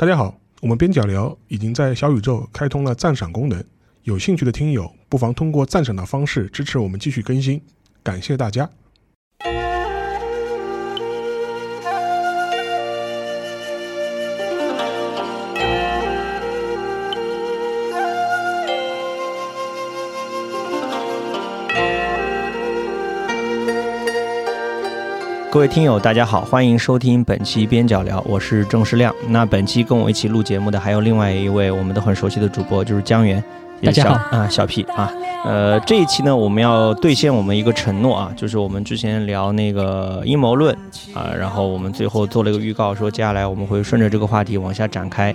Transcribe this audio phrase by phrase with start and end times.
[0.00, 3.62] 大家好，我们边角聊已经在小宇宙开通了赞赏功能，
[4.04, 7.60] 有兴趣的听友不妨通过赞赏的方式支持我们继续更新，
[8.02, 8.70] 感谢大家。
[25.52, 29.12] 各位听友，大家好，欢迎收听本期边角聊，我是郑世亮。
[29.26, 33.42] 那本期跟我一起录节目的还有另外一位我们都很熟悉的主播，就是江源。
[33.82, 35.12] 大家好啊，小 P 啊，
[35.44, 40.72] 呃，这一期呢，我们要兑现我们一个承诺啊，就是我们之前聊那个阴谋论
[41.14, 45.34] 啊，然后我们最后做了一个预告，说接下来我们会顺着这个话题往下展开。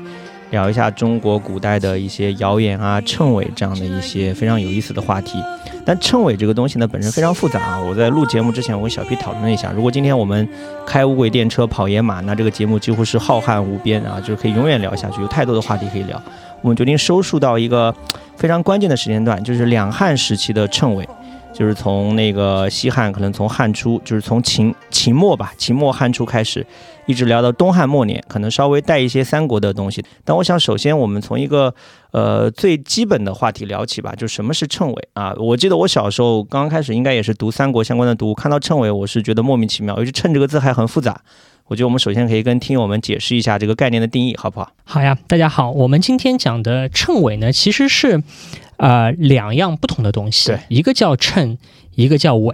[0.51, 5.39] 聊一下中国古代的一些谣言啊、谶纬这样的一些非常有意思的话题。
[5.85, 7.79] 但称谓这个东西呢，本身非常复杂啊。
[7.79, 10.49] 我在录节目之前，我跟小 P 讨论了一下，如果今天我们
[10.85, 16.21] 开无轨电车跑野马，那这个节目几乎是浩瀚无边啊，就是可以永远聊下去，有太多的话题可以聊。
[16.61, 17.93] 我们决定收束到一个
[18.35, 21.07] 非常关键的时间段，就是两汉时期的称谓。
[21.57, 26.67] 就是从那个西汉，可能从汉初，就是从秦秦末吧，秦末汉初开始，
[27.05, 30.03] 一直聊到东汉末年，可能稍微带一些三国的东西。
[30.25, 31.73] 但我想，首先我们从一个
[32.11, 35.33] 呃最基本的话题聊起吧，就什么是谶纬啊？
[35.37, 41.21] 我记得我小时候刚开始，应该也是读三国相关的读物，看到谶纬，我是觉得莫名其妙，尤其“谶”这个字还很复杂。
[41.67, 44.71] 我觉得我们首先可以跟听友们解释一下这个概念的定义，好不好？
[44.83, 48.23] 好呀，大家好，我们今天讲的谶纬呢，其实是。
[48.77, 51.57] 呃，两样不同的东西，一个叫称，
[51.95, 52.53] 一个叫尾，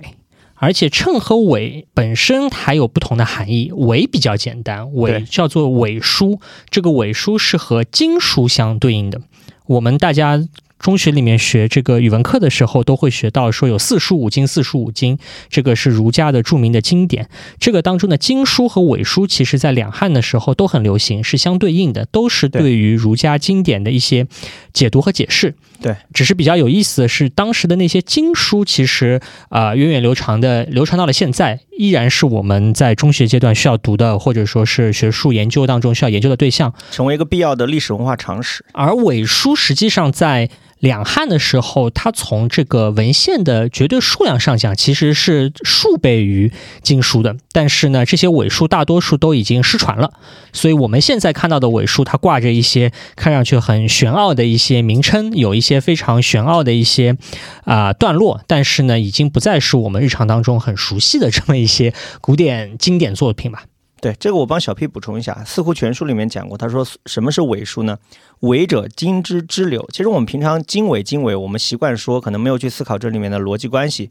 [0.53, 3.72] 而且称和尾本身还有不同的含义。
[3.73, 9.20] 尾比较简单，尾叫做尾书，这个尾书是和经书相对应的。
[9.66, 10.47] 我们大家。
[10.81, 17.30] 中学里面学这个语文课的时候，都会学到说有四书五经，四书五经，这个是儒家的著名的经典。
[17.59, 24.25] 这个当中的经书和伪书，其实在两汉的时候都很流行，是相对应的，都是对于儒家经典的一些
[24.74, 25.53] 解读和解释。
[25.80, 29.19] 对，只是比较有意思的是，当时的那些经书，其实
[29.50, 38.63] 啊，源远流长的流传到了现在，依然是我们在中学阶段需要读的，或者说是学术研究当中需要研究的对象，成为一个必要的历史文化常识。
[38.74, 40.50] 而伪书实际上在
[40.81, 47.38] 两汉的时候，它从这个文献的绝对数量上讲，其实是数倍于经书的。
[47.52, 50.12] 但是呢，这些伪书大多数都已经失传了，
[50.52, 57.16] 所以我们现在看到的伪书，它挂着一些看上去很玄奥的一些名称，有一些非常玄奥的一些
[57.63, 63.63] 啊段落，但是呢，已经不再是我们日常当中很熟悉的这么一些古典经典作品吧。
[64.01, 67.95] 对这个，我帮小 P 补充一下，《四库全书》里面讲过，他说什么是伪书呢？
[68.39, 69.88] 伪者，经之支流。
[69.94, 74.09] 其实我们平常经纬经纬，我们习惯说，可能没有去思考这里面的逻辑关系。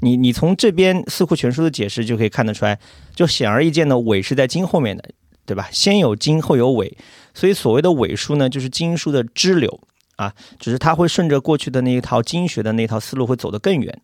[0.00, 2.78] 你你从这边《四库全书》的解释就可以看得出来，
[3.14, 5.02] 就显而易见的伪是在经后面的，
[5.46, 5.68] 对吧？
[5.72, 6.94] 先有经，后有伪，
[7.32, 9.80] 所以所谓的伪书呢，就是经书的支流
[10.16, 14.00] 啊，只是它会顺着过去的那一套经学的那套思路会走得更远。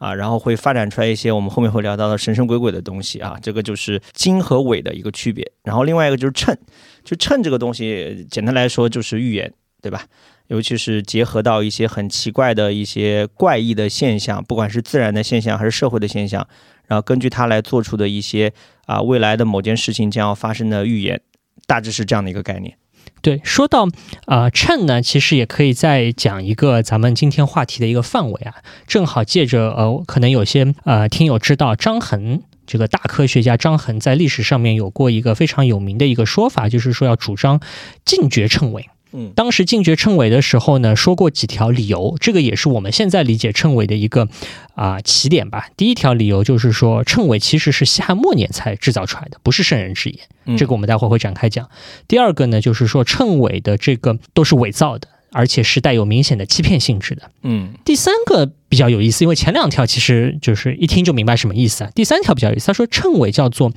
[0.00, 5.52] 啊，然后会发展出来一些我们后面会聊到的神神鬼鬼的东西啊，这个就是经和纬的一个区别。
[5.62, 6.56] 然后另外一个就是谶，
[7.04, 9.52] 就谶这个东西，简单来说就是预言，
[9.82, 10.06] 对吧？
[10.46, 16.48] 尤其是结合到一些很奇怪的一些怪异的现象，不管是自然的现象还是社会的现象，
[16.86, 18.50] 然后根据它来做出的一些
[18.86, 21.20] 啊未来的某件事情将要发生的预言，
[21.66, 22.74] 大致是这样的一个概念。
[23.22, 23.86] 对，说到
[24.26, 28.54] 啊秤呢，其实也可以再讲一个咱们今天话题的一个范围啊，
[28.86, 37.60] 正好借着呃，可能有些呃听友知道张衡这个大科学家张衡在历史上面有过一个非常有名的一个说法，就是说要主张
[38.04, 38.88] 禁绝称谓。
[39.12, 44.28] 嗯，当时禁绝谶纬的时候呢，说过几条理由，这个也是我们现在理解谶纬的一个
[44.74, 45.68] 啊起点吧。
[45.76, 51.68] 第一条理由就是说，谶纬其实是西汉末年才制造出来的，不是圣人之言，这个我们待会会展开讲。
[52.06, 57.30] 第二个呢，就是说谶纬的这个都是伪造的，而且是带有明显的欺骗性质的。
[57.42, 61.90] 嗯，第三个比较有意思，因为前两条其实就是一听就明白什么意思啊。
[61.94, 63.72] 第三条比较有意思，他说谶纬叫做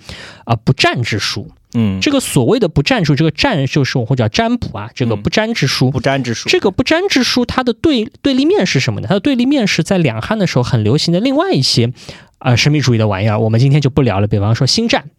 [0.46, 1.50] 啊不战之书。
[1.76, 9.08] 嗯，这个所谓的不占术，这个占就是我们叫占卜啊，这个不占之书，不占之书，这个不占之书，它的对对立面是什么呢？
[9.08, 11.92] 它的对立面是在两汉的时候很流行的另外一些
[12.38, 14.28] 啊神秘主义的玩意儿，我们今天就不聊了。
[14.28, 15.10] 比方说星战，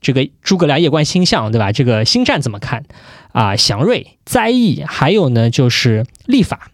[0.00, 1.72] 这个诸葛亮夜观星象，对吧？
[1.72, 2.84] 这个星战怎么看
[3.32, 3.56] 啊？
[3.56, 6.70] 祥瑞、灾异，还有呢就是历法，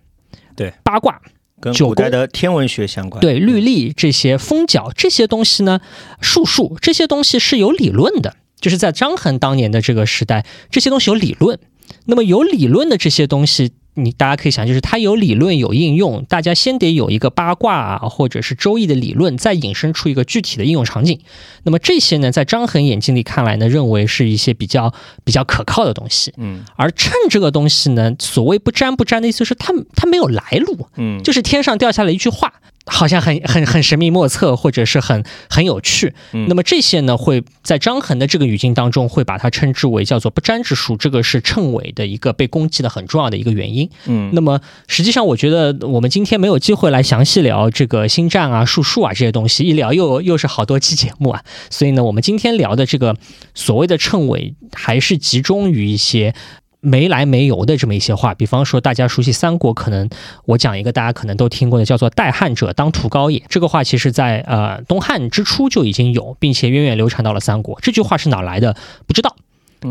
[0.57, 1.21] 对八卦，
[1.61, 5.81] 跟古代的天文学相关，对律历这些风角这些东西呢，
[6.21, 8.35] 术数这些东西是有理论的。
[8.61, 11.59] 就是在张衡当年的这个时代，这些东西有理论。
[12.05, 21.19] 那么有理论的这些东西，你大家可以想，就是它有理论有应用，大家先得有一个八卦啊，或者是周易的理论，再引申出一个具体的应用场景。
[21.63, 24.93] 那么这些呢，在张衡眼睛里看来呢，认为是一些比较
[25.25, 26.35] 比较可靠的东西。
[26.37, 32.53] 嗯，而秤这个东西呢，所谓不沾不沾的意思是它它没有来路，嗯，就是天上掉下来一句话。
[32.89, 36.13] 好像很很很神秘莫测，或者是很很有趣。
[36.49, 40.97] 那么这些呢，会在张衡的这个语境当中，会把它称之为叫做不沾之术。
[40.97, 43.89] 这个是称谓的一个被攻击的很重要的一个原因。
[44.07, 51.45] 嗯，那么实际上，我觉得我们今天没有机会来详细聊这个星战啊、术数啊这些东西，一聊又又是好多期节目啊。
[51.71, 53.15] 所以呢，我们今天聊的这个
[53.55, 56.35] 所谓的称谓，还是集中于一些。
[56.81, 60.09] 没来没由的这么一些话，比方说大家熟悉三国，可能
[60.45, 63.43] 我讲一个大家可能都听过的，叫做“代汉者当屠高也”。
[63.51, 67.79] 这个话其实在呃东汉之初就已经有，并且源远流传到了三国。
[67.81, 68.77] 这句话是哪来的？
[69.07, 69.37] 不知道。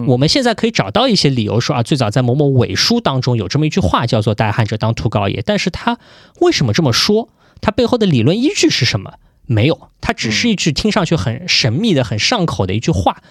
[0.05, 5.41] 我们现在可以找到一些理由说啊，最早在某某伪书当中有这么一句话，叫做“代汉者当屠高也”。
[5.45, 5.97] 但是他
[6.41, 7.29] 为什么这么说？
[7.61, 9.13] 他背后的理论依据是什么？
[9.45, 13.23] 没有，它只是一句听上去很神秘的、很上口的一句话。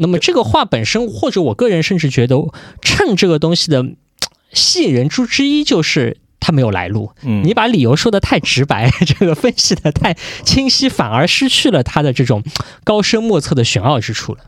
[0.00, 2.36] 那么这个话本身，或者我个人甚至觉得，
[2.80, 3.84] 趁这个东西的
[4.52, 7.12] 吸引人之之一就是它没有来路。
[7.22, 12.42] 嗯， 你把理由说的太直白，这个分析的太 清晰，反而失去了它的这种
[12.82, 14.40] 高深莫测的玄奥之处了。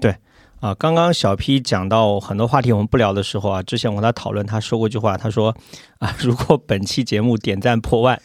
[0.00, 0.16] 对。
[0.60, 5.54] 啊，刚刚小 P 讲到很多话题我们不聊的时候啊，之前我跟他讨论，他说过一句话，他说
[6.00, 8.20] 啊，如果本期节目点赞破万，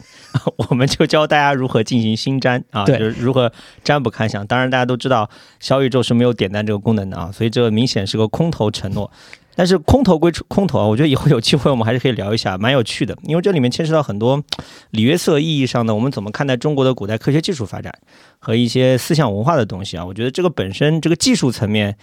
[0.69, 3.51] 我们就教大家如何进行新占啊，就是如何
[3.83, 4.45] 占卜看相。
[4.47, 9.11] 当然大家都知道小宇宙是没有点赞这个功能的啊，所以这明显是个空头承诺。
[9.55, 14.43] 但是空头归空头啊，我觉得以后有机会我们还是可以聊一下，蛮有趣的，因为这里面牵涉到很多
[14.91, 17.93] 里约色意义上的我们怎么看待中国的古代科学技术发展
[18.39, 20.05] 和一些思想文化的东西啊。
[20.05, 21.97] 我觉得这个本身这个技术层面。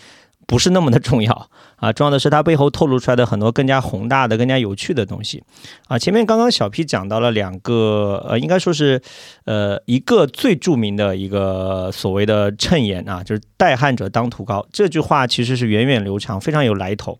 [0.51, 5.41] 不是那么的重要啊，重要的是它背后透露出来的很多更加宏大的、更加有趣的东西
[5.87, 5.97] 啊。
[5.97, 9.01] 前面刚刚小 P 讲到了两个，呃，应该说是，
[9.45, 17.17] 呃，一个最著名的一个所谓的谶言啊，就是“代汉者当屠高”这句话，其实是源远流长，非常有来头。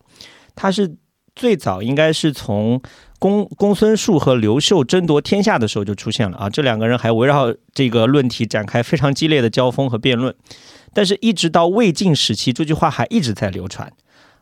[0.53, 0.97] 它是
[1.33, 2.81] 最早应该是从
[3.17, 10.35] 公公孙述和刘秀争夺天下的时候就出现了啊，这两个人还围绕这个论题展开非常激烈的交锋和辩论。
[10.93, 13.91] 但是，一直到魏晋时期，这句话还一直在流传，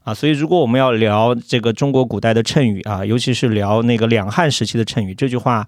[0.04, 5.68] 啊，所以如果我们要聊这个中国古代的谶语啊，尤其是聊那个两汉时期的谶语，这句话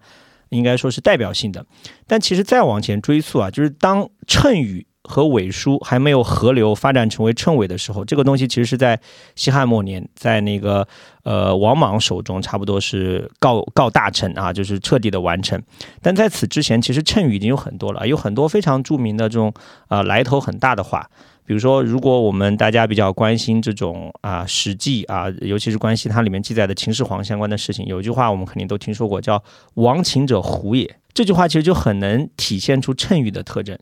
[0.49, 1.65] 应该说是代表性的。
[2.07, 4.85] 但其实再往前追溯啊，就是当谶语。
[5.03, 8.99] 和伪书还没有合流发展成为称伪的时候，这个东西其实是在
[9.35, 10.87] 西汉末年，在那个
[11.23, 15.61] 呃王莽手中，差不多是告告大成啊，就是彻底的完成。
[16.01, 19.53] 但在此之前，其实谶语已经有很多了，有很多非常著名的这种
[19.87, 21.09] 啊来头很大的话，
[21.45, 29.43] 比如说，如果我们大家比较关心这种啊《史记》啊，尤其是关心它里面记载的秦始皇相关的事情，有一句话我们肯定都听说过，叫
[29.75, 30.95] “亡秦者胡也”。
[31.13, 33.77] 这句话其实就很能体现出谶语的特征。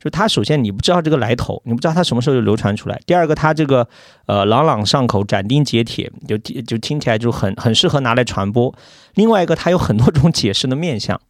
[0.00, 3.00] 就它首先你不知道这个来头，你不知道它什么时候就流传出来。
[3.06, 3.86] 第二个，它这个
[4.26, 8.72] 呃朗朗上口、斩钉截铁，就就听起来就很很适合拿来传播。
[9.14, 11.20] 另外一个，它有很多种解释的面相，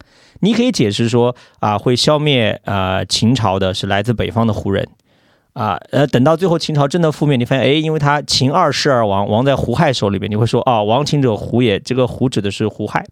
[0.40, 4.86] 你可以解释说啊，会消灭呃秦朝的是来自北方的胡人。
[5.54, 13.04] 啊，呃，等到最后秦朝真的覆灭，你发现，哎，因为他秦二世而亡，亡在胡亥手里面，你会说，哦，亡秦者胡也，这个胡指的是胡亥，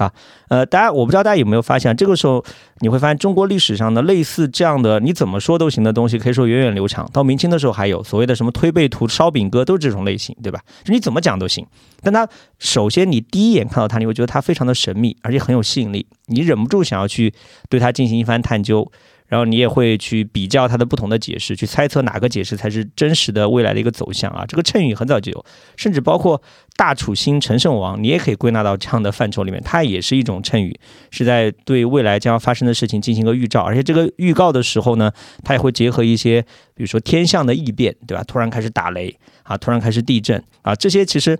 [0.00, 0.10] 啊，
[0.48, 2.42] 呃，大家我不知道大家有没有发现，这个时候
[2.78, 10.58] 你会发现中国历史上的类似这样的你怎么说都行的东西，可以说源远流长，到明清的时候还有所谓的什么推背图、烧饼歌，都是这种类型，对吧？
[10.82, 11.66] 就你怎么讲都行，
[12.02, 12.26] 但它
[12.58, 17.34] 首先你第一眼看到它，你会觉得它非常的神秘，而且很有吸引力，你忍不住想要去
[17.68, 18.90] 对它进行一番探究。
[19.30, 24.44] 然后你也会去比较它的不同的解释，去猜测哪个解释才是真实的未来的一个走向啊。
[24.46, 25.44] 这个谶语很早就有，
[25.76, 26.42] 甚至包括
[26.76, 30.76] 大楚兴陈胜王，你也可以归纳到这样的范畴里面，它也是一种谶语，
[31.12, 33.62] 是在对未来将要发生的事情进行一个预兆。
[33.62, 35.12] 而且这个预告的时候呢，
[35.44, 36.42] 它也会结合一些，
[36.74, 38.24] 比如说天象的异变，对吧？
[38.24, 41.38] 突然开始打雷啊，突然开始地震啊，这些其实。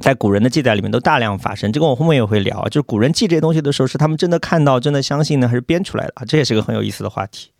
[0.00, 2.66] 在古人的记载里面都大量发生，这个我后面也会聊。
[2.68, 6.24] 就是古人记这些东西的时候，是他们真的看到、真的相信呢，还是编出来的啊？
[6.24, 7.50] 这也是个很有意思的话题。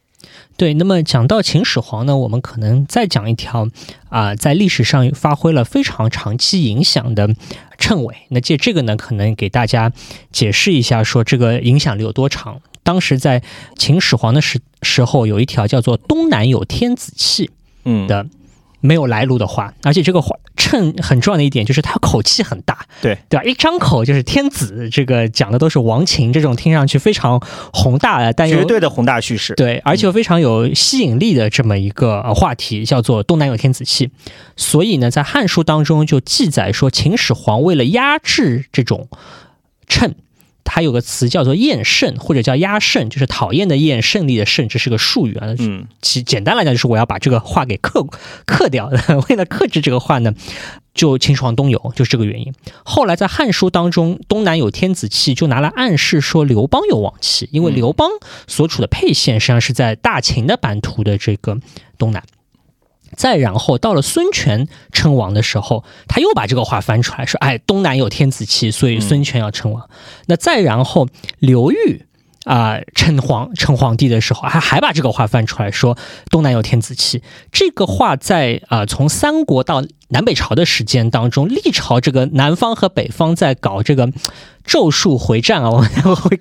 [0.57, 3.69] 对，那么讲到秦始皇呢，我们可能再讲一条
[4.11, 7.35] 啊，在历史上发挥了非常长期影响的
[7.79, 8.15] 称谓。
[8.29, 9.91] 那借这个呢，可能给大家
[10.31, 12.61] 解释一下，说这个影响力有多长。
[12.83, 13.43] 当时在
[13.77, 17.51] 秦始皇的时时候，有一条叫做“东南有天子气”
[17.85, 18.27] 嗯的
[18.81, 23.45] 没有来路的话，而且这个话称很重要的一点就是他口气很大，对对吧？
[23.45, 27.41] 一张口就是天子，这个讲的都是王秦这种听上去非常
[27.73, 34.11] 宏大的，但绝对的宏大叙事，对，而且又非常有吸引力的这么一个话题，叫做东南有天子气。
[34.57, 39.09] 所以呢，在《汉书》当中就记载说，秦始皇为了压制这种
[39.87, 40.15] 称。
[40.65, 45.49] 它有个词叫做厌胜，或者叫压胜，就是讨厌的厌，胜利的胜，这是个术语啊。
[45.59, 48.07] 嗯，其简单来讲就是我要把这个话给克
[48.47, 48.91] 克掉。
[49.29, 50.35] 为了克制这个话呢，
[50.95, 52.53] 就秦始皇东游，就是这个原因。
[52.85, 58.09] 后来在《汉书》当中，东南有天子气，就拿来暗示说刘邦有王气，因为刘邦
[58.47, 61.59] 所处的沛县实际上是在大秦的版图的这个
[61.99, 62.23] 东南。
[63.21, 69.91] 再然后到了孙权称王的时候，他又把这个话翻出来说：“哎，东南有天子气，所以孙权要称王。”
[70.25, 71.07] 那再然后
[71.39, 72.07] 刘裕
[72.45, 75.99] 啊称皇称皇帝的时候，还还把这个话翻出来说
[76.33, 77.23] ：“东南有天子气。”
[77.53, 84.11] 这个话在啊从三国到南北朝的时间当中，历朝这个南方和北方在搞这个
[84.65, 86.41] 咒术回战啊，我们会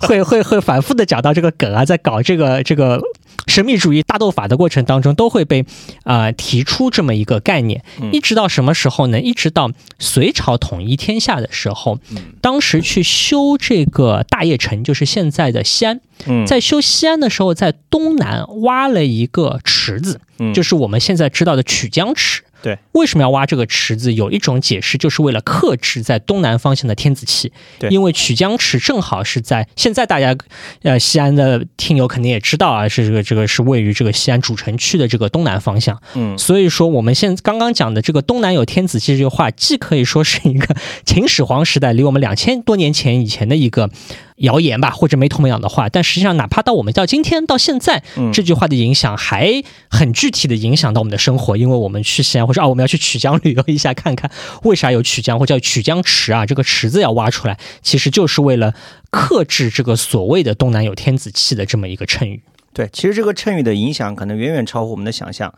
[0.00, 2.98] 会会会反复的讲到这个梗啊，在搞这个这个。
[3.46, 5.64] 神秘主义大斗法的过程当中，都会被
[6.02, 9.20] 啊提出这么一个概念，一直到什么时候呢？
[9.20, 11.98] 一直到隋朝统一天下的时候，
[12.40, 16.00] 当时去修这个大业城，就是现在的西安，
[16.46, 20.20] 在修西安的时候，在东南挖了一个池子，
[20.54, 22.42] 就是我们现在知道的曲江池。
[22.64, 24.14] 对，为什么要挖这个池子？
[24.14, 27.52] 有一种解释，就是为了克制在东南方向的天子气。
[27.78, 30.34] 对，因为曲江池正好是在现在大家，
[30.80, 36.00] 呃，西安的听友肯定也知道啊，是这个这个是位于这个西安主城区的这个东南方向。
[36.14, 43.90] 嗯，所以说我们现刚刚讲的这个东南有天子气这句话，既可以说是一个 秦始皇时代离我们两千多年前以前的一个。
[44.36, 54.30] 谣言吧，或者没头没脑的话，但实际上，哪怕到我们到今天到现在，这句话的影响还很具体的影响到我们的生活，因为我们去西安，或者啊，我们要去曲江旅游一下，看看
[54.64, 58.74] 为啥有曲江，或者叫曲江池啊，这个池子要挖出来，其实就是为了
[59.10, 62.42] 克制这个所谓的东南有天子气的这么一个谶语。
[62.72, 65.54] 对，其实这个谶语的影响可能远远超乎我们的想象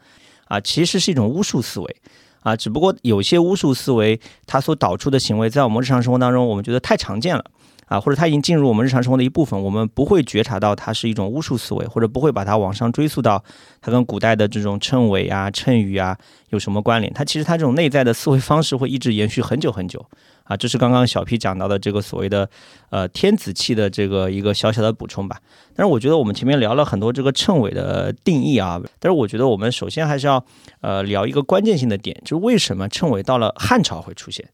[0.49, 1.97] 啊，其实是一种巫术思维
[2.41, 7.43] 啊，只不过有些巫术思维它所导出的行为，在我们日常生活当中，我们觉得太常见了。
[7.87, 13.43] 啊，或者它已经进入我们日常生活的一部分，我们不会觉察到它是一种巫术思维，或者不会把它往上追溯到
[13.81, 16.17] 它跟古代的这种称谓啊、称语啊
[16.51, 17.13] 有什么关联。
[17.13, 20.05] 它其实它这种内在的思维方式会一直延续很久很久。
[20.45, 22.49] 啊，这是刚刚小 P 讲到的这个所谓的
[22.91, 25.41] 呃天子气的这个一个小小的补充吧。
[25.75, 30.45] 但是我觉得我们前面聊了很多这个称谓的定义啊，但是我觉得我们首先还是要
[30.81, 34.49] 呃聊一个关键性的点，就是为什么称谓到了汉朝会出现。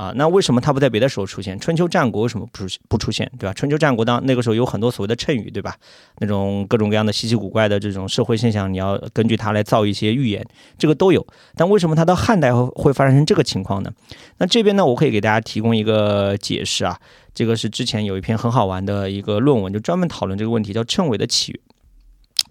[0.00, 1.60] 啊，那为什么它不在别的时候出现？
[1.60, 3.30] 春秋战国为什么不出不出现？
[3.38, 3.52] 对吧？
[3.52, 5.76] 春秋战国当那个时候有很多所谓的谶语，对吧？
[6.20, 10.42] 那种各种各样的稀奇古怪的这种社会现象，你要根据它来造一些预言，
[10.78, 11.26] 这个都有。
[11.54, 13.92] 但为什么它到汉代会会发生成这个情况呢？
[14.38, 16.98] 那这边呢，我可以给大家提供一个解释啊。
[17.34, 21.60] 这个是之前有一篇很好玩的一个论文，就专门讨论这个问题，叫谶纬的起源。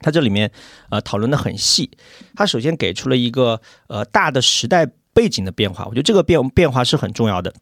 [0.02, 0.52] 它这里面
[0.92, 1.90] 呃讨论的很细。
[2.36, 4.88] 它首先给出了一个呃大的时代。
[5.14, 7.54] 背景的变化，我觉得这个变变化是很重要的，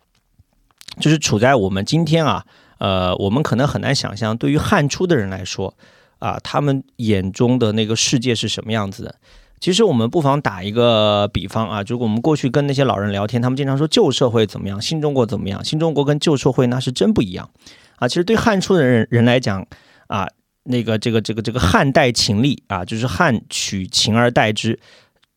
[0.99, 2.45] 就是处在我们今天啊，
[2.77, 5.73] 呃，我们可能很难想象，对于汉初的人来说
[6.19, 9.15] 啊，他们眼中的那个世界是什么样子的。
[9.59, 17.49] 其实我们不妨打一个比方啊，如果我们过去跟那些老人聊天，他们经常说旧社会怎么样，新中国怎么样，新中国跟旧社会那是真不一样
[17.95, 18.07] 啊。
[18.07, 19.65] 其实对汉初的人人来讲
[20.05, 20.27] 啊，
[20.63, 24.79] 那个这个这个这个汉代秦立啊，就是汉取秦而代之。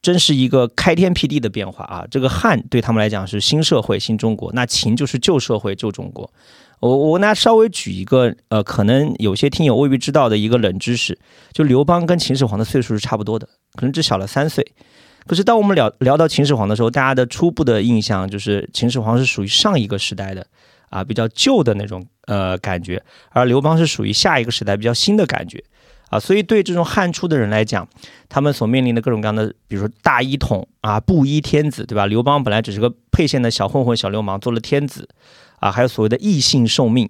[0.03, 2.07] 真是一个开天辟地的变化啊！
[2.11, 6.31] 这个汉对他们来讲是新社会、新中国，那秦就是旧社会、旧中国。
[6.81, 11.19] 我我跟大家稍微举一个呃，可能有些听友未必知道的一个冷知识，
[11.53, 14.67] 就刘邦跟秦始皇的岁数是差不多的，可能只小了三岁。
[15.27, 20.47] 可是当我们聊聊到秦始皇的时候，大家的初步的印象就是秦始皇是属于上一个时代的
[20.89, 25.63] 啊，比较旧的那种呃感觉，而刘邦是属于下一个时代比较新的感觉。
[26.11, 27.89] 啊，所以对这种汉初的人来讲，
[28.29, 32.07] 他们所面临的各种各样的，比如说大一统啊，布衣天子，对吧？
[32.07, 35.09] 刘邦本来只是个沛县的小混混、小流氓，做了天子，
[35.61, 37.09] 啊，还有所谓的异姓受命，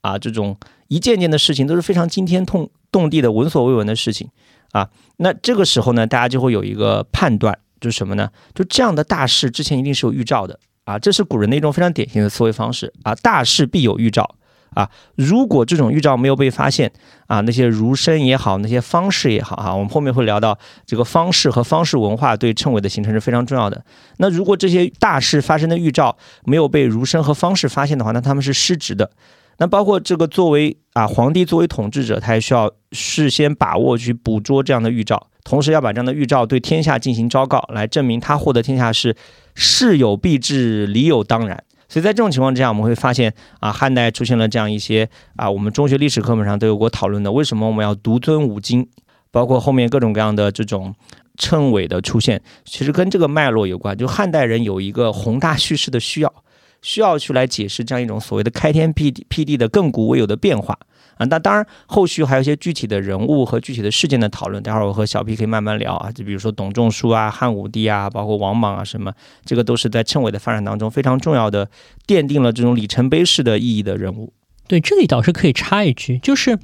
[0.00, 0.56] 啊，这种
[0.88, 4.28] 一件件的事情都是非常惊天动动地的、闻所未闻的事情，
[4.72, 8.30] 啊，那这个时候呢，大家就会有一个判断，就是什么呢？
[8.54, 14.36] 就这样的大事之前一定是有预兆的，啊，这是古人的一种非常典型的思维方式，啊，大事必有预兆。
[14.74, 16.90] 啊，如果这种预兆没有被发现，
[17.26, 23.84] 啊，那些儒生也好，那些方士也好，哈，我们后面会聊到这个方士和方士文化对称谓的形成是非常重要的。
[24.18, 29.10] 那如果这些大事发生的预兆没有被儒生和方士发现的话，那他们是失职的。
[29.58, 39.14] 那包括这个作为啊皇帝作为统治者，他也需要事先把握去捕捉这样的预兆，同时要把这样的预兆对天下进行昭告，来证明他获得天下是
[39.54, 41.62] 事有必至，理有当然。
[41.92, 43.30] 所以在这种情况之下，我们会发现
[43.60, 45.06] 啊，汉代出现了这样一些
[45.36, 48.88] 啊，我们中学历史课本上都有过讨论的，为什么我们要独尊五经，
[49.30, 50.94] 包括后面各种各样的这种
[51.36, 53.94] 称谓的出现，其实跟这个脉络有关。
[53.94, 56.32] 就汉代人有一个宏大叙事的需要，
[56.80, 60.78] 需要去来解释这样一种所谓的开天辟地辟地的亘古未有的变化。
[61.16, 66.10] 啊，那当然，后续还有一些具体的人物和具体的事件的讨论，待会儿我和小 P 可以慢慢聊啊。
[66.10, 69.12] 就比如说董仲舒啊、汉武帝啊，包括王莽啊什么，
[69.44, 71.68] 这个都是在称谓的发展当中非常重要的，
[72.06, 74.32] 奠定了这种里程碑式的意义的人物。
[74.68, 76.58] 对，这里倒是可以插一句，就是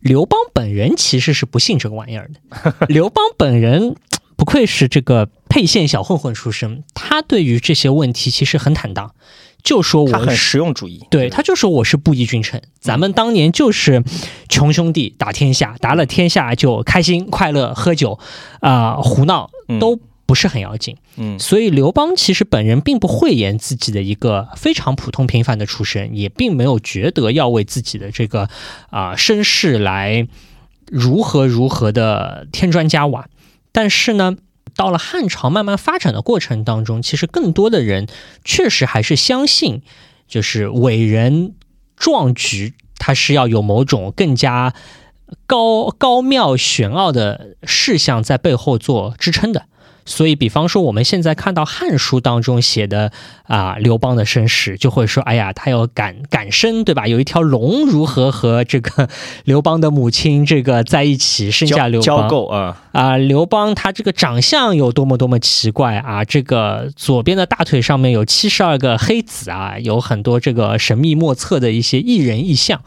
[0.00, 2.86] 刘邦本人其实是不信这个玩意儿的。
[2.88, 3.94] 刘邦本人
[4.36, 9.14] 不愧是这个沛县小混混出身，他对于这些问题其实很坦荡。
[9.64, 14.04] 就说我很实用主义，对他就说我是布衣君臣，咱们当年就是
[14.50, 18.18] 穷兄弟打天下，打了天下就开心快乐喝酒
[18.60, 28.50] 啊胡闹都不是很要紧，嗯，所以刘邦其实本人并不讳言自己的一个非常普通平凡的出身，也并没有觉得要为自己的这个
[28.90, 30.28] 啊身世来
[30.90, 33.28] 如何如何的添砖加瓦，
[33.72, 34.36] 但是呢。
[34.76, 38.06] 到了汉朝慢慢发展的过程当中，其实更多的人
[38.44, 39.82] 确实还是相信，
[40.26, 41.54] 就是伟人
[41.96, 44.74] 壮举，他是要有某种更加
[45.46, 49.66] 高高妙玄奥的事项在背后做支撑的。
[50.06, 53.10] 所以，比方说，我们现在看到《汉书》当中写的
[53.44, 57.06] 啊，刘邦的身世，就会说，哎呀，他要赶赶生，对吧？
[57.06, 59.08] 有一条龙如何和这个
[59.44, 62.46] 刘邦的母亲这个在一起生下刘邦？
[62.48, 63.16] 啊啊！
[63.16, 66.24] 刘邦他这个长相有多么多么奇怪啊！
[66.24, 72.82] 这个左边的大腿上面有七十二个黑子啊，有很多这个神秘莫测的一些异人异象。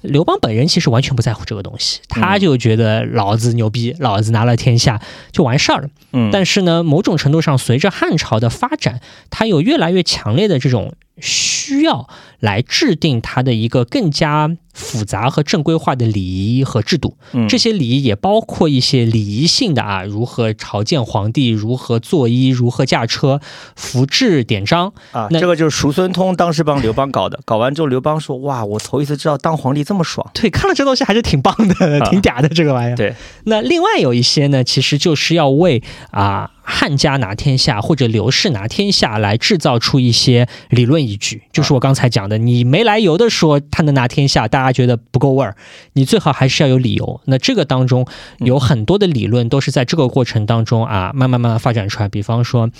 [0.00, 5.00] 刘邦本人其实完全不在乎这个东西，他就觉得老子牛逼，老子拿了天下
[5.32, 5.88] 就完事儿了。
[6.12, 9.00] 嗯，但是呢，某种程度上，随着汉朝的发展，
[9.30, 10.94] 他有越来越强烈的这种。
[11.20, 12.08] 需要
[12.40, 17.16] 来制定它的一个更加复杂和正规化的礼仪和制度。
[17.32, 23.40] 嗯，这些礼仪也包括一些礼仪性的啊，如何朝见皇帝，如何作揖，如何驾车，
[23.74, 25.26] 服制典章啊。
[25.30, 27.40] 这个就是叔孙通当时帮刘邦搞的。
[27.44, 32.96] 搞完之后，刘邦说：“哇，我头一次知道当皇帝这么爽。”对，看了这东西还是挺棒的，挺嗲的这个玩意儿。
[32.96, 36.52] 对，那另外有一些呢，其实就是要为啊。
[36.70, 45.56] 汉家拿天下或者刘氏拿天下来制造出一些理论依据，就是我刚才讲的，你没来由的说他能拿天下，大家觉得不够味儿，
[45.94, 47.22] 你最好还是要有理由。
[47.24, 48.06] 那这个当中
[48.40, 52.08] 有很多的理论都是在这个过程当中啊，慢慢慢慢发展出来。
[52.08, 52.70] 比方说。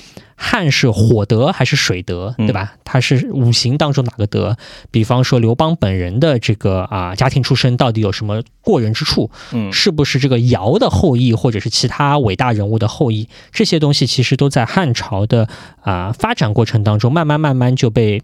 [0.40, 2.74] 汉是火德还是水德，对吧？
[2.84, 4.56] 他是五行当中哪个德？
[4.92, 9.30] 比方说刘邦本人的这个啊家庭出身到底有什么过人之处？
[9.52, 13.28] 嗯，是不是这个尧的后裔，或者是其他伟大人物的后裔？
[13.50, 15.48] 这些东西其实都在汉朝的
[15.82, 18.22] 啊发展过程当中，慢慢慢慢就被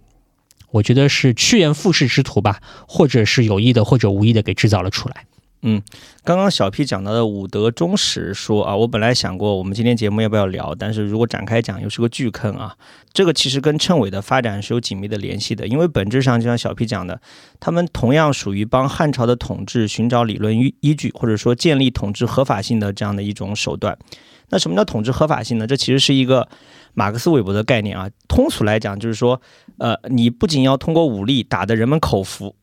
[0.71, 5.25] 我觉得是趋炎附势之徒吧，或者是有意的或者无意的给制造了出来。
[5.67, 5.83] 嗯，
[6.23, 12.77] 刚刚小 P 讲到的武德忠实说啊，我本来想过我们今天节目要不要聊，但是如果展开讲又是个巨坑啊。
[13.15, 17.19] 这个其实跟称谓的发展是有紧密的联系的，因为本质上就像小 P 讲的，
[17.61, 23.97] 他们同样属于帮汉朝的统治寻找理论依依据，或者说建立统治合法性的这样的一种手段。
[24.51, 25.67] 那什么叫统治合法性呢？
[25.67, 26.47] 这其实是一个
[26.93, 28.11] 马克思韦伯的概念啊。
[28.29, 29.41] 通俗来讲就是说，
[29.79, 32.55] 呃，你不仅要通过武力打得人们口服。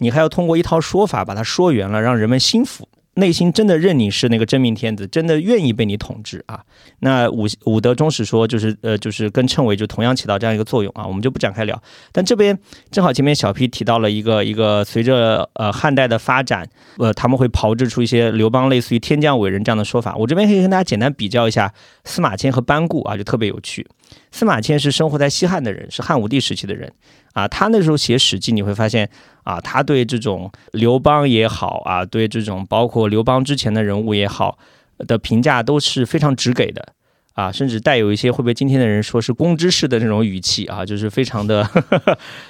[0.00, 2.88] 你还要通过一套说法把它说圆了，让人们心服。
[3.14, 6.60] 内心真的认你是那个真命天子，真的愿意被你统治啊？
[7.00, 11.04] 那武武德忠实说，就是呃，就是跟称谓就同样起到这样一个作用啊。
[11.04, 11.82] 我们就不展开聊。
[12.12, 12.56] 但这边
[12.90, 16.66] 正好前面小 P 提到了一个一个，随着呃汉代的发展，
[16.98, 20.16] 呃他们会炮制出一些刘邦类似于天降伟人这样的说法。
[20.16, 23.84] 我这边可以跟大家简单比较一下司马迁和班固啊，就特别有趣。
[24.30, 26.92] 司马迁是生活在西汉的人，是汉武帝时期的人
[27.32, 27.46] 啊。
[27.48, 29.08] 他那时候写《史记》，你会发现
[29.44, 34.58] 啊，他对这种刘邦也好啊，对这种包括刘邦之前的人物也好
[34.98, 36.94] 的评价都是非常直给的。
[37.34, 41.66] 啊，甚至带有一些会被今天的人说是公知式的那种语气啊，就是非常的，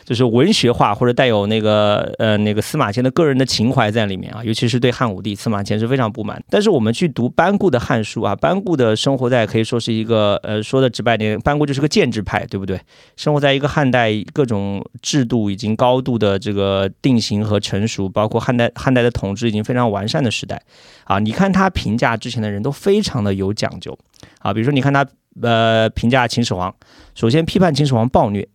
[0.04, 6.42] 就是文学化或者带有那个呃那个司马迁的个人的情怀在里面啊，尤其是对汉武帝，司马迁是非常不满。
[6.48, 12.80] 但是我们去读班固的《汉书》啊，班固的生活在可以说是一个呃说的直白点，班固就是个建制派，对不对？
[13.16, 20.60] 生活在一个汉代各种制度已经高度的这个定型和成熟，包括汉代汉代的统治已经非常完善的时代
[21.04, 23.96] 啊，你看他评价之前的人都非常的有讲究。
[24.40, 25.06] 啊，比如说，你看他
[25.40, 26.74] 呃评价秦始皇，
[27.14, 28.46] 首先批判秦始皇暴虐，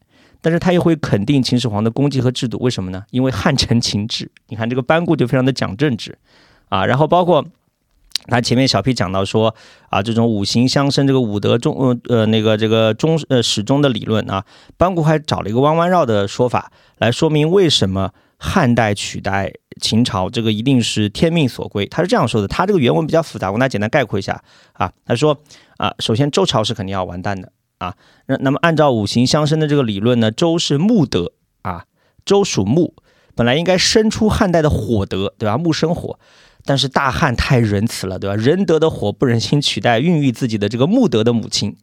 [0.42, 3.04] 但是他又会肯定秦始皇的功绩和制度，为什么呢？
[3.12, 4.30] 因为汉承秦制。
[4.50, 6.18] 你看这个班固就非常的讲政治
[6.70, 7.46] 啊，然后包括
[8.28, 9.56] 他前面小 P 讲到说
[9.90, 14.44] 啊，这种五行相生，这个五德中呃呃那个这个中呃始终的理论啊，
[14.78, 21.86] 班固还找了一个弯弯绕的说法来说明为什么汉代取代秦朝这个一定是天命所归。
[21.86, 24.44] 他是这样说的，他这个原文比较复杂，我跟大家简单概括一下
[24.74, 24.92] 啊。
[25.06, 25.38] 他说
[25.78, 27.96] 啊，首先周朝是肯定要完蛋的啊。
[28.28, 31.86] 那那么按照五行相生的这个理论呢，周是木德啊，
[32.26, 32.94] 周属木，
[33.36, 35.58] 本来应该生出汉代的火德，对吧？
[35.58, 36.20] 木生火。
[36.68, 38.36] 但是大汉太仁慈了，对吧？
[38.36, 41.76] 仁德的火不忍心取代孕育自己的这个木德的母亲，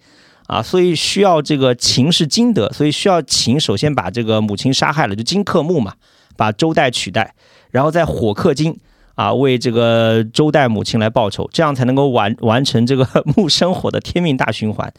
[0.49, 5.95] 啊，所以需要这个秦是金德，所以需要秦首先把这个母亲杀害了，就金克木嘛，
[6.37, 7.35] 把周代取代，
[7.71, 8.79] 然后在火克金，
[9.15, 14.93] 啊，为这个周代母亲来报仇，这样才能够完完成这个 木生火的天命大循环。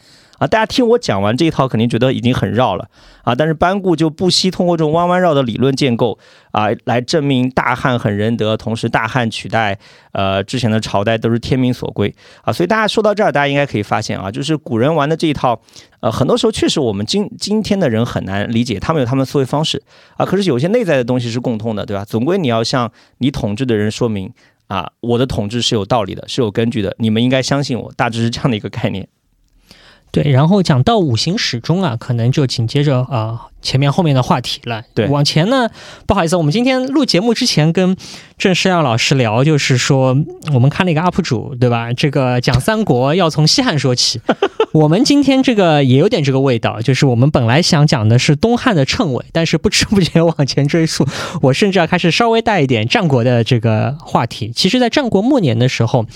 [0.44, 2.86] 啊，大家听我讲完这一套，肯定觉得已经很绕了
[3.22, 3.34] 啊！
[3.34, 6.18] 但是班固就不惜通过这种弯弯绕的理论建构
[6.50, 9.78] 啊，来证明大汉很仁德，同时大汉取代
[10.12, 12.52] 呃之前的朝代都是天命所归啊！
[12.52, 15.58] 所以大家说到这儿，大家应该可以发现啊，就是古人玩的这一套，
[16.00, 19.82] 呃，很多时候确实我们今今天的人很难理解，他们有他们思维方式
[20.18, 22.04] 啊，可是有些内在的东西是共通的，对吧？
[22.04, 24.30] 总归你要向你统治的人说明
[24.66, 29.08] 啊，我的统治是有道理的，是有根据的，你们应该相信我，大致是这样的一个概念。
[30.14, 34.82] 对，然后讲到五行始终啊，可能就紧接着啊前面后面的话题了。
[34.94, 35.68] 对，往前呢，
[36.06, 37.96] 不好意思，我们今天录节目之前跟
[38.38, 40.16] 郑世耀老师聊，就是说
[40.52, 41.92] 我们看那个 UP 主，对吧？
[41.92, 44.20] 这个讲三国要从西汉说起。
[44.72, 51.06] 我们今天这个也有点这个味道，就是我们本来想讲的是东汉的称谓，但是不知不觉往前追溯，
[51.42, 54.52] 我甚至要开始稍微带一点战国的这个话题。
[54.54, 56.06] 其实，在战国末年的时候。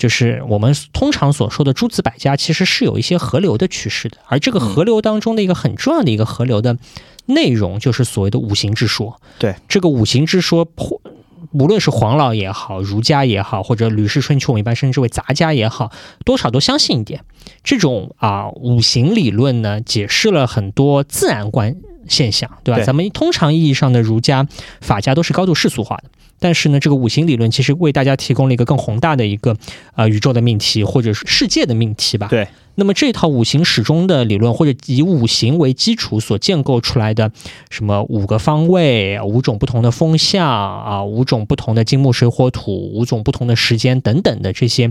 [0.00, 6.78] 就是我们通常所说的诸子百家，其实是有一些河流的趋势的，而这个河流当中的一个很重要的一个河流的
[7.26, 9.20] 内容，就是所谓的五行之说。
[9.38, 10.66] 对，这个五行之说，
[11.52, 15.92] 无论是黄老也好，儒家也好，或者《吕氏春秋》我们一般称之为杂家也好，
[16.24, 17.22] 多少都相信一点。
[17.62, 21.76] 这种啊五行理论呢，解释了很多自然观
[22.10, 22.82] 现象，对吧？
[22.82, 24.46] 咱们通常意义上的儒家、
[24.82, 26.04] 法家都是高度世俗化的。
[26.42, 29.56] 但是呢，这个五行理论其实为大家提供了一个更宏大的一个
[29.94, 32.28] 呃宇宙的命题，或者是世界的命题吧。
[32.28, 32.48] 对。
[32.76, 37.30] 那么这套五行始终的理论，或者以五行为基础所建构出来的
[37.68, 44.90] 什么五个方位、五种不同的风向啊、五种不同的金木水火土、五种不同的时间等等的这些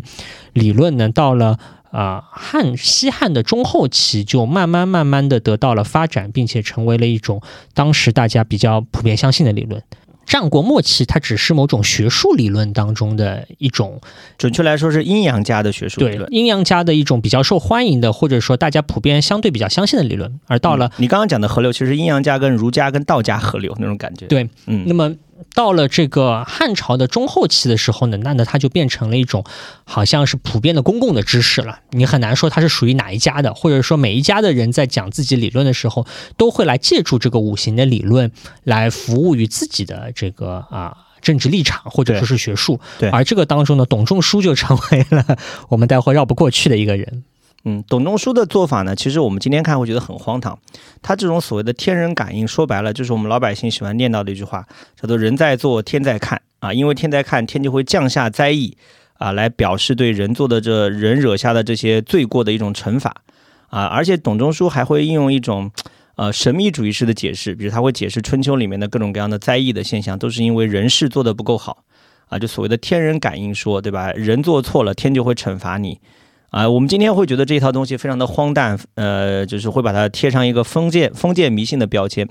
[0.53, 1.57] 理论呢，到了
[1.91, 7.41] 啊汉西汉的中后期，就慢慢慢慢的得到了发展，并且成为了一种
[7.73, 9.81] 当时大家比较普遍相信的理论。
[10.25, 13.99] 战国末期，它只是某种学术理论当中的一种，
[14.37, 20.39] 准确来说是阴阳家的学术理论，阴阳家的一种比较受欢迎的，或者说大家普遍相对比较相信的理论。
[20.45, 24.27] 而到了你刚刚讲的河流，其实阴阳家跟儒家跟道家河流那种感觉。
[24.27, 25.15] 对，嗯，那么。
[25.53, 29.43] 到了这个汉朝的中后期的时候呢，那呢它就变成了一种
[29.83, 31.79] 好像是普遍的公共的知识了。
[31.91, 36.05] 你很难说它是属于哪一家的，或者说每一家的人在讲自己理论的时候，
[36.37, 38.31] 都会来借助这个五行的理论
[38.63, 42.79] 来服务于自己的这个啊政治立场或者说是学术。
[42.99, 45.37] 对，而这个当中呢，董仲舒就成为了
[45.69, 47.23] 我们待会绕不过去的一个人。
[47.65, 50.57] 嗯，董仲舒的做法呢，其实我们今天看会觉得很荒唐。
[51.01, 54.65] 他这种所谓的天人感应，说白了就是我们老百姓喜欢念叨的一句话，
[54.99, 56.73] 叫做“人在做，天在看”啊。
[56.73, 58.77] 因为天在看，天就会降下灾异
[59.17, 63.13] 啊，来表示对人做的这人惹下的这些罪过的一种惩罚
[63.67, 63.83] 啊。
[63.87, 65.69] 而且董仲舒还会应用一种
[66.15, 71.83] 呃神秘主义式的解释，比如他会解释春秋里面的各种各样的灾异的现象，都是因为人事做的不够好
[72.29, 74.13] 啊，就所谓的天人感应说，对吧？
[74.13, 75.99] 人做错了，天就会惩罚你。
[76.51, 82.27] 啊，我们今天会觉得这一套东西非常的荒诞，呃，就是会把它贴上一个封建封建迷信的标签。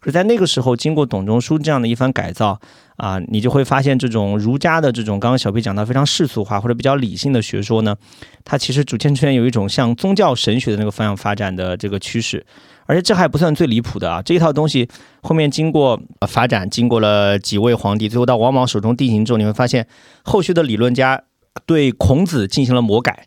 [0.00, 2.60] 可在那个时候，经过董仲舒这样的一番改造，
[2.96, 7.96] 啊，你就会发现这种儒家的这种刚刚小 P 讲到非常世俗化或者比较理性的学说呢，
[8.44, 12.46] 它其实逐渐出现有一种向宗教神学的那个方向发展的这个趋势。
[12.86, 14.88] 而且这还不算最离谱的啊，这一套东西
[15.20, 19.86] 后面经过发展，经过了几位皇帝，最后到王莽手中定型之后，你会发现
[20.22, 21.24] 后续的理论家
[21.66, 23.26] 对孔子进行了魔改。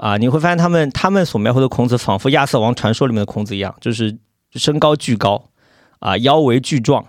[0.00, 4.16] 啊，你会发现他们他们所描绘的孔子，仿佛亚瑟王传说里面的孔子一样，就是
[4.54, 5.44] 身高巨高，
[5.98, 7.04] 啊，腰围巨壮，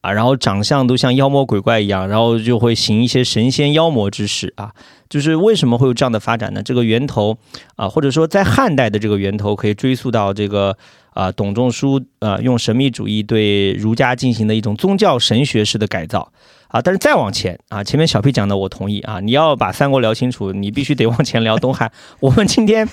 [0.00, 4.72] 啊，然后长相都像妖魔鬼怪一样，然后就会行一些神仙妖魔之事啊。
[5.10, 6.62] 就是为什么会有这样的发展呢？
[6.62, 7.36] 这个源头
[7.76, 10.74] 啊，或者说在汉代的这个源头，可以追溯到这个
[11.12, 16.32] 啊，董仲舒啊，用神秘主义对儒家进行的一种宗教神学式的改造。
[16.70, 21.90] 啊，但是再往前啊，前面小 P 讲的我同意啊，你要把三国聊清楚，你必须得往前聊东汉。
[22.20, 22.88] 我们今天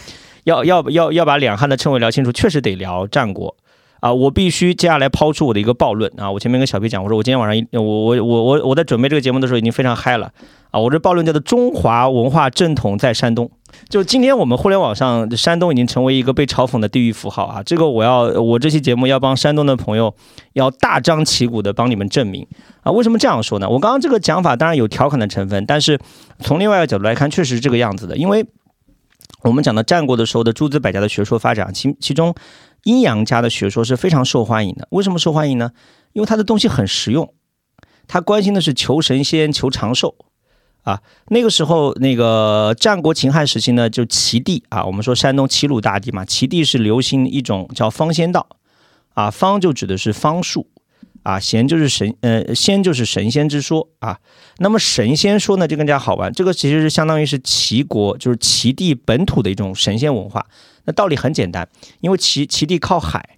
[0.45, 3.55] 要要要要把两汉的称谓聊清楚，确实得聊战国
[3.99, 6.29] 啊，我必须接下来抛出我的一个暴论啊！
[6.29, 10.31] 我前面跟小皮讲，我说我今天晚上一我我我我我在准备这个节目的时候已经非常嗨了
[10.69, 10.79] 啊！
[10.79, 13.49] 我这暴论叫做中华文化正统在山东，
[13.89, 17.63] 就今天我们互联网上山东已经成为一个被嘲讽的地域符号啊！
[17.63, 20.13] 这个我要我这期节目要帮山东的朋友
[20.53, 22.45] 要大张旗鼓的帮你们证明
[22.83, 22.91] 啊！
[22.91, 23.67] 为什么这样说呢？
[23.67, 25.99] 我刚刚这个讲法当然有调侃的成分，但是
[26.39, 28.45] 从另外一个角度来看，确实是这个样子的，因为
[29.41, 32.35] 我们讲到战国的时候的诸子百家的学说发展，其其中。
[32.87, 35.71] 阴阳家的学说是非常受欢迎的，为什么受欢迎呢？
[36.13, 37.33] 因为他的东西很实用，
[38.07, 40.15] 他关心的是求神仙、求长寿。
[40.83, 41.01] 啊。
[41.27, 44.63] 那个时候，那个战国秦汉时期呢，就齐地。
[44.69, 48.47] 啊，我们说山东齐鲁大地嘛，齐地是流行一种叫方仙道。
[49.15, 50.67] 啊，方就指的是方术。
[51.27, 54.17] 啊，仙就是神，呃，仙就是神仙之说啊。
[54.59, 60.45] 那么神仙说呢，就更加好玩，这个其实是相当于是齐国，就是齐地本土的一种神仙文化。
[60.85, 61.67] 那道理很简单，
[61.99, 63.37] 因为齐齐地靠海，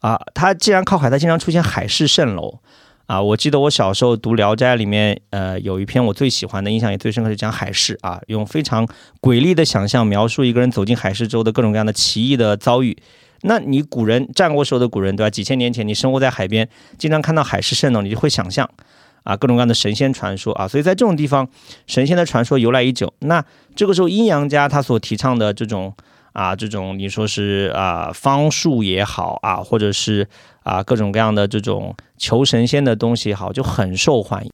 [0.00, 2.58] 啊，它既然靠海，它经常出现海市蜃楼，
[3.06, 8.86] 啊，我记得我小时候读《聊斋》里面，呃，有一篇我最喜欢的、印象也最深刻，是讲海市啊，用非常
[9.22, 12.94] 诡异的想象描述一个人走进海市之后的各种各样的奇异的遭遇。
[13.42, 15.30] 那你古人战国时候的古人，对吧？
[15.30, 18.68] 几千年前你生活在海边，经常看到海市蜃楼，你就会想象
[19.24, 21.48] 啊，各种各样的神仙传说啊，所以在这种地方，
[21.86, 23.12] 神仙的传说由来已久。
[23.20, 23.44] 那
[23.76, 25.94] 这个时候阴阳家他所提倡的这种。
[26.32, 30.26] 啊，这种你说是啊方术也好啊，或者是
[30.62, 34.50] 啊各种各样的这种求神仙的东西也好，就很受欢迎。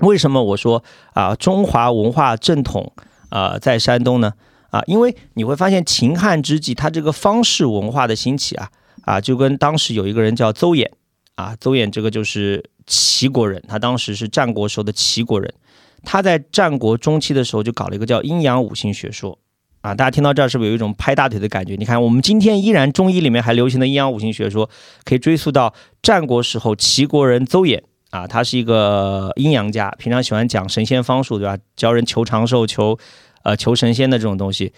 [0.00, 2.92] 为什么我说啊中华文化正统
[3.30, 4.34] 啊在山东呢？
[4.74, 8.68] 啊，因为你会发现秦汉之际，它这个方式文化的兴起啊
[9.02, 10.90] 啊，就跟当时有一个人叫邹衍
[11.36, 15.54] 啊，邹衍这个就是齐国人，他当时是战国时候的齐国人，
[16.02, 19.38] 他在战国中期的时候就搞了一个叫阴阳五行学说。
[19.82, 21.76] 啊，大家听到这儿是不是有一种拍大腿的感觉？
[21.76, 24.68] 你看，我们今天依然中医里面还流行的阴阳五行学说，
[25.04, 27.82] 可以追溯到战国时候齐国人邹衍
[28.14, 31.58] 啊，他是一个阴阳家，平常喜欢讲神仙方术，对吧？
[31.74, 32.96] 教人求长寿、求
[33.42, 34.72] 呃求神仙的这种东西，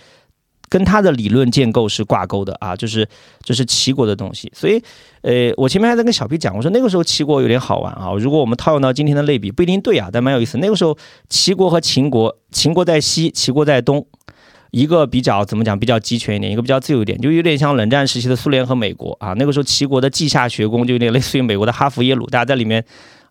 [0.70, 3.07] 跟他的理论建构是挂钩的啊，就是
[3.42, 4.51] 这是齐国的东西。
[4.55, 4.83] 所以，
[5.20, 8.11] 呃，我前面还在跟小 P 讲，我说那个时候齐国有点好玩啊。
[8.18, 10.57] 如果我们套用到今天的类比，不一定对啊，但蛮有意思。
[10.57, 10.96] 那个时候
[11.29, 14.07] 齐国和秦国，秦国在西，齐国在东。
[14.72, 19.33] 一个比较怎么讲比较集权一点，一个比较自由一点，就有点像冷战时期的苏联和美国啊。
[19.35, 22.85] 那个时候齐国的稷下学宫就有点类似于美国的哈佛耶鲁，大家在里面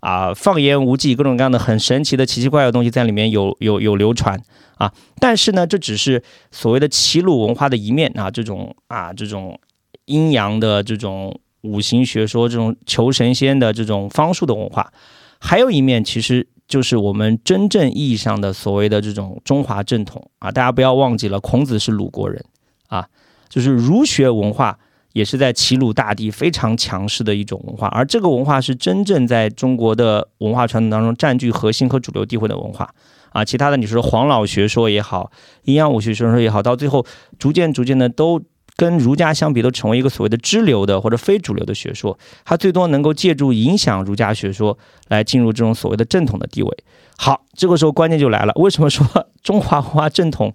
[0.06, 4.40] 啊放言无忌，各种各样的很神奇的奇奇怪怪的东西在里面有有有流传
[4.78, 4.94] 啊。
[5.20, 9.60] 但是呢，这只是所谓的齐鲁文化的一面啊，这种啊这种
[10.06, 14.94] 阴阳的这种五行学说，这种求神仙的这种方术的文化，
[15.40, 16.48] 还有一面其实。
[16.68, 22.44] 就是我们真正意义上的所谓的这种中华正统啊，大家不要忘记了，孔子是鲁国人
[22.88, 23.08] 啊，
[23.48, 24.80] 就是儒学文化
[25.16, 32.94] 也是在齐鲁大地非常强势的一种文化，而这个文化是真正在中国的文化传统当中占据核心和主流地位的文化
[33.30, 33.46] 啊。
[33.46, 35.32] 其他的你说黄老学说也好，
[35.64, 37.06] 阴阳五行学说也好，到最后
[37.40, 38.42] 逐渐逐渐的都。
[38.78, 46.78] 跟儒家相比，都成为一个所谓的支流的或者非主流的学说，它最多能够借助影响儒家学说来进入这种所谓的正统的地位。
[47.16, 49.08] 好，这个时候关键就来了，为什么说
[49.42, 50.54] 中华文化正统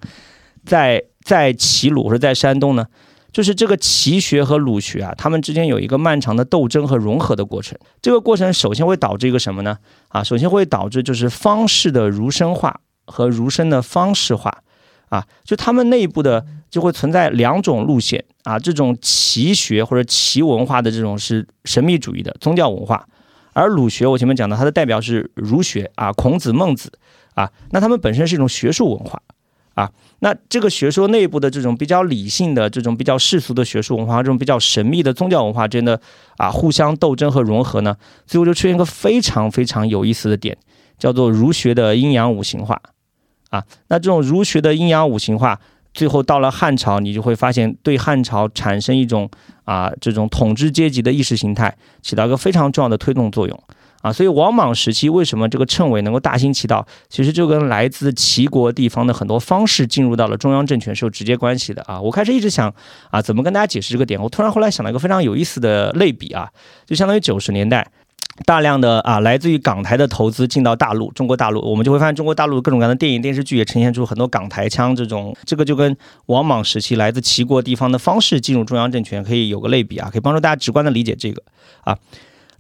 [0.67, 2.85] 在在齐鲁或者在山东呢？
[3.33, 7.79] 就是这个奇学和鲁学啊，他们之间有一个漫长的斗争和融合的过程。
[8.03, 9.79] 这个过程首先会导致一个什么呢？
[10.09, 14.63] 啊，首先会导致就是方式的儒生化和儒生的方式化。
[15.11, 23.05] 啊，就他们内部的就会存在两种路线啊，这种奇学或者奇文化的这种是神秘主义的宗教文化，
[23.53, 26.93] 而鲁学我前面讲的它的代表是儒学啊，孔子、孟子
[27.35, 29.21] 啊，那他们本身是一种学术文化
[29.81, 35.99] 啊，那这个学说内部的这种比较理性的这种比较世俗的学术文化，这种比较神秘的宗教文化之间的
[36.37, 40.55] 啊互相斗争和融合呢，最后就出现一个非常非常有意思的点，
[40.99, 42.79] 叫做儒学的阴阳五行化。
[43.49, 45.59] 啊，那这种儒学的阴阳五行化，
[45.95, 49.31] 最后到了汉朝，你就会发现对汉朝产生一种
[49.65, 53.63] 啊这种统治阶级的意识形态，起到一个非常重要的推动作用
[54.01, 54.13] 啊。
[54.13, 62.01] 所以王莽时期为什么这个称谓能够大行其道，其实就跟来自齐国地方的很多方式进入到了中央政权是有直接关系的啊。
[62.01, 62.73] 我开始一直想
[63.11, 66.49] 啊怎么跟大家解释这个点，我突然后来想到一个非常有意思的类比啊，
[66.87, 67.87] 就相当于九十年代。
[68.47, 75.95] 大量的啊，来自于港台的投资进到大陆，中国大陆，我们就会发现中国大陆各种各样的电影、电视剧也呈现出很多港台腔这种，这个就跟
[76.27, 81.43] 王莽时期来自齐国地方的方式进入中央政权可以有个类比啊，可以帮助大家直观的理解这个
[81.83, 81.99] 啊。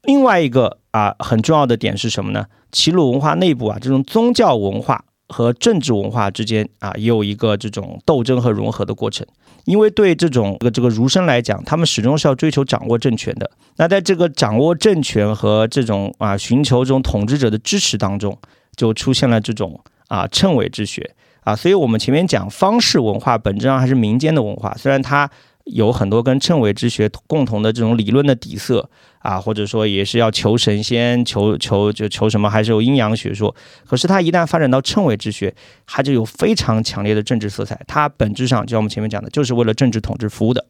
[0.02, 2.46] 另外一个啊很重要的点是什么呢？
[2.72, 9.26] 齐鲁文化内部啊，这种宗教文化和政治文化之间啊，也有一个这种斗争和融合的过程。
[9.64, 13.50] 因为对这种这个儒生来讲，他们始终是要追求掌握政权的。
[13.76, 18.36] 那在这个掌握政权和这种啊寻求这种统治者的支持当中，
[18.74, 21.54] 就出现了这种啊称谓之学啊。
[21.54, 25.30] 所以我们前面讲方士文化本质上还是民间的文化，虽然它。
[25.72, 28.88] 有很多跟谶纬之学共同的这种理论的底色
[29.20, 33.54] 啊，或者说也是要求神仙、求求就求什么，还是有阴阳学说。
[33.86, 35.54] 可是它一旦发展到谶纬之学，
[35.86, 37.80] 它就有非常强烈的政治色彩。
[37.86, 40.64] 它本质上就像我们前面讲的，就是为了政治统治服务的。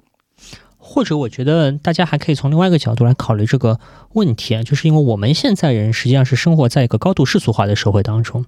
[0.93, 3.79] 或者，我觉得大家还可以从另外一个角度来考虑这个
[4.15, 8.45] 问题啊，就是因为我们现在人实际上是生活在一个高度世俗化的社会当中，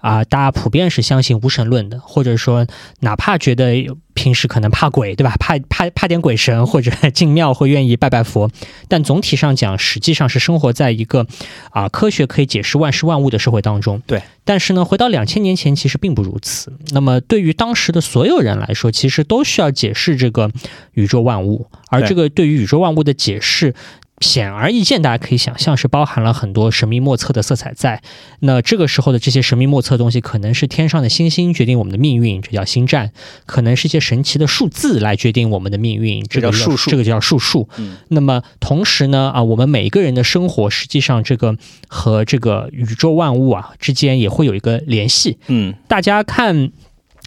[0.00, 2.66] 啊，大家普遍是相信无神论的，或者说
[2.98, 5.36] 哪怕觉得平时可能怕鬼，对吧？
[5.38, 8.50] 怕怕怕点鬼神，或者 进庙会愿意拜拜佛，
[8.88, 11.24] 但总体上讲，实际上是生活在一个
[11.70, 14.02] 啊科学可以解释万事万物的社会当中。
[14.04, 14.20] 对。
[14.46, 16.70] 但是呢，回到两千年前，其实并不如此。
[16.90, 20.50] 那么，对于当时的所有人来说，其实都需要解释这个
[20.92, 23.74] 宇宙万物，而这个对于宇宙万物的解释。
[24.20, 28.00] 显而易见，大家可以想象是包含了很多神秘莫测的色彩在。
[28.38, 33.08] 那这个时候的这些神秘莫测的东西，可能是天上的星星决定我们的命运，这叫星战；
[33.44, 36.90] 可能是一些神奇的数字来决定我们的命运，这叫数数。
[36.92, 37.68] 这个叫数数。
[38.08, 41.56] 那么同时呢，啊，我们每一个人的生活，实际上这个
[41.88, 45.38] 和这个宇宙万物啊之间也会有一个联系。
[45.48, 46.70] 嗯，大家看。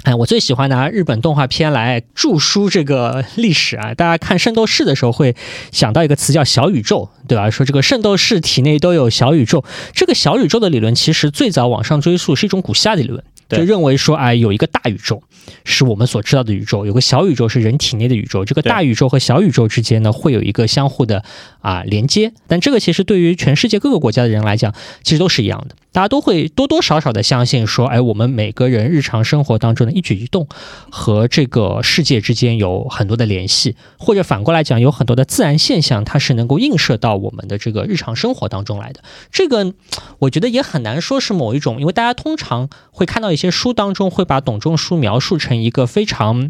[0.04, 3.94] 哎，我最喜欢拿日本动画片来著书这个历史啊！
[3.94, 5.36] 大家看《圣斗士》的时候会
[5.72, 7.50] 想到一个词叫“小宇宙”，对吧？
[7.50, 9.66] 说这个圣斗士体内都有小宇宙。
[9.94, 13.22] 这个小宇宙的理论其实最早往上追溯是一种古希腊的理论。
[13.50, 15.24] 就认为说，哎，有一个大宇宙，
[15.64, 18.44] 是我们所知道的宇宙；有个小宇宙是人体内的宇宙。
[18.44, 21.24] 这个大宇宙和小宇宙之间呢，会有一个相互的
[21.68, 22.34] 啊连接。
[22.48, 25.76] 但这个其实对于全世界各个国家的人来讲，其实都是一样的。
[25.92, 30.48] 大家都会多多少少的相信说，哎，我们每个人日常生活当中的一举一动
[30.92, 39.02] 和这个世界之间有很多的联系，或者反过来讲，有很多的自然现象，它是能够映射到我们的这个日常生活当中来的。
[39.32, 39.74] 这个
[40.20, 43.28] 我觉得也很难说是某一种，因为大家通常会看到。
[43.28, 46.50] 一些书当中会把董仲舒描述成一个非常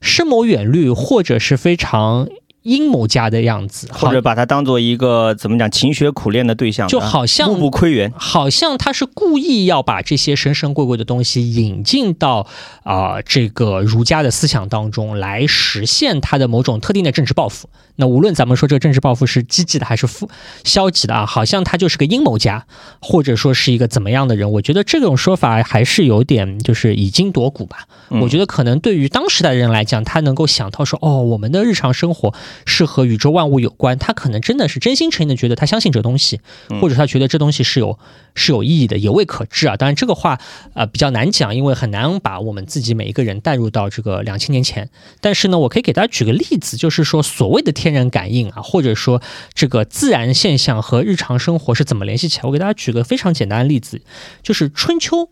[0.00, 2.28] 深谋远虑，或者是非常
[2.62, 12.46] 阴谋家的样子，或者把他当做一个怎么讲勤学苦练的对象，就好像目不窥园，好像他是故意要把这些神神鬼鬼的东西引进到
[12.82, 17.68] 啊这个儒家的思想当中来实现他的某种特定的政治抱负。
[18.00, 20.30] 那无论咱们说这个政治抱负是积极的还是负
[20.62, 22.64] 消极的啊，好像他就是个阴谋家，
[23.00, 24.52] 或者说是一个怎么样的人？
[24.52, 27.88] 我觉得这种说法还是有点就是以经夺古吧。
[28.10, 32.32] 我觉得可能对于当时的人来讲，他能够想到说，哦，我们的日常生活
[32.64, 36.40] 是和宇宙万物有关，他可能真的是真心诚意的觉得他相信这东西，
[36.80, 37.98] 或者他觉得这东西是有
[38.36, 39.76] 是有意义的，也未可知啊。
[39.76, 40.38] 当然这个话
[40.74, 44.88] 呃比较难讲，因为很难把我们自己每一个人带入到这个两千年前。
[45.20, 47.88] 但是呢，我可以给大家举个例子，就是说所谓的天。
[47.88, 49.22] 天然感应啊，或者说
[49.54, 52.42] 这个自然现象和日常生活是怎么联系起来？
[52.44, 54.02] 我给大家举个非常简单的例子，
[54.42, 55.30] 就是春秋。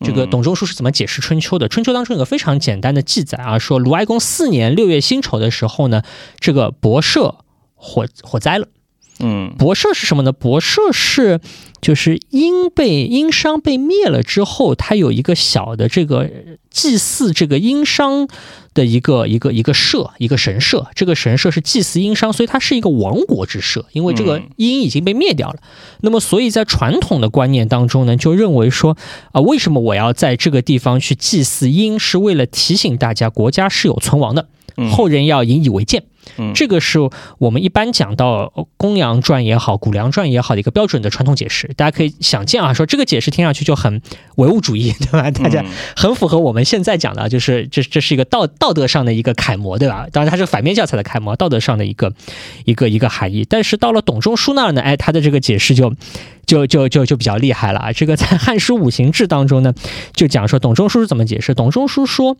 [0.00, 1.68] 这个董仲舒是怎么解释春秋的？
[1.68, 6.02] 春秋当中有个非常简单的记载啊，说鲁哀公四年六月辛丑的时候呢，
[6.38, 7.36] 这个博社
[7.74, 8.68] 火火灾了。
[9.18, 10.32] 嗯，博社是什么呢？
[10.32, 11.40] 博社是
[11.80, 16.30] 就是殷被殷商被灭了之后，它有一个小的这个
[16.70, 18.28] 祭祀这个殷商
[18.74, 20.86] 的一个一个一个社，一个神社。
[20.94, 25.60] 这个神社是祭祀殷商，所以它是一个亡国之社，因为这个殷已经被灭掉了。
[26.02, 28.98] 那么，所以在传统的观念当中呢，就认为说
[29.32, 34.48] 啊，为什么我要在这个地方去祭祀殷，是为了提醒大家国家是有存亡的，
[34.90, 36.04] 后人要引以为鉴。
[36.54, 36.98] 这个是
[37.38, 41.70] 我们一般讲到《公羊传》也好，《谷梁传》也好的一个标准的传统解释。
[41.76, 44.00] 大家可以想见啊，说这个解释听上去就很
[44.36, 45.30] 唯物主义，对吧？
[45.30, 45.64] 大家
[45.96, 50.06] 很符合我们现在讲的，就是这这是一个道道德上的一个楷模，对吧？
[50.12, 52.12] 当然它是反面教材的楷模，道德上的一个
[52.64, 53.46] 一个一个含义。
[53.48, 55.92] 但是到了董仲舒那儿呢，哎，他的这个解释就。
[56.46, 57.92] 就就就就比较厉害了啊！
[57.92, 59.74] 这个在《汉书五行志》当中呢，
[60.14, 61.52] 就讲说董仲舒是怎么解释。
[61.54, 62.36] 董仲舒说，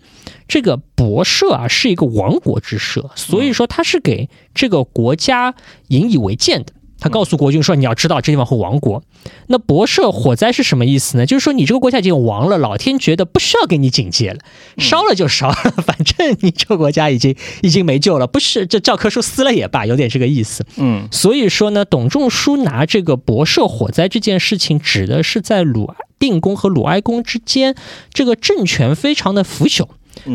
[0.46, 5.54] 这个博社啊是一个亡国之社，所以说他是给这个国家
[5.88, 6.72] 引以为鉴的。
[6.98, 9.02] 他告诉国君说：“你要知道这地方会亡国。”
[9.48, 11.26] 那博社火灾是什么意思呢？
[11.26, 14.38] 就是说你这个国家已经亡了，老天觉得不需要给你警戒了，
[14.78, 15.54] 烧了就烧了，
[15.84, 20.64] 反正你这个国家已经已经没救了，不是这教科书撕了也罢，有点这个意思。
[20.76, 27.74] 嗯，所以说呢，董仲舒拿这个博社火灾这件事情，指的是在鲁定公和鲁哀公之间，
[28.12, 29.86] 这个政权非常的腐朽。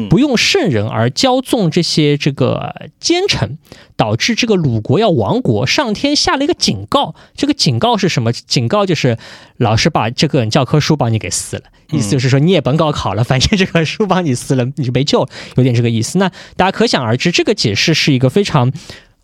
[0.09, 3.57] 不用圣人而骄纵这些这个奸臣，
[3.95, 5.65] 导致这个鲁国要亡国。
[5.67, 8.31] 上天下了一个警告，这个警告是什么？
[8.31, 9.17] 警告就是
[9.57, 16.17] 老师把这个教科书帮你给撕了，意思就是说你也甭高考了，反正这个书帮你撕了，你就没救了，有点这个意思。
[16.17, 18.71] 那大家可想而知，这个解释是一个非常。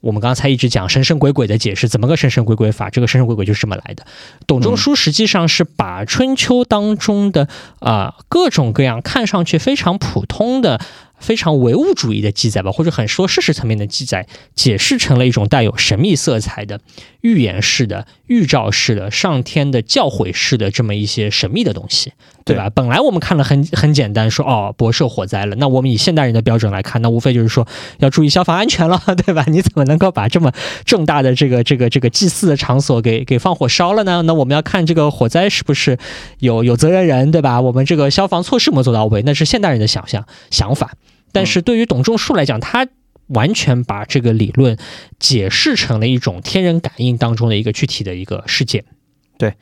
[0.08, 2.90] 我们刚才一直讲神神鬼鬼的解释，怎么个神神鬼鬼法？
[2.90, 4.08] 这个神神鬼鬼就是这么来的。
[4.48, 7.50] 董仲舒实际上是把春秋当中的
[7.80, 10.80] 啊各种各样看上去非常普通的。
[11.20, 16.80] 非常唯物主义的记载吧，或者很说事实层面的记载，解释成了一种带有神秘色彩的
[17.22, 22.14] 预言式的、预兆式的、上天的教诲式的这么一些神秘的东西，
[22.48, 22.70] 对吧？
[22.70, 27.68] 本来我们看了很很简单，说哦，博社火灾了，那我们以现代人的标准来看，那无非就是说
[28.00, 29.44] 要注意消防安全了， 对吧？
[29.48, 30.52] 你怎么能够把这么
[30.86, 34.22] 重大的这个这个这个祭祀的场所给给放火烧了呢？
[34.24, 35.98] 那我们要看这个火灾是不是
[36.40, 37.60] 有有责任人，对吧？
[37.60, 39.22] 我们这个消防措施有没有做到位？
[39.24, 40.94] 那是现代人的想象想法。
[41.34, 42.88] 但是对于董仲舒来讲，他
[43.28, 44.78] 完全把这个理论
[45.20, 48.86] 解释成了一种天人感应当中的一个具体的一个事件。
[49.38, 49.54] 对，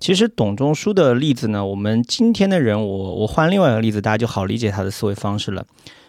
[0.00, 5.62] 其实董仲舒的例子呢，我们今天的人，我我换另外一个例子，大家就好理解他的思维方式了。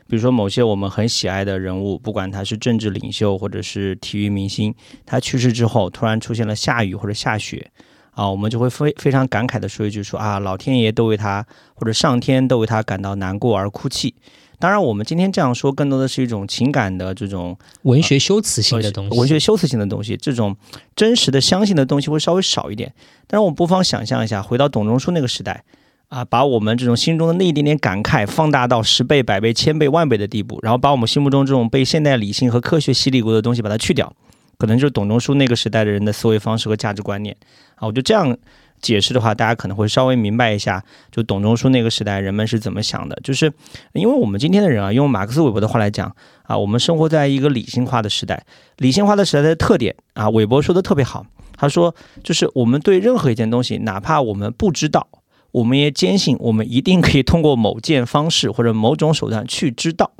[0.07, 4.73] 比如说某些我们很喜爱的人物，不管他是政治领袖或者是体育明星，
[5.05, 7.69] 他去世之后突然出现了下雨或者下雪
[8.11, 14.15] 啊，我们就会非非常感慨的说一句说啊，老天爷都为他或者上天都为他感到难过而哭泣。
[14.61, 20.55] 当然，我们今天这样说，更多的是一种情感的这种文学修辞性的东西，文学修辞性的东西，这种
[20.95, 22.93] 真实的、相信的东西会稍微少一点。
[23.25, 25.63] 但是，我们不妨想象一下，回到董仲舒那个时代，
[26.09, 34.13] 啊，把我们这种心中的那一点点感慨放大到十倍、百倍、千倍、万倍的地步，然后把我们心目中这种被现代理性和科学洗礼过的东西把它去掉，
[34.59, 37.35] 可能就是董仲舒那个时代的人的思维方式和价值观念。
[37.75, 38.37] 啊，我就这样。
[38.81, 43.17] 解释的话，大家可能会稍微明白一下，就董仲舒那个时代人们是怎么想的。
[43.23, 43.51] 就是
[43.93, 46.13] 因为我们今天的人啊，用马克思韦伯的话来讲
[46.43, 48.43] 啊，我们生活在一个理性化的时代。
[48.77, 51.25] 理性化的时代的特点啊，韦伯说的特别好。
[51.55, 55.07] 他说，就是我们对任何一件东西，哪怕我们不知道，
[55.51, 60.11] 我们也坚信我们一定可以通过某件方式或者某种手段去知道。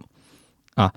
[0.76, 0.94] 啊，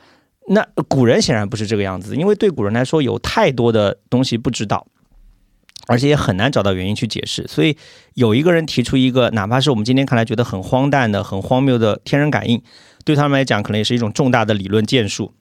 [0.49, 4.87] 那古人显然不是这个样子，因为对古人来说，有太多的东西不知道。
[5.87, 7.76] 而且也很难找到原因去解释，所以
[8.14, 12.62] 有一个人提出一个，哪怕是我们今天看来觉得很荒诞的、很荒谬的天人感应，
[13.05, 15.32] 对他们来讲可能也是一种重大的理论建树。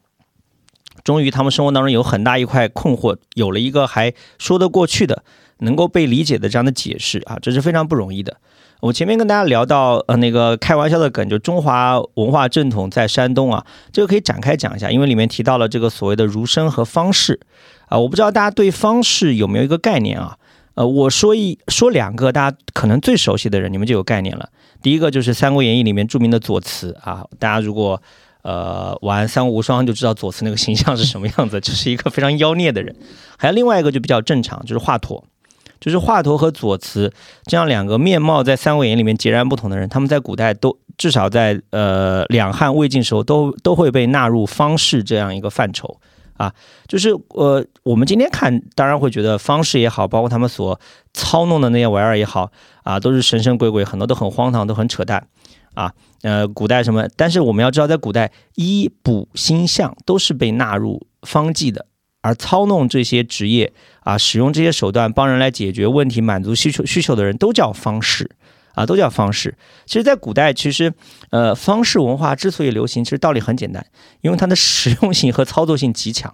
[1.03, 5.23] 终于，他们生活当中有很大一块困惑，有了一个还说得过去的、
[5.59, 8.37] 能够被理解的这样的解释啊，这是非常不容易的。
[8.83, 17.39] 我前面跟大家聊到呃那个开玩笑的梗，就中华文化正统在山东啊，这个可以展开讲一下，因为里面提到了这个所谓的儒生和方士。
[17.87, 20.37] 啊，我不知道大家对方式有没有一个概念啊？
[20.73, 24.49] 呃，我说一说两个大家可能最熟悉的人，你们就有概念了。
[24.81, 28.01] 第一个就是《三国演义》里面著名的左慈啊，大家如果
[28.41, 32.93] 呃玩《三国无双》就知道左慈那个形象是什么样子，就是一个非常妖孽的人。
[33.37, 35.23] 还有另外一个就比较正常，就是华佗，
[35.83, 37.11] 就是华佗和左慈
[37.43, 45.99] 这样两个面貌在《三国演义》里面截然不同的人，他们在古代都至少在呃两汉魏晋时候都都会被纳入方士这样一个范畴。
[46.35, 46.51] 啊，
[46.87, 50.77] 就是呃，我们今天看，当然会觉得方士也好，包括他们所
[51.13, 55.27] 操弄的那些玩意儿也好，啊，都是神神鬼鬼，很多都很荒唐，都很扯淡，
[55.75, 57.07] 啊，呃，古代什么？
[57.15, 61.85] 但是我们要知道，在古代，医卜星象都是被纳入方剂的，
[62.23, 68.31] 而操弄这些职业啊，使用这些手段帮人来解决问题、满足需求需求的人都叫方士。
[68.75, 69.55] 啊，都叫方式。
[69.85, 70.91] 其实，在古代，其实，
[71.29, 73.85] 呃，方式文化之所以流行，其实道理很简单，
[74.21, 76.33] 因为它的实用性和操作性极强，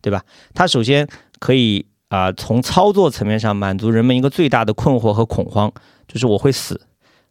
[0.00, 0.22] 对吧？
[0.54, 1.08] 它首先
[1.40, 5.72] 可以啊，从操作层面上满足人们一个最大的困惑和恐慌，
[6.06, 6.80] 就是我会死，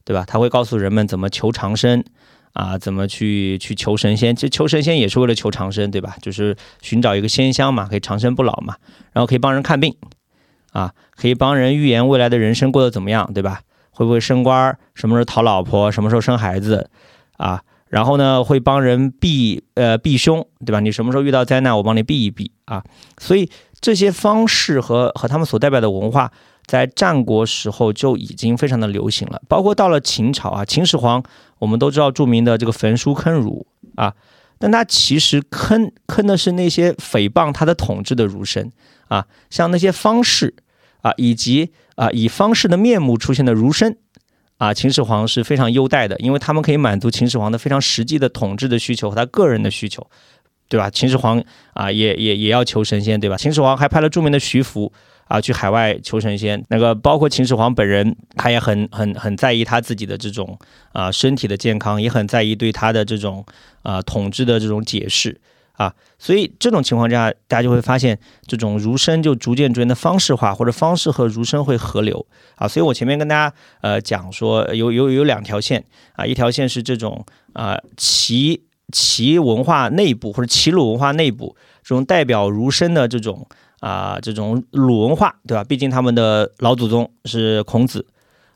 [0.04, 0.26] 对吧？
[0.28, 2.04] 它会告诉人们怎么求长生，
[2.54, 4.36] 啊，怎么去去求神仙。
[4.36, 6.16] 其实求神仙也是为了求长生，对吧？
[6.22, 8.76] 就是寻找一个仙香嘛，可以长生不老嘛，
[9.14, 9.96] 然后可以帮人看病，
[10.72, 13.62] 啊，可以帮人预言未来的人生过得怎么样，对吧？
[13.92, 14.78] 会不会升官？
[14.96, 15.92] 什么时候讨老婆？
[15.92, 16.90] 什么时候生孩子？
[17.38, 20.80] 啊，然后呢，会帮人避呃避凶，对吧？
[20.80, 22.84] 你什么时候遇到灾难，我帮你避一避啊。
[23.18, 23.50] 所以
[23.82, 26.32] 这些方式和和他们所代表的文化，
[26.70, 29.42] 在战国时候就已经非常的流行了。
[29.48, 31.24] 包括到了秦朝啊，秦始皇
[31.58, 33.66] 我们都知道著名的这个焚书坑儒
[33.96, 34.14] 啊，
[34.60, 38.72] 但他其实坑坑的是那些诽谤他的统治的儒生
[39.08, 40.54] 啊，像那些方士。
[41.02, 43.96] 啊，以及啊，以方士的面目出现的儒生，
[44.58, 50.06] 啊，秦始皇是非常优待的，因为他们可以满足秦始皇的非常实际的统治的需求和他个人的需求，
[50.68, 50.90] 对吧？
[50.90, 51.42] 秦始皇
[51.74, 53.38] 啊，也也也要求神仙，对吧？
[53.38, 54.92] 秦始皇还派了著名的徐福
[55.30, 56.62] 啊去海外求神仙。
[56.68, 60.60] 那个包括秦始皇本人，他也很很很在意他自己的这种
[60.92, 63.46] 啊身体的健康，也很在意对他的这种
[63.84, 65.40] 啊统治的这种解释。
[65.80, 72.68] 啊，所以这种情况下，大家就会发现，这种儒生就逐渐逐渐的方式化，或者方式和儒生会合流啊。
[72.68, 75.82] 所以我前面跟大家呃讲说，有有有两条线
[76.18, 78.62] 啊，一条线是这种啊齐
[78.92, 83.48] 齐文化内部或者齐鲁文化内部这种代表儒生的这种
[83.80, 85.64] 啊这种鲁文化，对吧？
[85.64, 88.06] 毕竟他们的老祖宗是孔子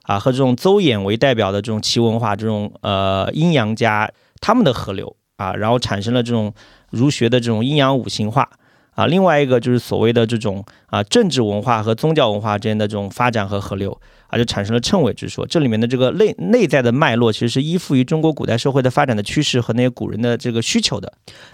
[0.03, 6.53] 啊，和这种邹衍为代表的这种齐文化这种呃阴阳家他们的河流啊，然后产生了这种。
[6.93, 8.47] 儒学的这种阴阳五行化
[8.95, 15.45] 啊，另外一个就是所谓的这种啊政治文化和宗教文化之间的这种发展和合流啊，就产生了称谓之说。
[15.47, 21.11] 这里面的这个内内在的脉络，其实是依附于中国古代社会的发展的趋势和那些古人的这个需求的。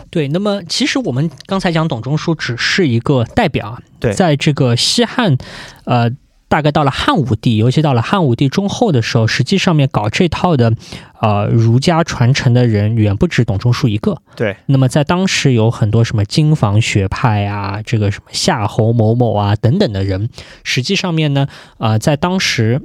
[0.10, 5.38] 对，那么其实我们刚才讲董仲舒只是一个代表，对，在这个西汉，
[5.86, 6.10] 呃。
[6.50, 10.74] 大概到了汉武帝，尤其到了汉武帝中后的时候，实际上面搞这套的，
[11.22, 14.22] 呃，儒家传承的人远不止董仲舒一个。
[14.36, 14.58] 对。
[14.66, 20.30] 那么在当时有很多什么经房学派啊，这个什么夏侯某某啊等等的人，
[20.66, 21.48] 实际上面呢，
[21.78, 22.82] 啊，在当时。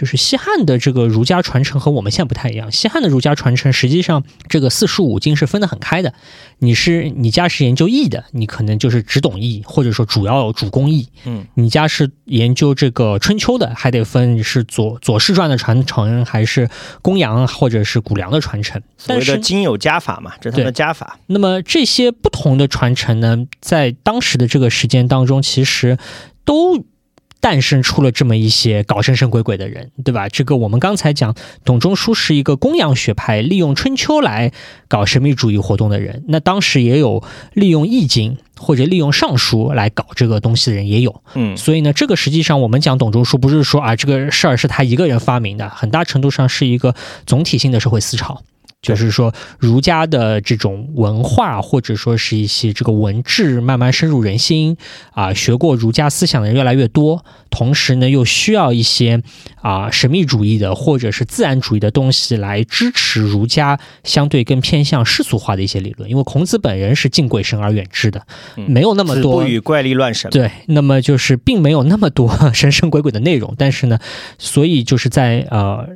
[0.00, 2.72] 就是西汉的这个儒家传承和我们现在不太一样。
[2.72, 6.14] 西汉的儒家传承实际上这个四书五经是分得很开的。
[6.60, 11.06] 你是你家是研究易的，你可能就是只懂易，或者说主要主攻易。
[11.26, 16.70] 嗯，你家是研究这个春秋的，还得分是左左氏传的传承，还是
[17.02, 18.80] 公羊或者是谷梁的传承。
[18.96, 21.18] 所谓的经有家法嘛，这是他的家法。
[21.26, 25.98] 那么这些不同的传承呢，在当时的这个时间当中，其实
[26.46, 26.86] 都。
[27.40, 30.28] 诞生出了这么一些搞神神鬼鬼的人，对吧？
[30.28, 31.34] 这个我们刚才讲，
[31.64, 34.52] 董仲舒是一个公羊学派，利用春秋来
[34.88, 36.24] 搞神秘主义活动的人。
[36.28, 37.24] 那当时也有
[37.54, 41.22] 利用易经或者利用尚书来搞这个东西的人也有。
[41.34, 46.94] 嗯，所以呢，这个实际上我们讲董仲舒，不是说啊这个事儿是他一个人发明的，很大程度上是一个
[47.26, 48.42] 总体性的社会思潮。
[48.82, 54.76] 就是说，儒家的这种文化，或者说是一些这个文治，慢慢深入人心
[55.12, 55.34] 啊。
[55.34, 59.22] 学过儒家思想的人越来越多，同时呢，又需要一些
[59.60, 66.08] 啊神秘主义的或者是自然主义的东西来支持儒家相对更偏向世俗化的一些理论。
[66.08, 68.26] 因为孔子本人是敬鬼神而远之的，
[68.66, 70.30] 没有那么多不与怪力乱神。
[70.30, 73.54] 对，那么就是并没有那么多神神鬼鬼的内容。
[73.58, 73.98] 但是呢，
[74.38, 75.86] 所以就是在呃。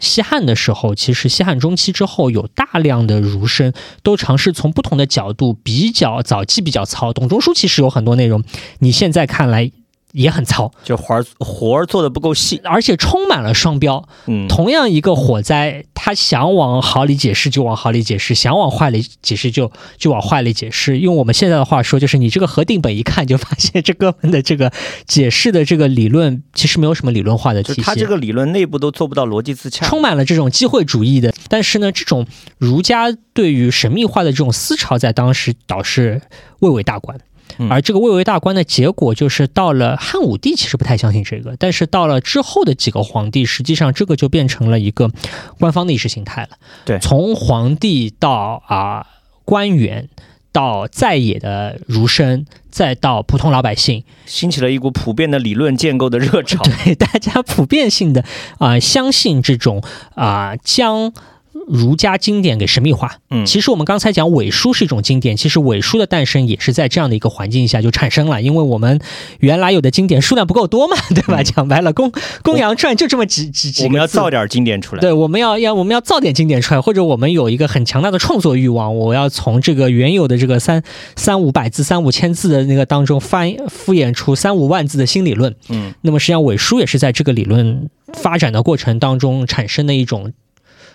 [0.00, 3.72] 西汉的时候，其实西汉中期之后，有大量的儒生
[4.02, 7.12] 都尝试从不同的角度，比较早期比较糙。
[7.12, 8.42] 董仲舒其实有很多内容，
[8.80, 9.70] 你现在看来。
[10.12, 14.08] 也很糙，就活儿活儿做的不够细，而且充满了双标。
[14.26, 20.98] 嗯，同样一个火灾，他想往好里解释就往好里解释，想往坏里解释就就往坏里解释。
[20.98, 24.72] 用我们现在的话说，就是你这个核定本一看就发现这哥们的这个
[25.06, 31.32] 解释的这个理论其实没有什么理论化的体系，他这个理论内部都做不到逻辑自洽，充满了这种机会主义的。
[31.48, 32.26] 但是呢，这种
[32.58, 36.20] 儒家对于神秘化的这种思潮，在当时倒是
[36.60, 37.18] 蔚为大观。
[37.68, 45.10] 而这个蔚为大观的结果，就是到了汉武帝其实不太相信这个，但是到了之后的几个皇帝，实际上这个就变成了一个
[45.58, 46.50] 官方的意识形态了。
[46.84, 49.06] 对，从皇帝到啊
[49.44, 50.08] 官员，
[50.52, 56.62] 到在野的儒生，再到普通老百姓，兴起了一股普遍的理论建构的热潮。
[56.62, 58.24] 对，大家普遍性的
[58.58, 59.82] 啊相信这种
[60.14, 61.12] 啊将。
[61.66, 69.00] 儒家经典给神秘化，嗯，其实我们刚才讲伪书是一种经典，其实伪书的诞生也是在这样的一个环境下就产生了，因为我们
[69.40, 71.42] 原来有的经典数量不够多嘛， 对吧？
[71.42, 80.82] 讲白了，公公羊传就这么几几几，我们要造点经典出来，对，我们要要我们要造点经典出来，或者我们有一个很强大的创作欲望，我要从这个原有的这个三
[81.16, 90.32] 三五百字、三五千字的那个当中翻敷衍出三五万字的新理论，嗯，那么实际上伪书也是在这个理论发展的过程当中产生的一种。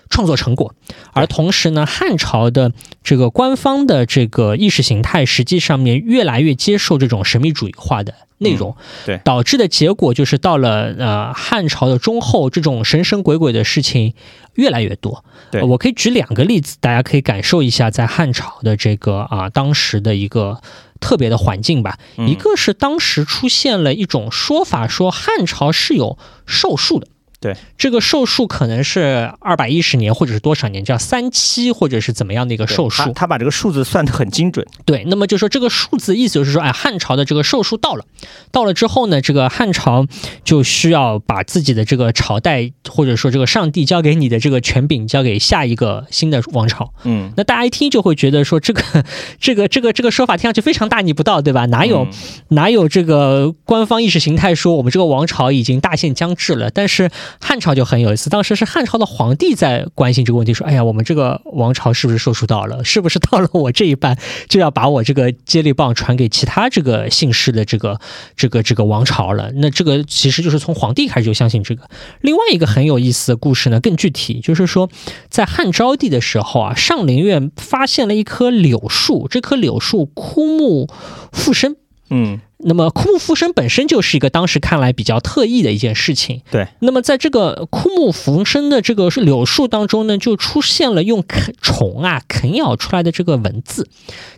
[0.10, 0.74] 创作成果，
[1.14, 2.72] 而同时呢，汉朝的
[3.04, 8.76] 这个官方的这个意识形态，实际上面越来越接受这种神秘主义化的内容，
[9.06, 14.14] 对，导致的结果就是到了呃汉朝的中后，这种神神鬼鬼的事情
[14.54, 15.26] 越来越多。
[15.52, 20.62] 对，我可以举两个例子，大家可以感受一下在汉朝的这个啊当时的一个
[21.00, 21.98] 特别的环境吧。
[22.18, 27.08] 一个是当时出现了一种说法，说汉朝是有寿数的。
[27.46, 33.14] 对，这个寿数可能是二百一十年或者是多少年，叫三七或者是怎么样的一个寿数。
[33.14, 34.66] 他把这个数字算得很精准。
[34.84, 38.04] 对，那么就说这个数字意思就是说，哎，汉朝的这个寿数到了，
[38.52, 40.08] 到了之后呢，这个汉朝
[40.44, 46.92] 就需要把自己的这个朝代或者说这个上帝交给你的这个权柄交给下一个新的王朝。
[47.04, 48.82] 嗯，那大家一听就会觉得说，这个
[49.40, 51.68] 这个这个这个说法听上去非常大逆不道，对吧？
[51.68, 52.08] 哪有
[52.48, 56.72] 哪有这个官方意识形态说我们这个王朝已经大限将至了？
[56.72, 62.84] 但是汉朝就很有意思，当时是汉朝的皇帝在关心这个问题，说：“哎呀，我们这个王朝是不是寿数到了？
[62.84, 64.18] 是不是到了我这一半
[64.48, 68.00] 就要把我这个接力棒传给其他这个姓氏的这个
[68.36, 71.90] 这个这个王朝了？”那这个其实就是从皇帝开始就相信这个。
[72.22, 74.90] 另外一个很有意思的故事呢，更具体，就是说
[75.30, 80.90] 在汉昭帝的时候啊，上林苑发现了一棵柳树，这棵柳树枯木
[81.32, 81.76] 复生。
[82.10, 82.40] 嗯。
[82.58, 86.42] 那么枯木复生本身就是一个当时看来比较特异的一件事情。
[86.50, 86.68] 对。
[86.80, 93.88] 那么在这个枯木复生的这个柳树当中呢，就出现了用啃虫啊啃咬出来的这个文字。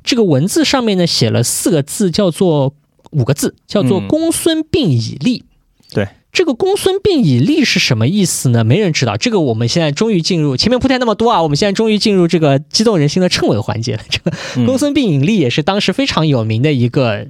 [0.04, 2.74] 这个文字上面呢写了四个字，叫做
[3.12, 5.46] 五个字，叫做“公孙病已立”。
[5.94, 6.10] 对。
[6.34, 8.64] 这个“公孙病已立”是什么意思呢？
[8.64, 9.16] 没人知道。
[9.16, 14.02] 这个我们现在终于进入前面铺垫那么多啊，我们现在终于进入这个激动人心的称谓环节了。
[14.10, 14.32] 这个
[14.68, 17.28] “公孙病已立”也是当时非常有名的一个。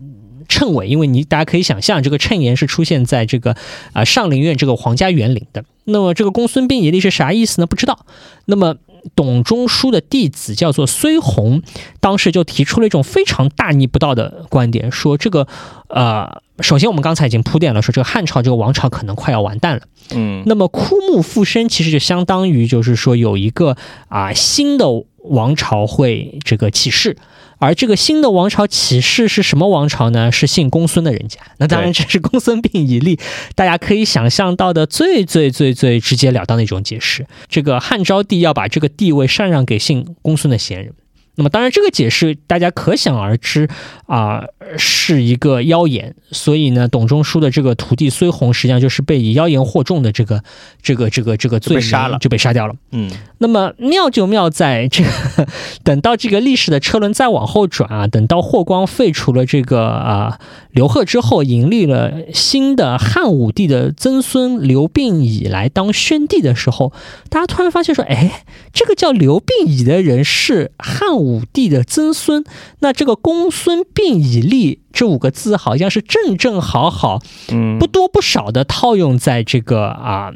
[0.47, 3.55] 谶纬，因为你大家可以想象，这个谶言是出现在这个
[3.93, 5.63] 啊上林苑这个皇家园林的。
[5.85, 7.67] 那么这个公孙膑以立是啥意思呢？
[7.67, 8.05] 不知道。
[8.45, 8.75] 那么
[9.15, 11.61] 董仲舒的弟子叫做孙弘，
[12.01, 15.47] 当时就提出了一种非常大逆不道的观点，说这个
[15.87, 19.83] 呃，首先我们刚才已经铺垫了，说这个汉朝这个王朝可能快要完蛋了。
[20.11, 20.43] 嗯。
[20.45, 23.77] 那么枯木复生，其实就相当于就是说有一个
[24.09, 24.85] 啊新的
[25.29, 27.17] 王朝会这个起事。
[27.59, 30.31] 而这个新的王朝起事是什么王朝呢？
[30.31, 31.39] 是姓公孙的人家。
[31.57, 33.19] 那当然，这是公孙膑以立，
[33.55, 37.25] 大家可以想象到的最最最最直截了当的一种解释。
[37.47, 40.93] 这个汉昭帝要把这个地位禅让给姓公孙的贤人。
[41.39, 43.67] 那么，当然这个解释大家可想而知
[44.07, 44.43] 啊，
[44.77, 46.15] 是一个妖言。
[46.31, 50.41] 所以呢，董仲舒的这个徒弟孙弘实际上就是被以妖言惑众的这个
[50.81, 52.73] 这个这个这个罪名杀了，就被杀掉了。
[52.91, 55.47] 嗯，那么妙就妙在这个，
[55.83, 60.39] 等到这个历史的车轮再往后转啊，等到霍光废除了这个啊
[60.71, 66.93] 刘贺之后，迎立了新的汉武帝的曾孙刘病已来当宣帝的时候，
[67.29, 71.17] 大家突然发现说，哎，这个叫刘病已的人是汉。
[71.17, 72.43] 武帝的曾孙，
[72.77, 77.19] 那这个公孙膑以利这五个字，好像是正正好好，
[77.49, 80.31] 嗯，不多不少的套用在这个啊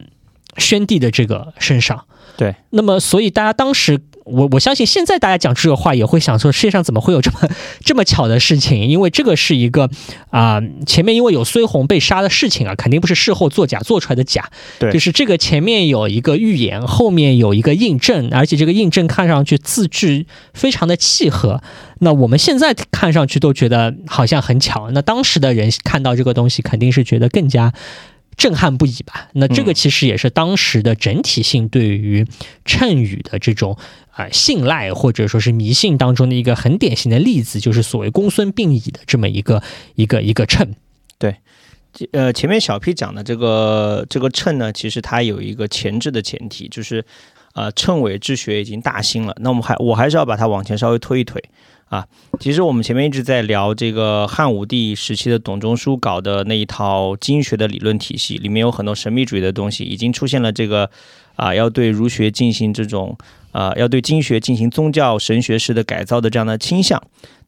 [0.57, 2.05] 宣帝的这个身上。
[2.35, 4.01] 对，那么所以大家当时。
[4.23, 7.49] 我我相信现在大家讲这个话也会想说，世界上怎么会有这么
[7.83, 8.87] 这么巧的事情？
[8.87, 9.89] 因为这个是一个
[10.29, 14.49] 啊，前面因为有孙红被杀的事情啊，肯定不是事后作假做出来的假。
[14.79, 21.61] 对，就是这个前面有一个预言，后面有一个印证，而且这个印证看上去字句非常的契合。
[21.99, 27.73] 那我们现在看上去都觉得好像很巧，那当时的人看到这个东西肯定是觉得更加。
[28.37, 29.27] 震撼不已吧？
[29.33, 32.25] 那这个其实也是当时的整体性对于
[32.65, 33.77] 谶语的这种
[34.11, 39.63] 啊信赖或者说是迷信当中的一个很典型的例子，就是所谓公孙并已的这么一个
[39.95, 40.67] 一个一个谶。
[41.17, 41.35] 对，
[42.11, 47.03] 呃，前面小 P 讲的这个这个谶呢，其实它有一个前置的前提，就是
[47.53, 49.35] 呃谶纬之学已经大兴了。
[49.39, 51.43] 那我们还我还是要把它往前稍微推一推。
[51.91, 52.07] 啊，
[52.39, 60.89] 其实我们前面一直在聊这个汉武帝时期的董仲舒搞的那一套经学的理论体系，里面有很多神秘主义的东西，已经出现了这个
[61.35, 63.17] 啊，要对儒学进行这种
[63.51, 67.01] 啊，要对经学进行宗教神学式的改造的这样的倾向。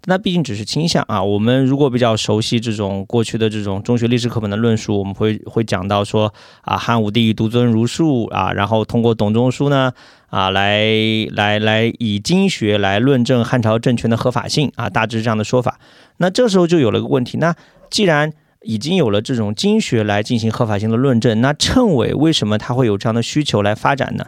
[0.05, 1.23] 那毕竟只是倾向啊。
[1.23, 9.93] 我们如果比较熟悉这种过去的这种中学历史课本的论述，我们会会讲到说啊，汉武帝独尊儒术啊，然后通过董仲舒呢。
[10.27, 10.83] 啊，来
[11.31, 15.79] 来来，以经学来论证汉朝政权的合法性啊，大致这样的说法。
[16.17, 17.55] 那这时候就有了个问题，那
[17.91, 18.33] 既然
[18.63, 24.25] 已经有了这种经学来进行合法性的论证，那谶纬为什么他会有这样的需求来发展呢？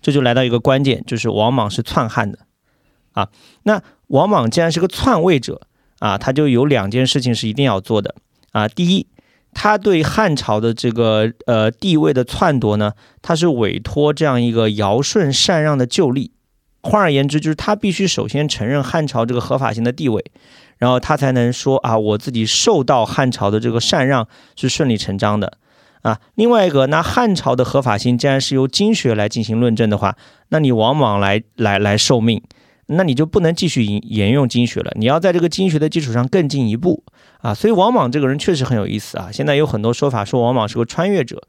[0.00, 2.38] 这就来到一个关键，就是王莽是篡汉的
[3.12, 3.28] 啊。
[3.64, 5.62] 那王莽既然是个篡位者
[5.98, 8.14] 啊，他就有两件事情是一定要做的
[8.52, 8.66] 啊。
[8.68, 9.06] 第一。
[9.54, 12.92] 他对汉朝的这个呃地位的篡夺呢，
[13.22, 16.32] 他是委托这样一个尧舜禅让的旧例。
[16.82, 20.22] 换而言之，就是他必须首先承认汉朝这个合法性的地位，
[20.76, 25.56] 然后他才能说啊，我自己受到汉朝的这个禅让是顺理成章的
[26.02, 26.20] 啊。
[26.34, 30.16] 另外一个，那汉朝的合法性既然是由经学来进行论证的话，
[30.48, 32.42] 那你王莽来来来受命。
[32.90, 37.04] 那你就不能继续沿沿用经学了，你要在这个经学的基础上更进一步
[37.42, 37.52] 啊！
[37.52, 39.28] 所以王莽这个人确实很有意思啊。
[39.30, 41.42] 现在有很多说法说王莽是个穿越者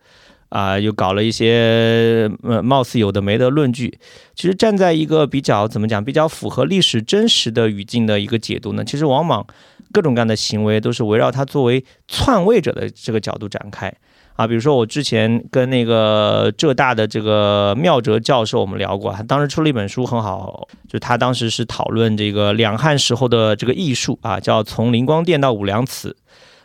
[0.49, 3.97] 啊，又搞了一些呃貌似有的没的论据。
[4.35, 9.47] 其实站在一个比较怎么讲，比较符合历史真实的语境的一个解读呢，其实王莽
[9.93, 13.93] 各种各样的行为都是围绕他作为篡位者的这个角度展开。
[14.39, 26.15] 啊，比如说我之前跟那个浙大的这个妙哲教授我们聊过，他当时出了一本书很好，就他当时是讨论这个两汉时候的这个艺术啊，叫从灵光殿到武梁祠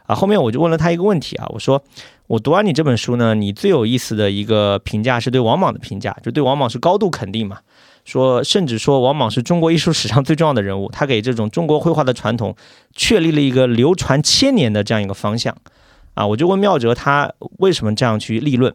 [0.06, 0.14] 啊。
[0.14, 1.82] 后面我就问了他一个问题啊，我说
[2.28, 7.58] 我读完你这本书呢，你最有意思的一个评价是对王莽的评价，就对王莽是高度肯定嘛，
[8.04, 12.54] 说甚至说王莽是中国艺术史上最重要的人物，他给这种中国绘画的传统
[12.94, 15.52] 确立了一个流传千年的这样一个方向。
[16.14, 18.74] 啊，我就问妙哲他为什么这样去立论，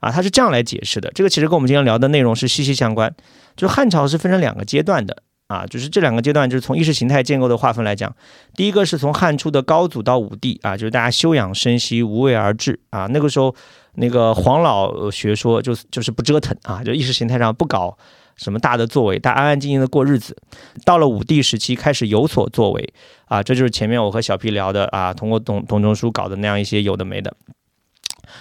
[0.00, 1.10] 啊，他是这样来解释的。
[1.14, 3.14] 这个其实跟我们今天聊的内容是息息相关。
[3.56, 5.16] 就汉朝是分成两个阶段的，
[5.48, 8.14] 啊，就是这两个阶段就是从意识形态建构的划分来讲，
[8.54, 13.54] 第一个是从汉初的高祖到武帝，啊，就是大家休养生息，无为而治，啊，那个时候
[13.94, 17.96] 那个黄老学说就就是不折腾啊，就意识形态上不搞。
[18.36, 20.36] 什么大的作为，他安安静静的过日子。
[20.84, 27.34] 到了武帝时期，开始有所作为啊，这就是前面我和小皮聊的啊，通过董董仲舒搞的那样一些有的没的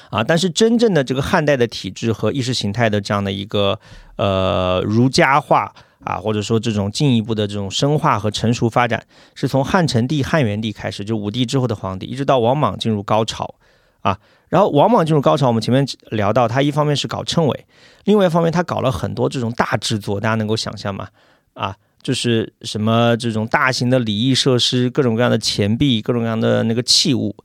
[0.09, 0.23] 啊。
[0.23, 3.79] 但是真正的这个汉代的体制和意识形态的这样的一个
[4.17, 5.73] 呃儒家化
[6.03, 13.55] 啊，或者说这种进一步的这种深化和成熟发展，是从汉成帝、汉元帝开始，就武帝之后的皇帝，一直到王莽进入高潮
[14.05, 14.19] 啊。
[14.47, 17.65] 然后往往进入高潮，我们前面聊到，他一方面是搞称谓，
[18.05, 21.09] 另外一方面他搞了很多这种大制作，大家能够想象吗？
[21.55, 27.35] 啊，就是什么这种大型的礼仪设施，各种各样的钱币，各种各样的那个器物，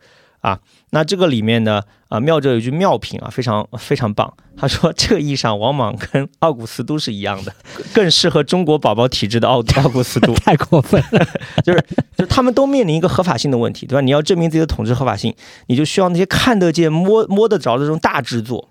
[0.41, 0.59] 啊。
[0.91, 4.33] 那这个里面呢，啊，妙哲有一句妙品啊，非常非常棒。
[4.57, 7.55] 他说，这个意义上，王莽跟奥古斯都是一样的，
[7.95, 10.35] 更适合中国宝宝体质的奥奥古斯都。
[10.35, 11.27] 太过分了，
[11.63, 11.85] 就是
[12.17, 14.01] 就他们都面临一个合法性的问题，对吧？
[14.01, 15.35] 你要证明自己的统治合法性，
[15.69, 18.71] 你就需要那些看得见、摸摸得着的这种大制作，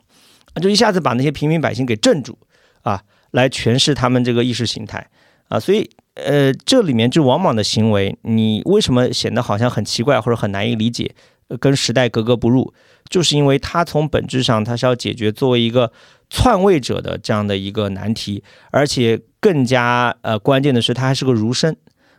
[0.62, 2.38] 就一下子把那些平民百姓给镇住
[2.82, 3.02] 啊，
[3.32, 5.08] 来诠释他们这个意识形态
[5.48, 5.60] 啊。
[5.60, 11.16] 所以，呃，这里面就王莽的行为，你为什么显得好像很奇怪或者很难以理解？
[11.60, 12.74] 跟时代格格不入，
[13.10, 15.92] 就是因为他从本质上他是要解决作为一个
[16.30, 21.76] 篡位者的这样的一个难题，而且更加呃关键的是他还是个儒生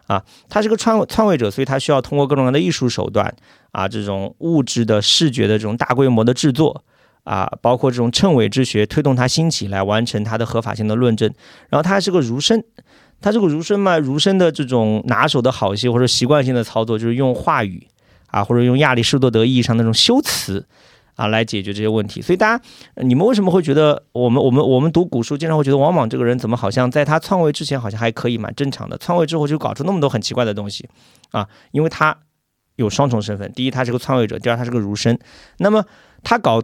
[0.07, 3.33] 啊，他是个篡篡位者，所以他需要通过各种各样的艺术手段
[3.71, 6.83] 啊，这种物质的视觉的这种大规模的制作
[7.23, 11.33] 啊，包括这种称伪之学推动他兴起来完成他的合法性的论证，
[11.69, 12.65] 然后他还是个儒生，
[13.21, 17.87] 他这个儒生嘛，儒生的这种拿手的好戏或者习惯性的操作就是用话语。
[18.31, 20.67] 啊，或者用亚里士多德意义上那种修辞
[21.17, 22.65] 啊来解决这些问题，所以大家，
[22.97, 30.89] 你们为什么会觉得我们我们我们读古书经常会觉得王莽这个人怎么好像在他篡位之前好像还可以蛮正常的，篡位之后就搞出那么多很奇怪的东西
[31.33, 31.47] 啊？
[31.73, 32.17] 因为他
[32.77, 35.19] 有双重身份，第一他是个篡位者，第二他是个儒生。
[35.59, 35.85] 那么
[36.23, 36.63] 他搞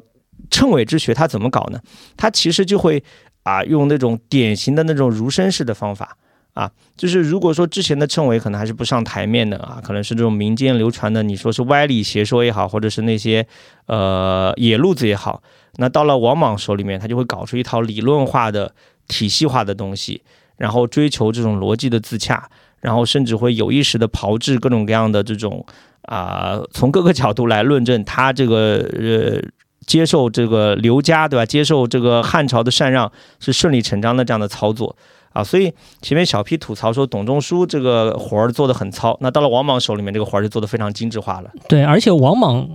[0.50, 1.80] 称伪之学，他怎么搞呢？
[2.16, 3.02] 他其实就会
[3.42, 6.16] 啊用那种典型的那种儒生式的方法。
[6.56, 13.46] 啊，就是如果说之前的称谓可能还是不上台面的啊，可能是这种民间流传的，你说是歪理邪说也好，或者是那些
[13.84, 15.42] 呃野路子也好，
[15.76, 18.72] 那到了王莽手里面，他就会搞出一套理论化的、
[19.06, 20.22] 体系化的东西，
[20.56, 22.48] 然后追求这种逻辑的自洽，
[22.80, 25.62] 然后甚至会有意识的炮制各种各样的这种
[26.04, 29.42] 啊，从各个角度来论证他这个呃
[29.86, 31.44] 接受这个刘家对吧？
[31.44, 34.96] 接受这个汉朝的禅让是顺理成章的这样的操作。
[35.36, 35.70] 啊，所以
[36.00, 41.50] 前面小 P 吐槽说董仲舒这个活儿做的很糙，那到了王莽手里面，这个活儿就做的非常精致化了。
[41.68, 42.66] 对，而且王莽，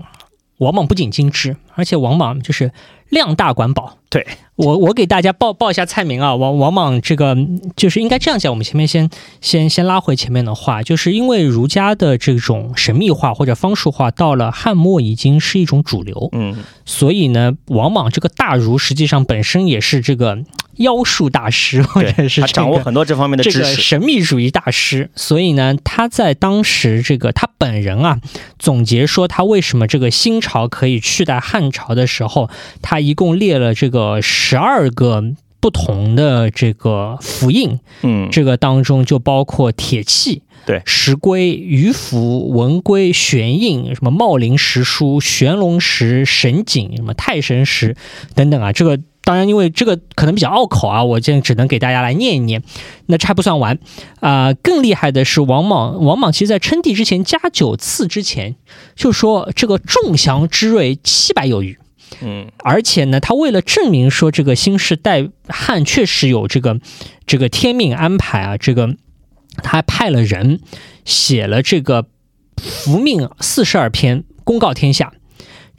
[0.59, 2.71] 王莽不仅精致，而且王莽就是
[3.11, 3.99] 量大管饱。
[4.09, 7.37] 对我，我给大家报报一下菜名啊，王王莽这个
[7.77, 8.51] 就是应该这样讲。
[8.51, 9.09] 我们前面先
[9.39, 20.39] 先先拉回前面的话，就是因为儒家的这种神秘化或者方术化到了汉末已经是一种主流，嗯，所以呢，往往这个大儒实际上本身也是这个。
[20.77, 25.11] 妖术大师，或者是他掌握很多这方面的知识，神秘主义大师。
[25.15, 28.19] 所以呢，他在当时这个他本人啊，
[28.57, 32.49] 总结说他为什么这个新朝可以取代汉朝的时候，
[32.81, 35.23] 他一共列了这个十二个
[35.59, 37.79] 不同的这个符印。
[38.03, 47.95] 嗯，这个当中就包括铁器，对，石龟、鱼符、文龟、玄印，什么茂林石书、玄龙石、神井、什么太神石
[48.35, 48.99] 等等啊，这个。
[49.23, 52.63] 当然，因为这个可能比较拗口啊，我现在只能给大家来念一念。
[53.05, 53.77] 那这还不算完
[54.19, 56.03] 啊，更厉害的是王莽。
[56.03, 58.55] 王莽其实在称帝之前，加九次之前，
[58.95, 61.77] 就说这个众祥之瑞七百有余。
[62.19, 66.79] 嗯，而且呢，他为了证明说这个新时代汉确实有这个
[67.25, 68.95] 这个天命安排啊，这个
[69.63, 70.59] 他还派了人
[71.05, 72.07] 写了这个
[72.57, 75.13] 福命四十二篇，公告天下。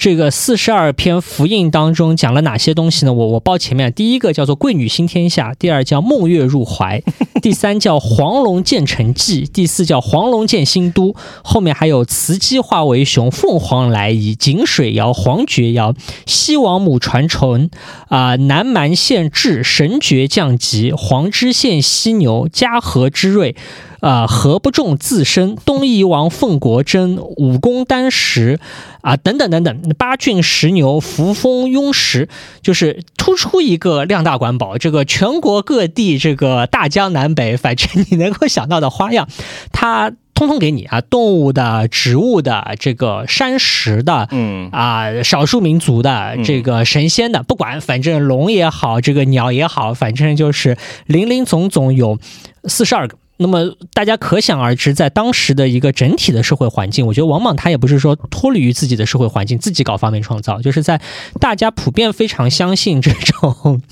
[0.03, 3.13] 这个四十二篇符印当中讲了哪些东西呢？
[3.13, 7.01] 我我报前面，第一个叫做贵女新天下，第二叫梦月入怀，
[7.41, 15.95] 第三叫黄龙建成记，第四叫黄龙建新都，后面还有雌鸡化为雄，凤凰来仪，井水谣，黄绝谣，
[16.27, 17.71] 西王母传承，
[18.09, 23.55] 啊，南蛮县志，神爵降级，黄知县犀牛，嘉禾之瑞。
[24.03, 25.55] 啊，何不重自身？
[25.65, 28.59] 东夷王凤国珍，武功丹石，
[29.01, 32.29] 啊，等等等等，八骏十牛，扶风雍石，
[32.63, 39.29] 就是突出一个量大管饱，这个全国各地，这个大江南北，反正你能够想到的花样，
[39.71, 50.77] 它通通给你啊，动物的、植物的、这个山石的，嗯啊，少数民族的、这个神仙的，不管，反正龙也好，这个鸟也好，反正就是
[51.07, 52.19] 林林总总有
[52.65, 53.17] 四十二个。
[53.43, 61.01] 那么大家可想而知，在当时的一个整体的社会环境，我觉得王莽他也不是说脱离于自己的社会环境，自己搞发明创造，就是在
[61.41, 63.83] 大家普遍非常相信这种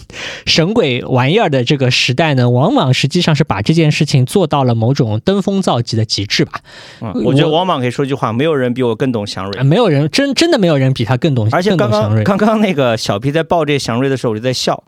[0.46, 6.60] 神鬼玩意儿的这个时代呢，王莽实际上是把这件事情做到了某种登峰造极的极致吧。
[7.00, 12.22] 嗯，我觉得王莽可以说一句话：没有人比我更懂祥瑞，没有人真真的没有人比他更懂，而且刚祥瑞。
[12.24, 14.84] 刚刚刚那个小皮在报这祥瑞的时候，我就在笑，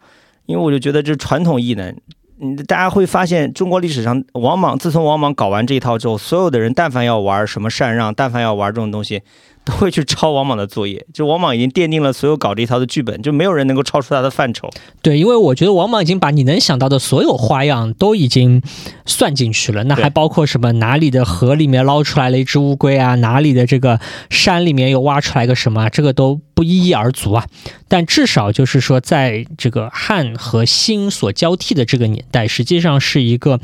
[0.46, 1.96] 因为我就觉得这传统异能。
[2.66, 9.22] 大家会发现，中国历史上王莽自从王莽搞完这一套之后，所有的人但凡要玩什么禅让，但凡要玩这种东西。
[9.64, 14.68] 都会去抄王莽的作业，就王莽已经奠定了所有搞这一套的剧本，就没有人能够超出他的范畴。
[15.02, 18.60] 对，因为我觉得王莽已经把你能想到的所有花样都已经
[19.06, 24.00] 算进去了，那还包括什么哪里的河里面捞出来了一只乌龟啊，哪里的这个
[24.30, 27.46] 山里面又挖出来个什么，这个都不一一而足啊。
[27.86, 33.60] 但至少就是说，在这个汉和新所交替的这个年代，实际上是一个。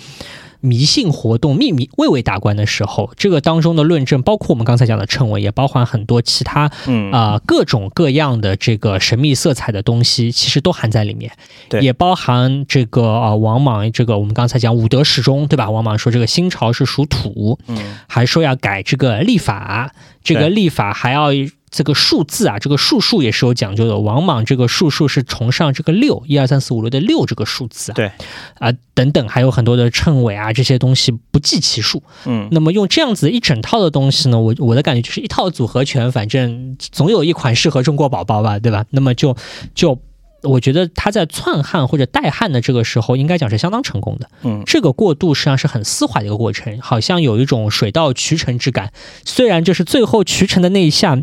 [0.61, 11.31] 迷信活动秘密蔚为大观的时候，这个当中的论证，包括我们刚才讲的称谓，也包含很多其他，嗯啊各种各样的这个神秘色彩的东西，其实都含在里面。
[11.69, 15.71] 对，也包含这个啊王莽这个我们刚才讲五德始终，对吧？
[15.71, 19.93] 王莽说这个新朝是属土，嗯，还说要改这个历法，
[20.25, 21.29] 这个历法还要。
[21.71, 23.99] 这个数字啊，这个数数也是有讲究的。
[23.99, 27.95] 王莽这个数数是崇尚这个六，一二三四五六的六这个数字啊。
[27.95, 28.11] 对，
[28.59, 32.03] 啊等等，还有很多的称谓啊，这些东西不计其数。
[32.27, 38.85] 嗯，那么用这样子一整套的东西呢，我我的感觉就是一套组合拳，反正总有一款适合中国宝宝吧，对吧？
[38.91, 39.37] 那么就
[39.75, 39.99] 就。
[40.43, 44.29] 我觉得他在篡汉或者代汉的这个时候，应该讲是相当成功的。
[44.43, 48.93] 嗯，这个过渡实际上是很丝滑的一个过程，好像有一种水到渠成之感。
[49.25, 51.19] 虽然就是最后渠成的那一下，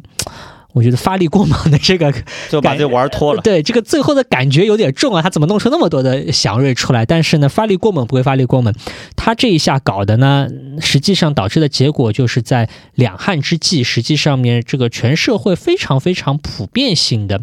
[0.76, 2.14] 我觉得发力过猛的这个
[2.52, 3.42] 就把这玩脱了。
[3.42, 7.06] 对，这个最后的感觉有点重啊，他怎么弄出那么多的祥瑞出来？
[7.06, 8.74] 但是呢，发力过猛不会发力过猛，
[9.16, 10.50] 他这一下搞的呢，
[10.82, 17.42] 实际上导致的结果就是在两汉之际，实际上面这个全社会非常非常普遍性的。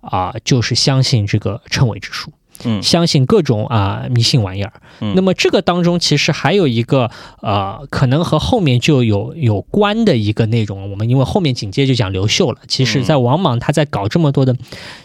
[0.00, 2.32] 啊，就是相信这个称谓之术，
[2.64, 4.72] 嗯，相信各种啊迷信玩意儿。
[5.14, 10.90] 那么这个当中其实还有一个呃，可能和后面就有有关的一个内容。
[10.90, 12.58] 我们因为后面紧接着就讲刘秀了。
[12.68, 14.54] 其实，在王莽他在搞这么多的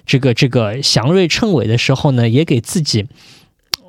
[0.06, 3.06] 这个这个祥瑞称伟的时候呢，也给自己。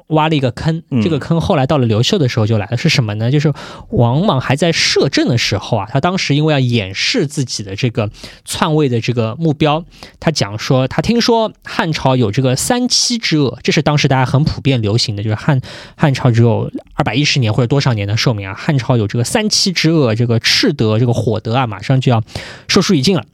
[0.09, 3.31] 挖了一个坑，这个坑后来到了刘秀的时候就来了，是什么呢？
[3.31, 3.53] 就是
[3.91, 8.09] 王莽还在摄政的时候啊，他当时因为要掩饰自己的这个
[8.45, 9.85] 篡位的这个目标，
[10.21, 15.61] 他讲说他听说汉朝有这个三七之恶，这是当时大家很普遍流行的，就是汉
[15.97, 22.23] 汉朝只有二百一十年或者多少年的寿命啊，汉朝有这个三七之恶，这个赤德这个火德啊，马上就要
[22.69, 23.25] 寿数已尽了。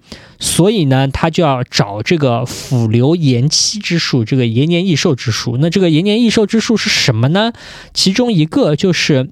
[0.43, 5.57] 所以呢，他就要找这个腐流延期之术，这个延年益寿之术。
[5.59, 7.53] 那这个延年益寿之术是什么呢？
[7.95, 9.31] 其中一个就是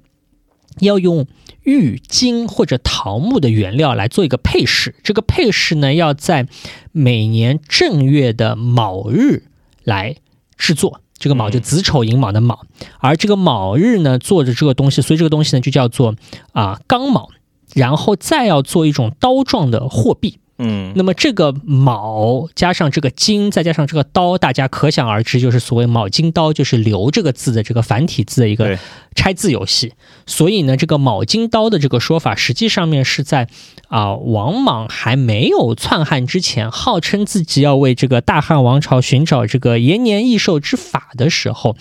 [0.79, 1.27] 要用
[1.63, 4.95] 玉、金或者桃木的原料来做一个配饰。
[5.03, 6.47] 这个配饰呢，要在
[6.93, 9.43] 每年正月的卯日
[9.83, 10.15] 来
[10.57, 11.01] 制作。
[11.19, 12.65] 这个卯就子丑寅卯的卯，
[12.99, 16.15] 而这个卯日呢，做的这个东西，所以这个东西呢就叫做
[16.53, 17.27] 啊刚卯，
[17.75, 20.37] 然后再要做一种刀状的货币。
[20.63, 28.77] 嗯，那么这个卯加上这个金，再加上这个刀，大家可想而知，就是所谓卯金刀，就是刘这个字的这个繁体字的一个
[29.15, 29.93] 拆字游戏。
[30.27, 33.47] 所以呢，这个卯金刀的这个说法，实际上面是在
[33.87, 41.75] 啊王莽还没有篡汉之前，号称自己要为这个大汉王朝寻找这个延年益寿之法的时候，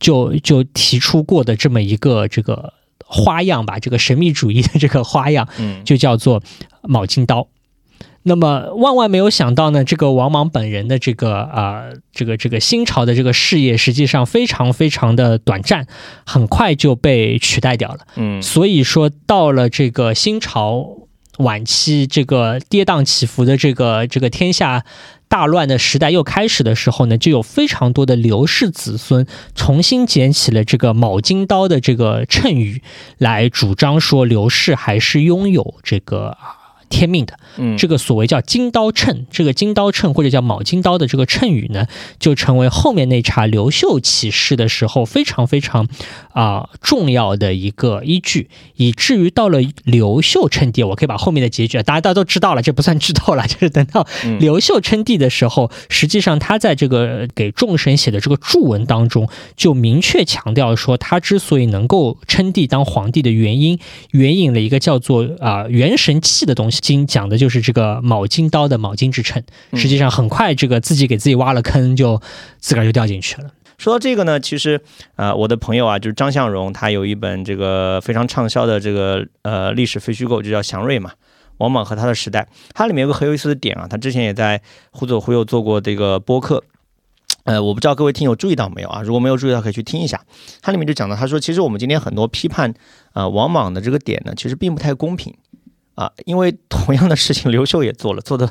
[0.00, 6.42] 就就提出过的这么一个这个花样吧，这个神秘主义的这个花样，嗯，就叫做
[6.82, 7.46] 卯金刀。
[8.26, 15.86] 那么万万没有想到呢，这个王莽本人的这个啊，这个这个新朝的这个事业，实际上非常非常的短暂，
[16.24, 17.98] 很快就被取代掉了。
[18.16, 20.86] 嗯，所以说到了这个新朝
[21.36, 24.86] 晚期这个跌宕起伏的这个这个天下
[25.28, 32.80] 大乱的时代又开始的时候呢，就有非常多的刘氏子孙重新捡起了这个卯金刀的这个谶语，
[33.18, 36.63] 来主张说刘氏还是拥有这个啊。
[36.88, 41.86] 天命的，嗯，这个所谓叫金刀秤，这个金刀秤或者叫卯金刀的这个谶语呢，
[42.18, 45.88] 就成为后面那茬刘秀起事的时候非常非常
[46.32, 54.06] 啊重要的一个依据，以至于到了刘秀称帝，我可以把后面的结局，大家大家都知道了，这不算剧透了， 就是等到
[54.38, 63.78] 刘秀称帝的时候，实际上他在这个给众神写的这个注文当中，就明确强调说，他之所以能够称帝当皇帝的原因，
[64.10, 66.73] 援引了一个叫做啊元神器的东西。
[66.80, 69.42] 经讲的就是这个卯金刀的卯金之称，
[69.74, 72.20] 实际上很快这个自己给自己挖了坑，就
[72.58, 73.50] 自个儿就掉进去了。
[73.76, 74.80] 说到这个呢，其实
[75.16, 81.10] 呃，我的朋友啊，就是张向荣，他有一本这个非常畅销的这个呃历史非虚构，就叫《祥瑞》嘛，
[81.58, 82.46] 王莽和他的时代。
[82.72, 84.62] 它里面有个很有意思的点啊，他之前也在
[84.92, 86.62] 忽左忽右做过这个播客，
[87.42, 89.02] 呃，我不知道各位听友注意到没有啊？
[89.02, 90.20] 如果没有注意到，可以去听一下。
[90.62, 92.72] 它里面就讲到，他说，其实我们今天很多批判
[93.12, 95.34] 啊王莽的这个点呢，其实并不太公平。
[95.94, 98.50] 啊，因为同样的事情，刘秀也做了，做的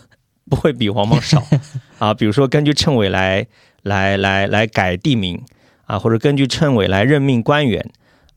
[0.49, 1.43] 不会比王莽少
[1.99, 2.13] 啊。
[2.13, 3.45] 比如说，根据称谓来
[3.81, 5.43] 来来来改地名
[5.85, 7.85] 啊，或者根据称谓来任命官员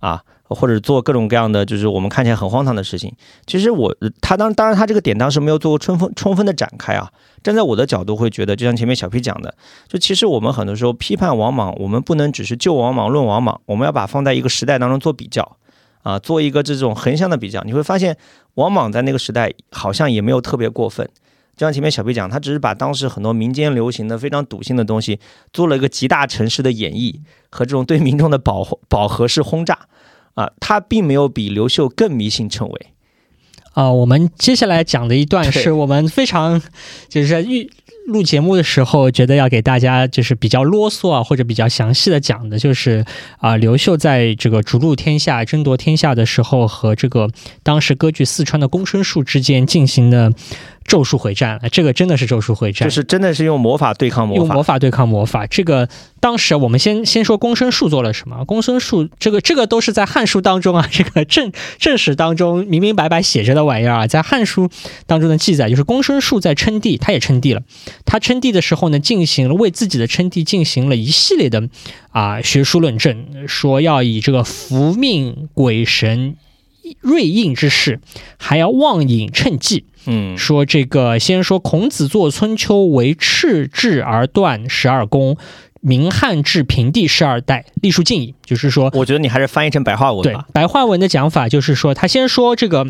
[0.01, 3.15] 啊，或者做各种各样的就是我们看起来很荒唐的事情。
[3.47, 7.11] 其实我他当当然他这个点当时没有做过充分充分的展开啊。
[7.45, 9.55] 站在我的角度会觉得，就像前面小 P 讲的，
[9.87, 15.57] 就其实我们很多时候批判王莽，我们不能只是就王莽论王莽，我们要把放在一个时代当中做比较。
[16.03, 18.17] 啊，做一个这种横向的比较，你会发现
[18.57, 21.09] 王莽在那个时代好像也没有特别过分。
[21.57, 25.19] 就像前面小贝讲，他只是把当时很多民间流行的非常笃信的东西
[25.55, 29.87] 做了一个极大城市的演绎和这种对民众的饱饱和式轰炸。
[30.35, 32.87] 啊，他并没有比刘秀更迷信称谓。
[33.73, 36.61] 啊，我们接下来讲的一段是我们非常
[37.09, 37.71] 就是预。
[38.07, 43.05] 录节目的时候，觉得要给大家就是比较啰嗦啊，或者比较详细的讲的，就是
[43.39, 47.29] 啊，刘秀在这个逐鹿天下、争夺天下的时候，和这个
[47.63, 50.33] 当时割据四川的公孙述之间进行的。
[50.87, 55.47] 咒术回战，这个真的是咒术回战，就是真的是用魔法对抗魔法，用魔法对抗魔法。
[55.47, 55.89] 这个
[56.21, 58.45] 当时我们先先说公孙述做了什么？
[58.45, 64.69] 公孙述这个这个都是在《汉书》当中啊， 这个正正史当中明明白白写着的玩意儿啊，在《汉书》
[65.07, 67.63] 当中的记载就是公孙述在称帝，他也称帝了。
[68.05, 71.69] 他称帝的时候呢，进行了为自己的称帝进行了一系列的
[72.11, 76.37] 啊学术论证，说要以这个福命鬼神
[77.01, 78.01] 瑞应之势，
[78.37, 79.85] 还要望引趁计。
[80.07, 85.37] 嗯，说这个先说孔子作《春秋》为赤至而断十二宫，
[85.81, 88.35] 明汉至平帝十二代，历数尽矣。
[88.45, 90.45] 就是说，我觉得你还是翻译成白话文吧。
[90.47, 92.87] 对，白话文的讲法就是说，他先说这个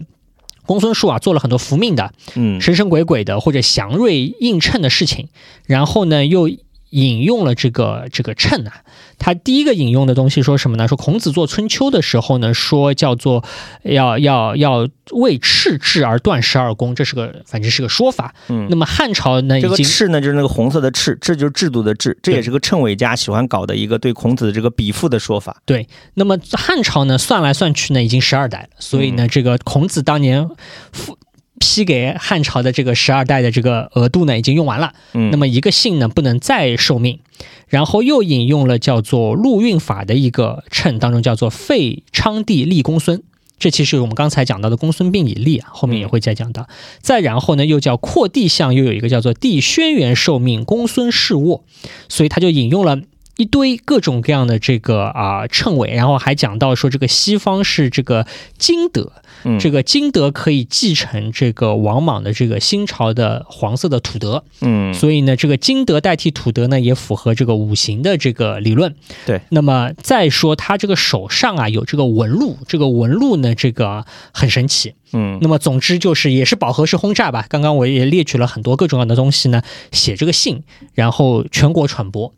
[0.67, 5.29] 公孙述啊，做了很多福命的，嗯，神神鬼鬼的或者祥瑞映衬的事情，
[5.67, 6.51] 然后呢又。
[6.91, 8.73] 引用了这个这个称啊，
[9.19, 10.87] 他第一个引用的东西说什么呢？
[10.87, 13.45] 说孔子做春秋的时候呢，说叫做
[13.83, 18.35] 要要要为赤制而断十二宫，这是个反正是个说法。
[18.49, 25.61] 嗯，那么汉朝呢，这个赤呢就是那个红色的赤，这就是制度的制，这也是个称谓家喜欢搞的一个对孔子的这个比附的说法。
[25.65, 30.49] 对，那么汉朝呢算来算去呢已经十二代了，所以呢这个孔子当年
[30.93, 31.17] 复。
[31.59, 34.93] 批给汉朝的这个十二代的这个额度呢，已经用完了。
[35.13, 37.21] 嗯，那么一个姓呢，不能再受命。
[37.69, 43.23] 然后又引用了叫做陆运法的一个称当中，叫做废昌帝立公孙。
[43.59, 46.69] 这其实我们刚才讲到的公孙病已立啊，后面也会再讲到。
[47.01, 51.65] 再然后呢，又叫扩帝相，又有一个叫做帝轩辕受命，公孙氏卧。
[52.09, 53.01] 所以他就引用了。
[53.37, 58.27] 一堆各种各样的这个啊称谓，然后还讲到说这个西方是这个
[58.57, 59.13] 金德，
[59.61, 68.95] 这个金德可以继承这个王莽的这个新朝的黄色的土德，嗯，所以呢，这个金德代替土德呢，也符合这个五行的这个理论。
[69.27, 77.45] 对，那么再说他这个手上啊有这个纹路，这个纹路呢，这个很神奇，嗯，那么总之就是也是饱和式轰炸吧。
[77.51, 79.61] 刚刚我也列举了很多各种各样的东西呢，
[79.93, 80.63] 写这个信，
[80.95, 82.33] 然后全国传播。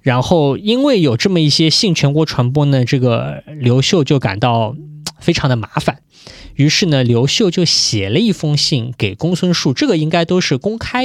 [0.00, 4.74] 然后，因为有这么一些性全国传播呢，这个刘秀就感到
[5.20, 5.98] 非常的麻烦。
[6.56, 11.04] 于是呢，刘秀就写了一封信给公孙述，这个应该都是公开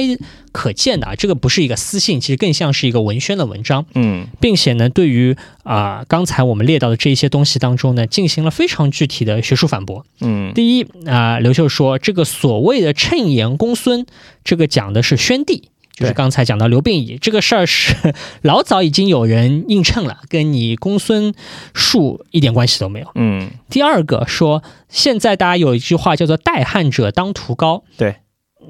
[0.50, 3.86] 可见的啊，这个不是一个私信，其实更像是一个文宣的文章。
[3.94, 10.04] 嗯，并且呢，对于啊刚才我们列到的这一些东西当中呢，进行了非常具体的学术反驳。
[10.20, 14.04] 嗯，第一啊，刘秀说这个所谓的称言公孙，
[14.42, 15.68] 这个讲的是宣帝。
[15.94, 17.94] 就是刚才讲到刘病已这个事儿是
[18.42, 21.32] 老早已经有人映衬了，跟你公孙
[21.72, 23.08] 述一点关系都没有。
[23.14, 28.16] 嗯，第二个说，现在大家有一句话叫做“代汉者当屠高”，对，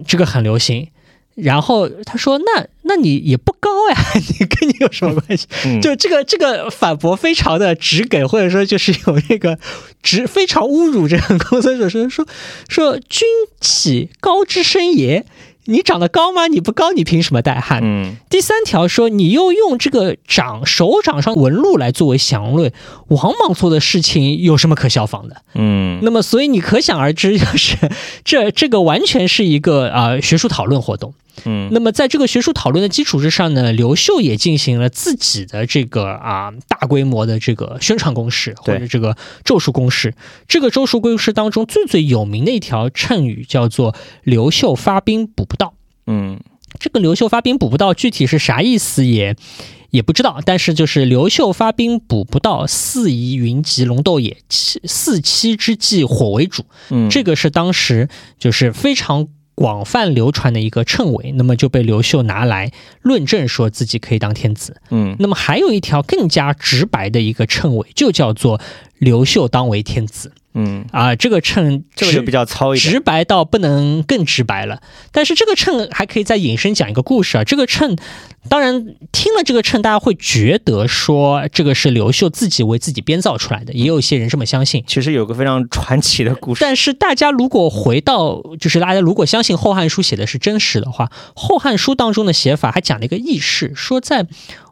[0.07, 0.89] 这个很流行。
[1.35, 3.97] 然后他说：“那那你也不高呀，
[4.39, 5.49] 你跟你有什么关系？”
[5.83, 9.59] 就这个这个反驳非常的直给，或者说就是有那个
[10.01, 12.27] 直非常侮辱这个公孙述说说
[12.69, 13.27] 说君
[13.61, 15.27] 岂高之身也？
[15.67, 16.47] 你长得高吗？
[16.47, 17.81] 你不高，你凭什么带汉？
[17.83, 18.17] 嗯。
[18.29, 22.73] 第三条说，你又用这个掌手掌上纹路来作为祥瑞，
[23.09, 25.37] 王莽做的事情有什么可效仿的？
[25.55, 26.01] 嗯。
[26.03, 27.77] 那么，所以你可想而知，就是
[28.25, 31.15] 这这个完全是一个啊学术讨论活动。
[31.45, 31.69] 嗯。
[31.73, 40.15] 那么，在这个学术讨论的基础之上呢，刘秀也进行了自己的这个啊大规模的这个宣传攻势或者这个咒术攻势。
[40.47, 45.54] 这个咒术攻势当中最最有名的一条谶语叫做“刘秀发兵补不到”。
[46.07, 46.39] 嗯，
[46.79, 49.37] 这个刘秀发兵补不到，具体是啥意思也
[49.91, 50.41] 也不知道。
[50.45, 56.65] 但是就是刘秀发兵补不到，四夷云集龙斗也，七四七之计火为主。
[56.91, 64.81] 嗯，这个是当时就是非常广泛流传的一个谶纬，那么就被刘秀拿来论证，说自己可以当天子。
[64.91, 68.61] 嗯，那么还有一条更加直白的一个谶纬，就叫做
[68.99, 70.33] 刘秀当为天子。
[70.57, 74.81] 嗯啊，这个秤这个就比较糙一点，直白到不能更直白了。
[75.11, 77.43] 但是这个秤还可以再引申讲一个故事啊。
[77.43, 77.97] 这个秤，
[78.49, 84.85] 当然听了这个秤，大家会觉得说这个是刘秀自己为自己编造出来的，也有一些人这么相信。
[84.87, 86.61] 其实有个非常传奇的故事。
[86.65, 94.29] 但是大家如果回到，就是大家如果相信《后汉书》写的是真实的话，《后汉书》当中的写法还讲了一个轶事，说在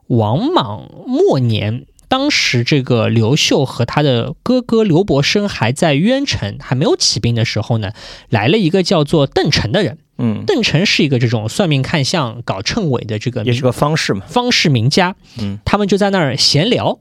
[0.06, 1.86] 王莽末年。
[2.12, 7.92] 当时这个刘秀和他的哥哥刘伯升还在渊城，还没有起兵的时候呢，
[8.28, 9.96] 来了一个叫做邓成的人。
[10.18, 15.16] 嗯，邓成是一个这种算命看相、搞称谓的这个，也是个方士嘛，方士名家。
[15.40, 16.98] 嗯，他们就在那儿闲聊。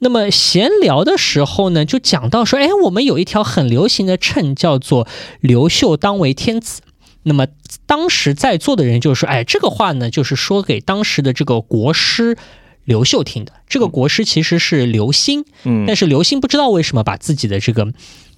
[0.00, 5.06] 那么闲聊的时候呢，就讲到说，哎，我们有一条很流行的称，叫做
[5.40, 6.82] 刘秀当为天子。
[7.22, 7.46] 那么
[7.86, 12.36] 当时在座的人就说，哎，这个话呢，就是说给当时的这个国师。
[12.88, 17.86] 刘秀听的这个国师其实是刘歆，嗯，但是刘歆不知道为什么把自己的这个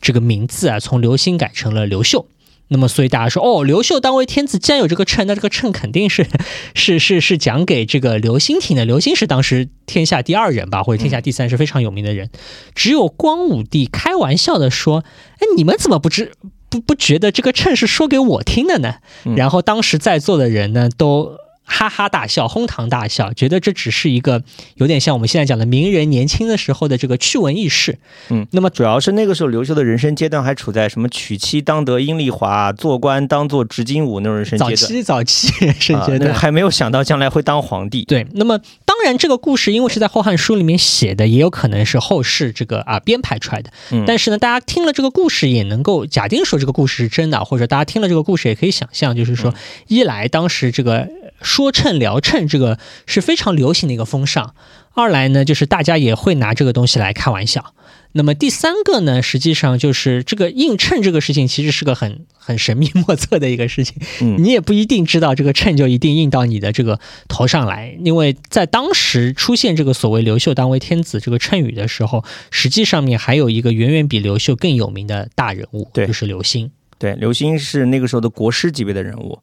[0.01, 2.27] 这个名字啊从刘歆改成了刘秀，
[2.67, 6.27] 那么所以大家说哦，刘秀当为天子，既然有这个称，那这个称肯定是
[6.75, 8.85] 是是是讲给这个刘歆听的。
[8.85, 12.29] 刘歆是当时天下第二人吧，或者天下第三是非常有名的人。
[12.75, 15.05] 只有光武帝开玩笑的说
[15.39, 16.33] ：“哎，你们怎么不知
[16.69, 18.97] 不不觉得这个称是说给我听的呢？”
[19.37, 21.37] 然后当时在座的人呢都。
[21.73, 24.43] 哈哈大笑，哄堂大笑，觉得这只是一个
[24.75, 27.97] 有点像我们现在讲的名人年轻的时候的这个趣闻轶事。
[28.29, 34.77] 嗯，那么主要是那个时候刘秀的人生阶段还处在什么娶妻当得阴丽华，做官当做执金吾那种人生阶段。
[34.77, 38.05] 早期早期人生阶段，还没有想到将来会当皇帝。
[38.05, 43.71] 对，那么当然这个故事因为是在《后汉书》里面写的，也有可能是后世这个啊编排出来的。
[43.93, 49.55] 嗯，但是呢，大家听了这个故事也能够假定说这个故事是真的，或者大家听了这个故事也可以想象，就是说，
[49.87, 51.09] 一来当时这个。
[51.43, 54.55] 说秤聊秤，这个是非常流行的一个风尚。
[54.93, 57.75] 二来呢，就是大家也会拿这个东西来开玩笑。
[58.13, 63.95] 那么第三个呢，实际上就是这个印秤这个事情，其实是个很很神秘莫测的一个事情。
[64.21, 76.69] 嗯，你也不一定知道这个秤就一定印到你的这个头上来，因为在当时出现这个所谓刘秀当为天子这个称语的时候，实际上面还有一个远远比刘秀更有名的大人物，对，就是刘歆。
[76.99, 79.39] 对，刘歆是那个时候的国师级别的人物。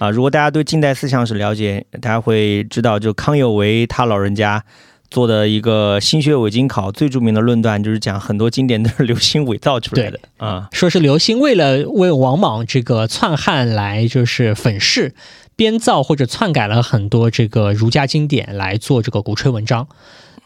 [0.00, 4.64] 啊，如果大家对近代思想史了解，大家会知道，就康有为他老人家
[5.10, 10.18] 做的一个《新学伪经考》最著名的论断，就是讲很多经典都是 刘歆伪造出来的。
[10.38, 15.14] 啊，说是刘歆为了为王莽这个篡汉来就是粉饰、
[15.54, 19.86] 编造或者篡改了很多这个儒家经典来做这个鼓吹文章。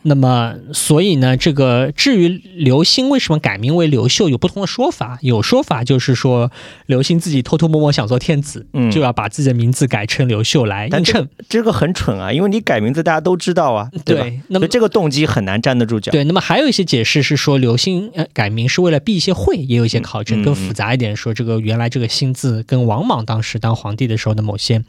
[0.07, 5.19] 那么，所以呢，这个至于刘星为什么改名为刘秀，有不同的说法。
[5.23, 6.53] 有说法就是说，
[6.87, 11.27] 刘星自己偷偷摸摸想做天子，嗯，就要把自己的名字改成刘秀来映衬。
[11.49, 14.27] 这个很蠢啊，因为你改名字大家都知道啊，对吧？
[14.49, 16.13] 那么这个动机很难站得住脚。
[16.13, 24.85] 对，那么还有一些解释是说，刘歆改名是为了避一些讳，也有一些考证更复杂一点，说这个原来这个“歆”字跟王莽当时当皇帝的时候的某些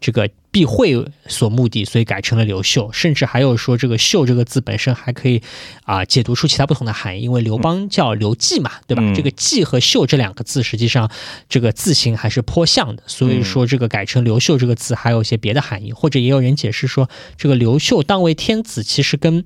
[0.00, 0.28] 这个。
[0.50, 5.40] 避讳所目的，所以改成了刘秀，甚至还有说这个“秀”这个字本身还可以
[5.84, 9.02] 啊解读出其他不同的含义，因为刘邦叫刘季嘛，对吧？
[9.14, 11.10] 这个“季”和“秀”这两个字实际上
[11.48, 19.44] 这个字形还是颇像的，所以说这个改成刘秀这个字还有一些别的含义，或者也有人解释说这个刘秀当为天子，其实跟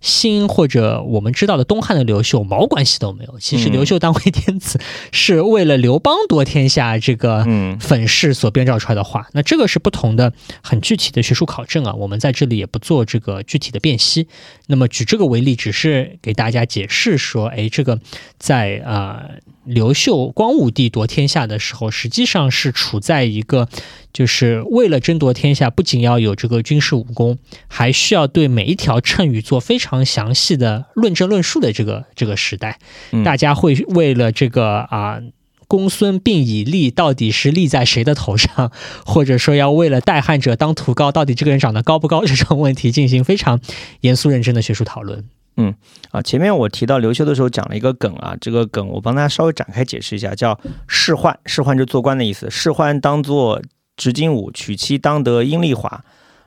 [0.00, 3.38] 新或者我们知道的东汉的刘秀毛关系都没有。
[3.38, 4.80] 其实刘秀当为天子
[5.12, 7.44] 是为了刘邦夺天下这个
[7.80, 9.26] 粉饰所编造出来的话。
[9.32, 14.28] 那这个是不同的很具体的学术考证啊，我们在这里也不做这个具体的辨析。
[14.66, 18.00] 那么举这个为例，只是给大家解释说，哎，这个
[18.38, 19.24] 在啊。
[19.68, 23.68] 刘秀光武帝夺天下的时候，实际上是处在一个，
[24.14, 27.36] 就是为了争夺天下，不仅要有这个军事武功，
[27.68, 32.78] 还需要对每一条谶语做非常详细的论证论述的这个这个时代。
[33.22, 35.20] 大家会为了这个啊，
[35.66, 38.72] 公孙并以立到底是立在谁的头上，
[39.04, 43.60] 或者说要为了代汉者当土高，到底这个人长得高不高这种问题进行非常
[44.00, 45.26] 严肃认真的学术讨论。
[45.60, 45.74] 嗯
[46.12, 53.60] 啊，前面我提到刘秀的时候讲了一个梗啊，这个梗我帮大家稍微展开解释一下，叫仕宦，仕宦就做官的意思，仕宦当做
[53.96, 56.04] 执金吾，娶妻当得阴丽华，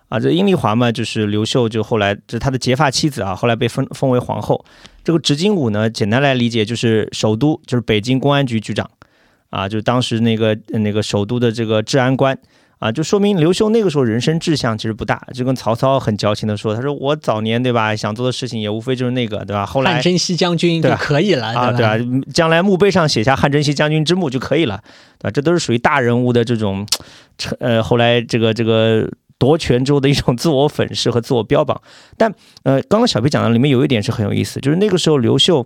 [0.07, 4.63] 啊，这阴丽华嘛，就是刘秀就后来就他的结发妻子啊，后来被封封为皇后。
[5.03, 8.89] 这个执金吾呢，简单来理解就是首都，就是北京公安局局长，
[9.49, 12.37] 啊，就当时那个那个首都的这个治安官。
[12.81, 21.95] 啊，就说明刘秀那个时候人生志向其实不大，就跟曹操很矫情的说，他说我早年对吧，想做的事情也无非就是那个对吧，后来汉贞熙将军就可以了啊，对吧？
[22.33, 24.81] 将来墓碑上写下汉贞熙将军之墓就可以了，
[25.19, 25.31] 对吧？
[25.31, 26.83] 这都是属于大人物的这种，
[27.59, 29.07] 呃，后来这个这个。
[29.41, 31.81] 夺权之后的一种自我粉饰和自我标榜，
[32.15, 32.31] 但
[32.61, 35.65] 呃，刚刚小皮讲的里面有一点是很有意思，就是那个时候刘秀，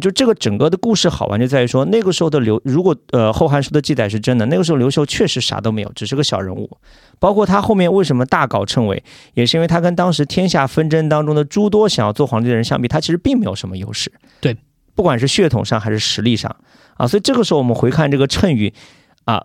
[0.00, 6.70] 就这个整个的故事好玩就在于说，那个时候的刘，如果呃《后汉书》的记载是真的，那个时候刘秀确实啥都没有，只是个小人物。
[7.18, 9.02] 包括他后面为什么大搞称谓，
[9.34, 14.12] 也是因为他跟当时天下纷争当中的诸多想要做皇帝的人相比，他其实并没有什么优势。
[14.40, 14.56] 对，
[14.94, 16.54] 不管是血统上还是实力上
[16.94, 18.72] 啊，所以这个时候我们回看这个谶语
[19.24, 19.42] 啊。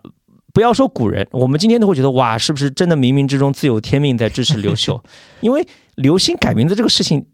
[0.52, 5.02] 不要说古人，我们今天都会觉得哇，是不是真的冥冥之中自有天命在支持刘秀？
[5.40, 5.66] 因为
[5.96, 7.24] 刘歆改名字这个事情，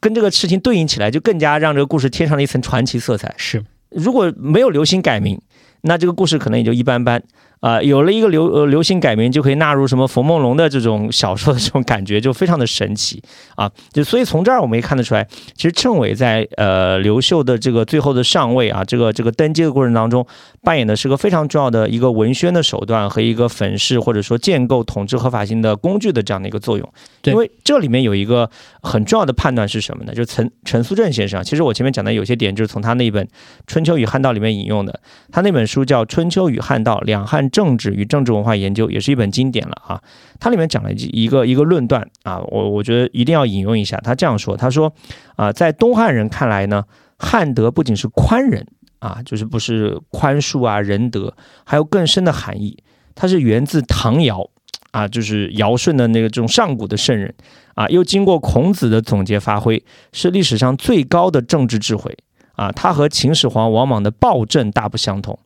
[0.00, 3.34] 跟这个事情对应起来，就更加让这个故事添上了一层传奇色彩。
[3.36, 5.40] 是，如果没有刘歆改名，
[5.82, 7.22] 那这个故事可能也就一般般。
[7.60, 13.22] 啊，有了一个刘呃刘歆改名，就可以纳入什么冯梦龙的这种小说的这种感觉，就非常的神奇
[13.54, 13.70] 啊！
[13.92, 15.24] 就所以从这儿我们也看得出来，
[15.54, 20.26] 其实郑伟在呃刘秀的这个最后的上位啊，这个这个登基的过程当中，
[20.64, 26.92] 扮演的是个非常重要的一个文宣的手段和一个粉饰或者说建构统治合法性的工具的这样的一个作用。
[27.24, 28.50] 因为这里面有一个
[28.82, 30.12] 很重要的判断是什么呢？
[30.14, 33.24] 就是陈陈苏正先生，其实我前面讲的有些点就是从他那一本
[33.66, 37.44] 《春秋与汉道》里面引用的，他那本书叫《春秋与汉道：两汉》。
[37.52, 40.00] 政治与政治文化研究也是一本经典了啊，
[40.40, 44.00] 它里面讲了一个一个论断啊，我我觉得一定要引用一下。
[44.02, 44.90] 他这样说，他说
[45.36, 46.82] 啊，在东汉人看来呢，
[47.18, 48.66] 汉德不仅是宽仁
[49.02, 51.34] 啊，就是不是宽恕啊仁德，
[51.64, 52.76] 还有更深的含义。
[53.16, 54.48] 它是源自唐尧
[54.92, 57.34] 啊，就是尧舜的那个这种上古的圣人
[57.74, 62.16] 啊，又经过孔子的总结发挥，是历史上最高的政治智慧
[62.54, 62.70] 啊。
[62.70, 65.36] 他和秦始皇、王莽的暴政大不相同。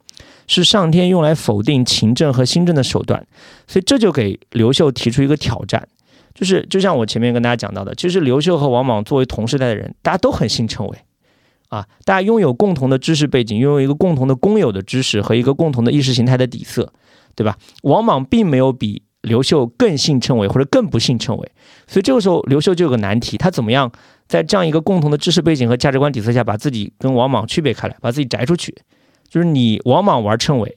[0.48, 3.26] 是上天用来否定秦政和新政的手段，
[3.66, 5.88] 所以这就给刘秀提出一个挑战，
[6.36, 10.96] 就是就像我前面跟大家讲到的，其实刘秀和王莽作为同时代的人，大家都很信称谓，
[11.77, 16.90] 啊，大家拥有共同的知识背景，拥有一个共同的公有的知识和一个共同的意识形态的底色，
[17.35, 17.59] 对吧？
[17.82, 21.53] 王莽并没有比刘秀更信称谓或者更不信称谓，
[21.86, 23.90] 所以这个时候刘秀就有个难题，他怎么样
[24.27, 28.74] 在这样一个共同的知识背景和价值观底色下，把自己跟王莽区别开来，把自己摘出去。
[29.28, 30.77] 就是你王莽玩称谓，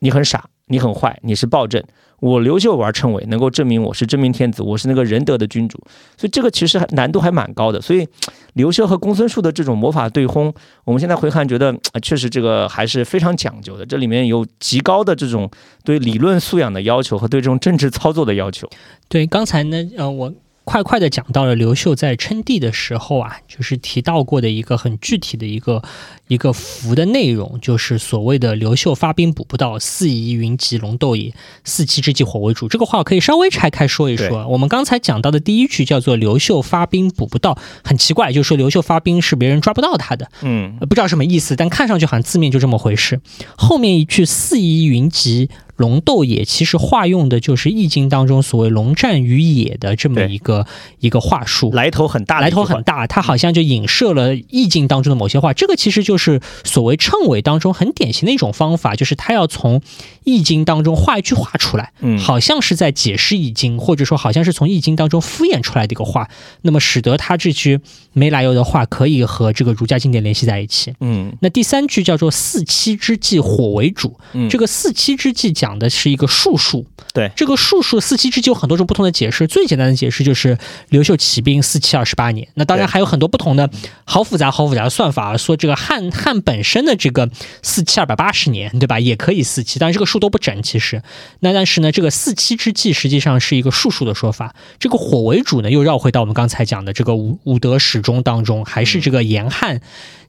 [0.00, 1.82] 你很傻，你很坏，你是暴政。
[2.18, 5.76] 我刘秀玩称谓，能够证明我是真命天子，我是那个仁德的君主。
[6.16, 7.80] 所以这个其实难度还蛮高的。
[7.80, 8.06] 所以
[8.54, 10.52] 刘秀和公孙述的这种魔法对轰，
[10.84, 13.84] 我们现在回看，觉得确实这个还是非常讲究的。
[13.86, 15.50] 这里面有极高的这种
[15.84, 18.68] 对理论素养的要求和对这种政治操作的要求。
[19.08, 20.32] 对，刚才呢，呃，我。
[20.64, 25.82] 快快的讲到了刘秀在称帝的时候啊，就是提到过的一个很具体的一个
[26.32, 31.32] 一个符的内容，就是所谓的刘秀发兵补不到，四夷云集龙斗也，
[31.62, 32.68] 四气之计火为主。
[32.68, 34.46] 这个话可以稍微拆开说一说。
[34.48, 43.20] 我们刚才讲到的第一句叫做刘秀发兵补不到，很奇怪，就是说刘秀发兵是别人抓不到他的，嗯，不知道什么意思，但看上去好像字面就这么回事。
[43.56, 45.50] 后面一句四夷云集。
[45.76, 50.64] 龙斗也其实化用的就是《易经》当中所谓“龙战于野”的这么一个
[51.00, 53.06] 一个话术，来头很大，来头很大。
[53.06, 55.52] 它好像就影射了《易经》当中的某些话。
[55.52, 59.82] 这个其实就就是所谓谶纬当中很典型的一种方法，就是他要从
[60.22, 66.28] 易经当中画一句话出来，嗯好像是在解释易经，或者说好像是从易经当中敷衍出来的一个话，
[66.62, 67.80] 那么使得他这句
[68.12, 70.94] 没来由的话可以和这个儒家经典联系在一起。
[71.00, 74.16] 嗯那第三句叫做“四七之计，火为主”。
[74.32, 76.86] 嗯，这个四七之计讲的是一个术数。
[77.12, 80.56] 对这个术数四七之计有很多种不同的解释，最简单的解释就是
[80.90, 82.46] 刘秀起兵四七二十八年。
[82.54, 83.68] 那当然还有很多不同的，
[84.04, 87.30] 好复杂好复杂的算法，说这个汉汉本身的这个
[87.62, 88.98] 四七二百八十年，对吧？
[88.98, 90.62] 也可以四七，但是这个数都不整。
[90.62, 91.02] 其实，
[91.40, 94.54] 那但是呢，这个四七之计实际上是一个术数的说法。
[94.78, 99.80] 这个火为主呢，又绕回到我们刚才讲的这个五五德始终当中，还是这个严汉，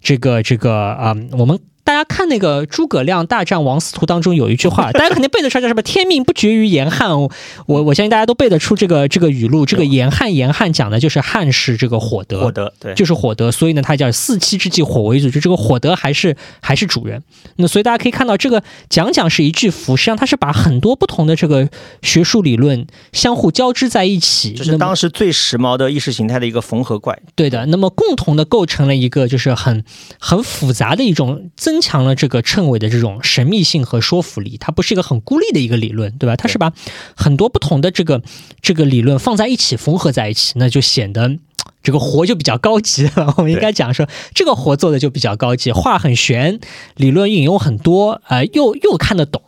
[0.01, 1.59] 这个这个啊、我们。
[1.83, 7.09] 大家看那个诸葛亮大战王司徒当中有一句话，大家肯定背得出来，叫什么“天命不绝于严汉”。
[7.19, 7.29] 我
[7.65, 9.65] 我我相信大家都背得出这个这个语录。
[9.65, 17.21] 这个严汉严汉讲的就是汉是这个火德，火德对，就是火德，所以呢，它叫四七之际，火为主，就这个火德还是还是主人。
[17.57, 21.67] 那所以大家可以看到，这个讲讲是一句符，实际上它是把很多不同的这个
[22.01, 27.17] 学术理论相互交织在一起，就是当时最时髦的意识形态的一个缝合怪。
[27.35, 29.83] 对的，那么共同的构成了一个就是很
[30.19, 34.57] 很复杂的一种，增增强了这个称谓的这种神秘性和说服力。
[34.59, 36.35] 它不是一个很孤立的一个理论，对吧？
[36.35, 36.71] 它是把
[37.17, 38.21] 很多不同的这个
[38.61, 41.39] 这个理论放在一起，缝合在一起，那就显得。
[41.81, 46.59] 这个活就比较高级了，我们应该讲说，这个活做的就比较高级，话很玄，
[46.95, 49.41] 理论引用很多，呃，又又看得懂。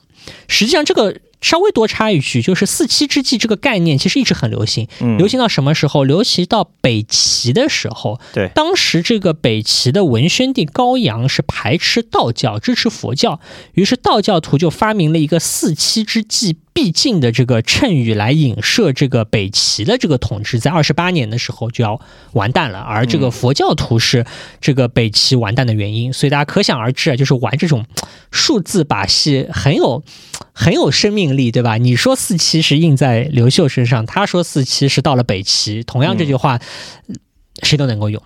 [0.47, 1.15] 实际上，这个
[1.45, 6.03] 稍微多插一句，就是四七之计这个概念其实一直很流行，嗯，流行到什么时候？
[6.03, 8.19] 流行到北齐的时候。
[8.33, 13.39] 对当时这个北齐的文宣帝高阳是排斥道教，支持佛教，
[13.75, 22.01] 于是道教徒就发明了一个四七之计必尽的这个谶语来影射这个北齐的这个统治，在二十八年的时候就要
[22.33, 24.25] 完蛋了，而这个佛教徒是
[24.59, 27.85] 这个北齐完蛋的原因，所以大家可想而知啊，就是玩这种
[28.31, 30.03] 数字把戏很有
[30.55, 31.77] 很有生命力，对吧？
[31.77, 36.59] 你说四七是印在刘秀身上，他说四七是到了北齐，同样这句话、
[37.61, 38.19] 谁都能够用。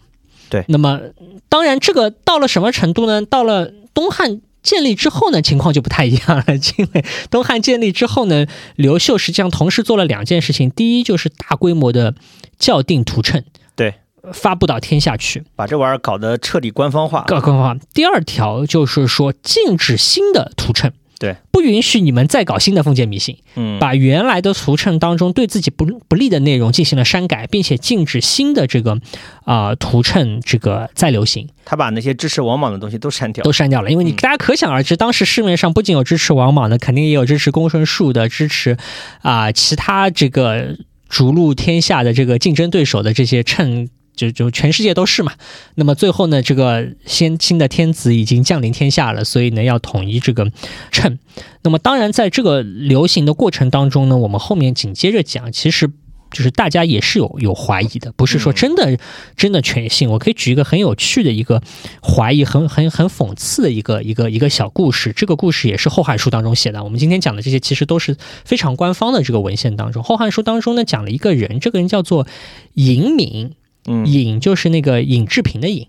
[0.49, 1.01] 对那么
[1.49, 3.25] 当然这个到了什么程度呢？
[3.25, 4.39] 到了东汉。
[4.61, 6.43] 建立之后呢，情况就不太一样了。
[6.77, 8.45] 因为东汉建立之后呢，
[8.75, 10.69] 刘秀实际上同时做了两件事情。
[10.69, 12.13] 第一就是大规模的
[12.59, 13.43] 校订图谶，
[13.77, 13.93] 对，
[14.33, 17.23] 发布到天下去，把这玩意儿搞得彻底官方化。
[17.25, 17.77] 搞官方化。
[17.93, 23.37] 第二条就是说禁止新的图谶，对，不允许你们再搞新的封建迷信。
[23.55, 28.97] 嗯，把原来的图谶当中对自己不不利的内容进行了删改，并且禁止新的这个
[29.43, 33.43] 啊、图谶这个再流行，他把那些支持王莽的东西都删掉。
[33.43, 33.91] 都删掉了。
[33.91, 38.77] 因为你嗯大家可想而知，当时市面上不仅有支持王莽的，肯定也有支持公孙述的，支持
[39.21, 40.77] 啊、其他这个
[41.09, 43.89] 逐鹿天下的这个竞争对手的这些谶。
[44.19, 45.31] 就就全世界都是嘛，
[45.75, 50.51] 那么最后呢，这个先新的天子已经降临天下了，所以呢要统一这个
[50.91, 51.17] 称。
[51.63, 55.89] 那么当然在这个流行的过程当中呢，我们后面紧接着讲，其实
[56.31, 58.99] 就是大家也是有有怀疑的，不是说真的、
[59.35, 60.09] 真的全信。
[60.09, 61.61] 我可以举一个很有趣的一个
[62.03, 65.11] 怀疑，很很很讽刺的一个一个一个小故事。
[65.11, 66.83] 这个故事也是《后汉书》当中写的。
[66.83, 68.15] 我们今天讲的这些其实都是
[68.45, 72.27] 非常官方的这个文献当中，《后汉书》当中呢讲了一个人，这个人叫做
[72.75, 73.55] 尹敏，
[73.85, 75.87] 嗯，尹就是那个尹志平的尹。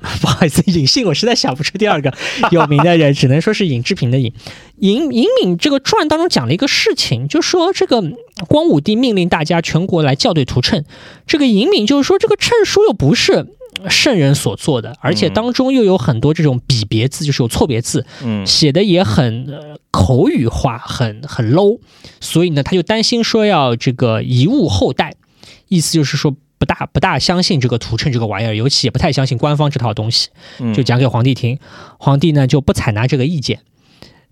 [0.22, 2.10] 不好意思， 尹姓我实在想不出第二个
[2.50, 4.32] 有名的人，只能说是尹志平的尹。
[4.78, 8.02] 尹尹敏这个传当中讲了一个事情，就说这个
[8.48, 10.84] 光武帝命令大家全国来校对图谶，
[11.26, 13.46] 这个尹敏就是说这个谶书又不是
[13.90, 18.46] 圣人所做的，而且当中又有很多这种笔别字，就是有错别字，嗯。
[18.46, 21.78] 写的也很、呃、口语化，很很 low，
[22.22, 25.14] 所以呢，他就担心说要这个贻误后代，
[25.68, 30.28] 意思就是说不大不大相信这个图谶这个玩意儿，尤其也不太相信官方这套东西，
[30.58, 31.58] 嗯，就讲给皇帝听，
[31.98, 33.60] 皇帝呢就不采纳这个意见。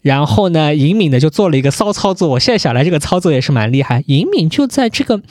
[0.02, 2.28] 然后呢，尹敏呢就做了一个骚操作。
[2.28, 4.04] 我现在想来，这个操作也是蛮厉害。
[4.06, 5.22] 尹敏就在这个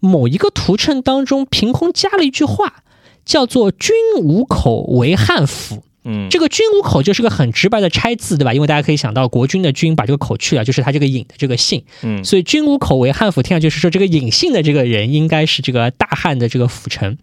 [0.00, 2.82] 某一个图谶当中凭空加了一句话，
[3.24, 5.84] 叫做“君无口为汉府”。
[6.06, 8.54] 嗯，这个“君无口”就是个很直白的拆字，对吧？
[8.54, 17.18] 因为大家可以想到国君的“君”把这个口去了，就是他这个隐的这个姓，嗯所以“君无口为汉府”听上去是说这个隐姓的这个人应该是这个大汉的这个辅臣。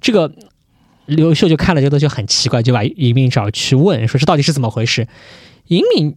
[0.00, 0.30] 这个
[1.06, 5.08] 刘秀就看了这个东西很奇怪，就把尹敏找去问，说这到底是怎么回事？
[5.68, 6.16] 尹敏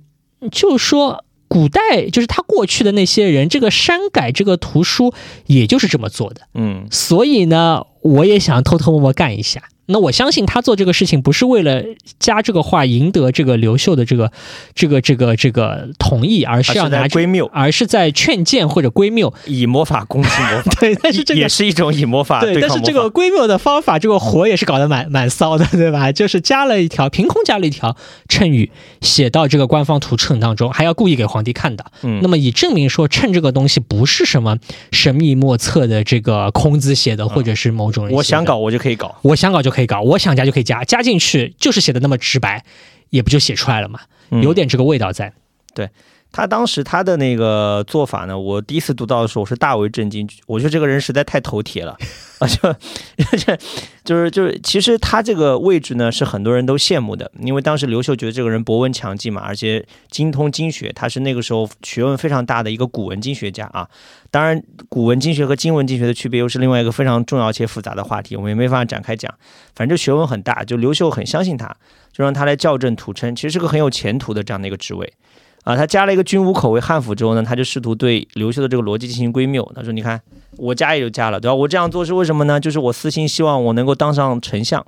[0.51, 1.23] 就说。
[1.51, 5.13] 古代就是他过去的那些人，这个删改这个图书，
[5.47, 6.43] 也就是这么做的。
[6.53, 9.61] 嗯所以呢，我也想偷偷摸摸干一下。
[9.87, 11.83] 那我相信他做这个事情不是为了
[12.17, 14.31] 加这个话赢得这个刘秀的这个
[14.73, 20.71] 这个这个这个同意，而是要拿归谬，而是在劝谏或者归谬，以魔法攻击魔法。
[20.79, 26.09] 对，但是这个也是一种以魔法对，但是这个归谬的方法，这个活也是搞得蛮蛮骚的，对吧？
[26.11, 27.97] 就是加了一条，凭空加了一条
[28.29, 28.71] 谶语，
[29.01, 31.83] 写到这个官方图谶当中，还要故意给皇帝看的。
[32.03, 34.57] 嗯，那么以证明说谶这个东西不是什么
[34.91, 38.15] 神秘莫测的这个孔子写的，或者是某种人。
[38.15, 39.80] 我想搞，我就可以搞；我想搞就可以。
[39.81, 42.63] 可以搞，我想加就可以加，加进去就是写的那么直白，
[43.09, 43.99] 也不就写出来了嘛，
[44.43, 45.33] 有点这个味道在。
[45.73, 45.89] 对
[46.31, 51.97] 他当时他的那个做法呢，我第一次读到的时候，我是大为震惊，我觉得这个人实在太头铁了。
[52.41, 52.73] 啊，就
[54.03, 63.87] 就是就是，其实他这个位置呢，是很多人都羡慕的，因为当时刘秀觉得这个人博闻强记嘛，而且精通经学，他是那个时候学问非常大的一个古文经学家啊。
[64.31, 64.59] 当然，
[64.89, 69.31] 古文经学和今文经学的区别又是另外一个非常重要且复杂的话题，我们也没法展开讲。
[69.75, 71.67] 反正学问很大，就刘秀很相信他，
[72.11, 75.13] 就让他来校正土称，其实是个很有前途的这样的一个职位。
[75.63, 79.69] 啊，他加了一个军武口为汉服之后呢，他就试图对刘秀的这个逻辑进行归谬。
[79.75, 80.19] 他说：“你看，
[80.57, 81.55] 我加也就加了，对吧？
[81.55, 82.59] 我这样做是为什么呢？
[82.59, 84.85] 就是我私心希望我能够当上丞相。”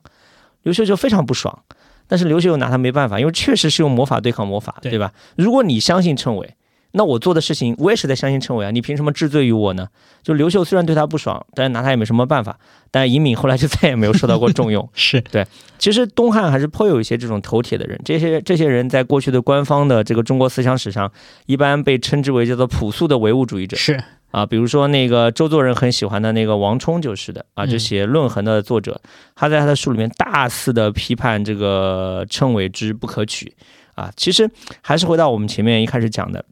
[0.63, 1.59] 刘秀就非常不爽，
[2.07, 5.11] 但是刘秀又拿他没办法，因为确实是用魔法对抗魔法，对吧？
[5.35, 6.55] 如果你相信称伟。
[6.95, 8.69] 那我做的事情，我也是在相信称伟啊！
[8.69, 9.87] 你凭什么治罪于我呢？
[10.21, 12.55] 就刘秀虽然对他不爽，但是拿他也没什么办法。
[12.91, 14.87] 但尹敏后来就再也没有受到过重用。
[14.93, 15.43] 是对，
[15.79, 17.99] 其实东汉还是颇有一些这种头铁的人。
[18.05, 21.11] 这些这些人在过去的官方的这个中国思想史上，
[21.47, 23.75] 一般被称之为叫做朴素的唯物主义者。
[23.75, 23.99] 是
[24.29, 29.01] 啊，比如说那个周作人很喜欢的那个王充就是的啊，就写《论衡》的作者，
[29.33, 33.51] 他在他的书里面大肆的批判这个称谓之不可取
[33.95, 34.11] 啊。
[34.15, 34.47] 其实
[34.81, 36.45] 还是回到我们前面一开始讲的。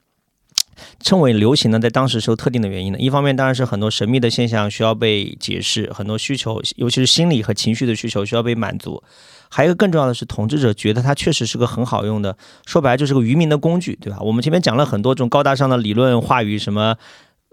[0.99, 2.99] 称为流行呢，在当时是有特定的原因的。
[2.99, 9.03] 一方面当然是很多神秘的现象需要被解释，很多需求，尤其是心理和情绪的需求需要被满足。
[9.49, 14.17] 还有一个更重要的是，统治者觉得它确实是个很好用的，说白了就是个愚民的工具，对吧？
[14.21, 16.95] 我们前面讲了很多这种高大上的理论话语，什么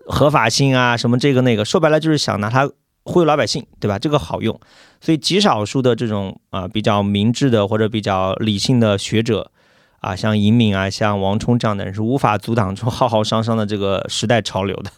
[0.06, 2.70] 合法性啊，什么这个那个，说白了就是想拿它
[3.02, 3.98] 忽悠老百姓，对吧？
[3.98, 4.58] 这个好用，
[5.00, 9.50] 所以极少数的这种啊比较明智的或者比较理性的学者。
[10.08, 14.90] 啊，像尹敏啊，像王冲这样的人是无法阻挡住浩浩汤汤的这个时代潮流的。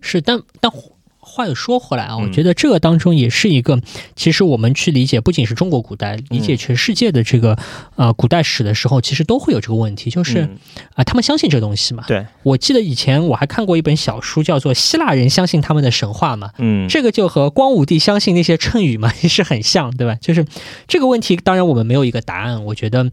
[0.00, 0.70] 是，但但
[1.18, 3.80] 话又说回来啊，我觉得这个当中也是一个，
[4.14, 7.58] 其实我们去理解不仅是中国古代，理解全世界的这个
[7.96, 10.48] 呃古代史的时候，其实都会有这个问题，就是
[10.94, 12.04] 啊，他们相信这东西嘛。
[12.06, 16.52] 对，我记得以前我还看过一本小书，叫做《希腊人相信他们的神话》嘛。
[16.58, 20.14] 嗯，这个就和光武帝相信那些谶语嘛， 也是很像，对吧？
[20.20, 20.46] 就是
[20.86, 23.10] 这个问题，当然我们没有一个答案，我觉得。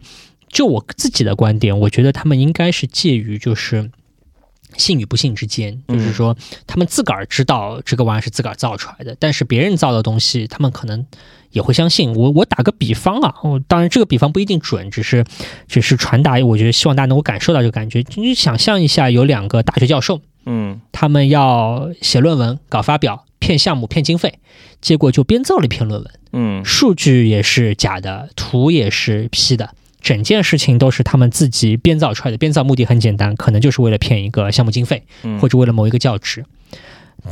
[0.48, 3.90] 就我自己的观点，我觉得他们应该是介于就是
[4.76, 6.36] 信与不信之间，就是说
[6.66, 11.06] 他们自个儿知道这个玩意儿是自个儿造出来的，但是别人造的东西，他们可能
[11.50, 12.14] 也会相信。
[12.14, 15.24] 我我打个比方啊，我当然这个比方不一定准，只是
[15.66, 18.04] 只是传达，我觉得希望大家能够感受到这个感觉。
[18.16, 24.38] 你想象一下，有两个大学教授，嗯，他们要写论文、搞发表、骗项目、骗经费，
[24.80, 29.74] 结果就编造了一篇论文，嗯，数据也是假的，图也是 P 的。
[30.06, 35.02] 整件事情都是他们自己编造出来的，编造目的很简单，可能就是为了骗一个项目经费，
[35.40, 36.44] 或者为了某一个教职。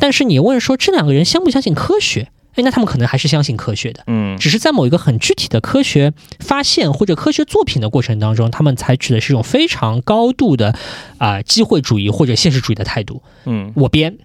[0.01, 2.31] 但是你问说这两个人相不相信科学？
[2.57, 10.75] 哎，那他们可能还是相信科学的，嗯，只是在某一个很具体的科学发现或者科学作品的过程当中，他们采取的是一种非常高度的
[11.19, 14.19] 啊机会主义或者现实主义的态度，嗯，我编。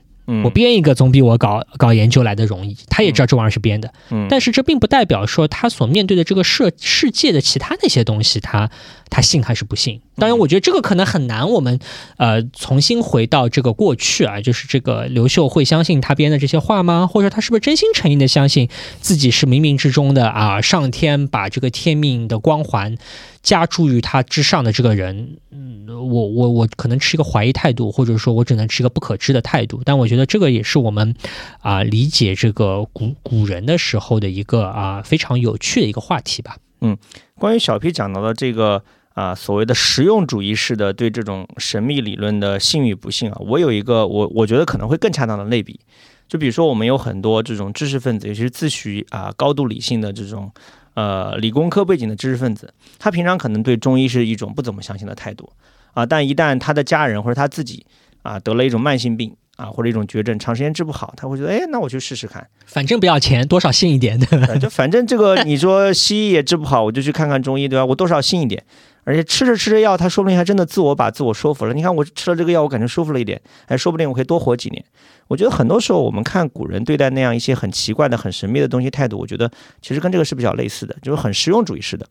[0.43, 2.77] 我编一个总比我搞搞研究来的容易。
[2.89, 3.93] 他也知道这玩意儿是编的，
[4.29, 8.69] 但是这并不代表说他所面对的这个世世界的其他那些东西，他
[9.09, 10.01] 他信还是不信。
[10.15, 11.49] 当然，我觉得这个可能很难。
[11.49, 11.79] 我们
[12.17, 17.07] 呃重新回到这个过去啊，就是这个刘秀会相信他编的这些话吗？
[17.07, 18.69] 或者他是不是真心诚意的相信
[18.99, 20.61] 自己是冥冥之中的啊？
[20.61, 22.97] 上天把这个天命的光环。
[23.41, 29.81] 加诸于他之上的这个人，嗯，我我我可能持一个怀疑态度，或者说我只能持一个不可知的态度。
[29.85, 31.15] 但我觉得这个也是我们
[31.61, 36.57] 啊理解这个古古人的时候的一个啊非常有趣的一个话题吧。
[36.81, 36.97] 嗯，
[37.35, 38.83] 关于小 P 讲到的这个
[39.13, 45.79] 啊所谓的实用主义式的对这种神秘理论的信与不信啊，我有一个我我觉得可能会更恰当的类比，
[46.27, 50.51] 就比如说我们有很多这种知识分子，尤其是自诩啊高度理性的这种。
[50.95, 55.49] 呃，理工科背景的知识分子，他平常可能对中医是一种不怎么相信的态度
[55.93, 57.85] 啊，但一旦他的家人或者他自己
[58.21, 64.53] 啊得了一种慢性病啊，或者一种绝症，长时间治不好，他会觉得，哎，那我去试试看，反正不要钱，多少信一点， 对吧？
[64.57, 67.85] 就反正这个你说西医也治不好，我就去看看中医，对吧？
[67.85, 68.61] 我多少信一点。
[69.09, 71.73] 而且吃着吃着药，他说不定还真的自我把自我说服了。
[71.73, 74.85] 你看我吃了这个药，我感觉舒服了一点，哎，说不定我可以多活几年。
[75.27, 79.49] 我觉得很多时候我们看古人对待那样一些很奇怪的、很神秘的东西态度，我觉得
[79.81, 82.07] 其实跟这个是比较类似的，就是很实用主义式的，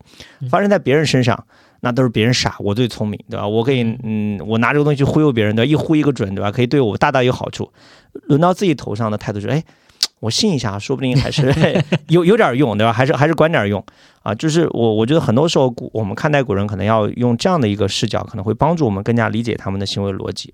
[0.51, 1.47] 发生在别人身上，
[1.83, 3.47] 那都是别人傻，我最聪明，对吧？
[3.47, 5.71] 我可以，嗯，我拿这个东西去忽悠别人，对吧？
[5.71, 6.51] 一忽一个准，对吧？
[6.51, 7.71] 可以对我大大有好处。
[8.25, 9.63] 轮到自己头上的态度是，哎。
[10.21, 11.53] 我信一下，说不定还是
[12.09, 12.93] 有有点用，对吧？
[12.93, 13.83] 还是还是管点用
[14.23, 14.35] 啊！
[14.35, 20.53] 就是我我觉得很多时候古我们看待古人，可能要用这样的一个视角，可能会帮助我们更加理解他们的行为逻辑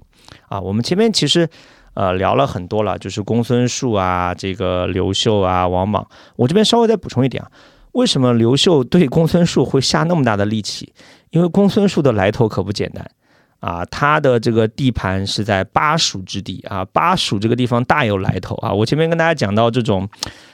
[0.49, 0.61] 啊。
[0.61, 1.49] 我们前面其实
[1.95, 6.07] 呃聊了很多了，就是公孙述啊，这个刘秀啊，王莽。
[6.37, 7.51] 我这边稍微再补充一点啊，
[7.93, 10.93] 为什么刘秀对公孙述会下那么大的力气？
[11.31, 13.11] 因为公孙述的来头可不简单。
[13.65, 18.71] 啊，他的这个地盘是在巴蜀之地啊，巴蜀这个地方大有来头啊。
[18.71, 20.07] 我前面跟大家讲到这种，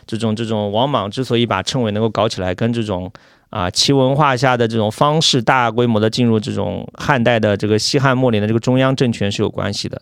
[0.06, 3.10] 这种这种王莽之所以把称谓能够搞起来，跟这种
[3.48, 10.00] 啊齐文化下的这种方式大规模的进入这种汉代的这个西汉末年的这个中央政权是有关系的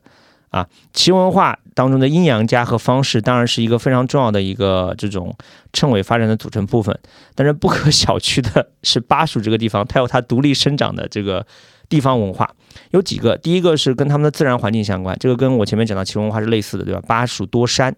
[0.50, 0.66] 啊。
[0.92, 5.34] 齐文化当中的阴阳家和方式当然是一个非常重要的一个这种
[5.72, 6.94] 称谓发展的组成部分，
[7.34, 11.46] 但是不可小觑的是巴蜀这个地方，它有它独立生长的这个。
[11.88, 12.48] 地方文化
[12.90, 17.00] 有几个，第一个是跟他们的自然环境相关，这个跟我前面讲到齐文化是类似的，对吧？
[17.06, 17.92] 巴蜀多山，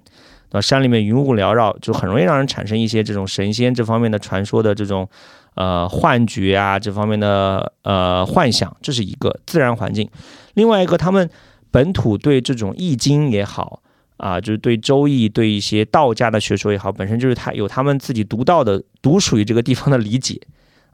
[0.49, 0.61] 对吧？
[0.61, 5.09] 山里面云雾缭绕，就很容易让人产生一些这种神仙这方面的传说的这种
[5.55, 10.09] 呃幻觉啊，这方面的呃幻想，这是一个自然环境。
[10.55, 11.29] 另外一个，他们
[11.71, 13.83] 本土对这种易经也好
[14.17, 20.41] 啊，就是对周易、对一些道家的学说也好，本身就是他有他们自己独到的、独属于这个地方的理解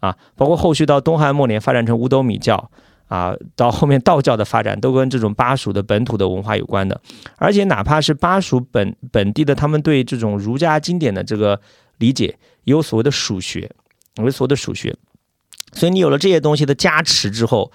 [0.00, 2.70] 啊，包括后续到东汉末年发展成五斗米教。
[3.08, 7.00] 啊，到后面道教的发展都跟这种巴蜀的本土的文化有关的，
[7.36, 11.60] 而且哪怕是巴蜀本本地的，他们对这种儒家经典的这个
[11.98, 13.70] 理解，有所谓的蜀学，
[14.16, 14.92] 有所谓的蜀学。
[15.72, 17.70] 所以你有了这些东西的加持之后，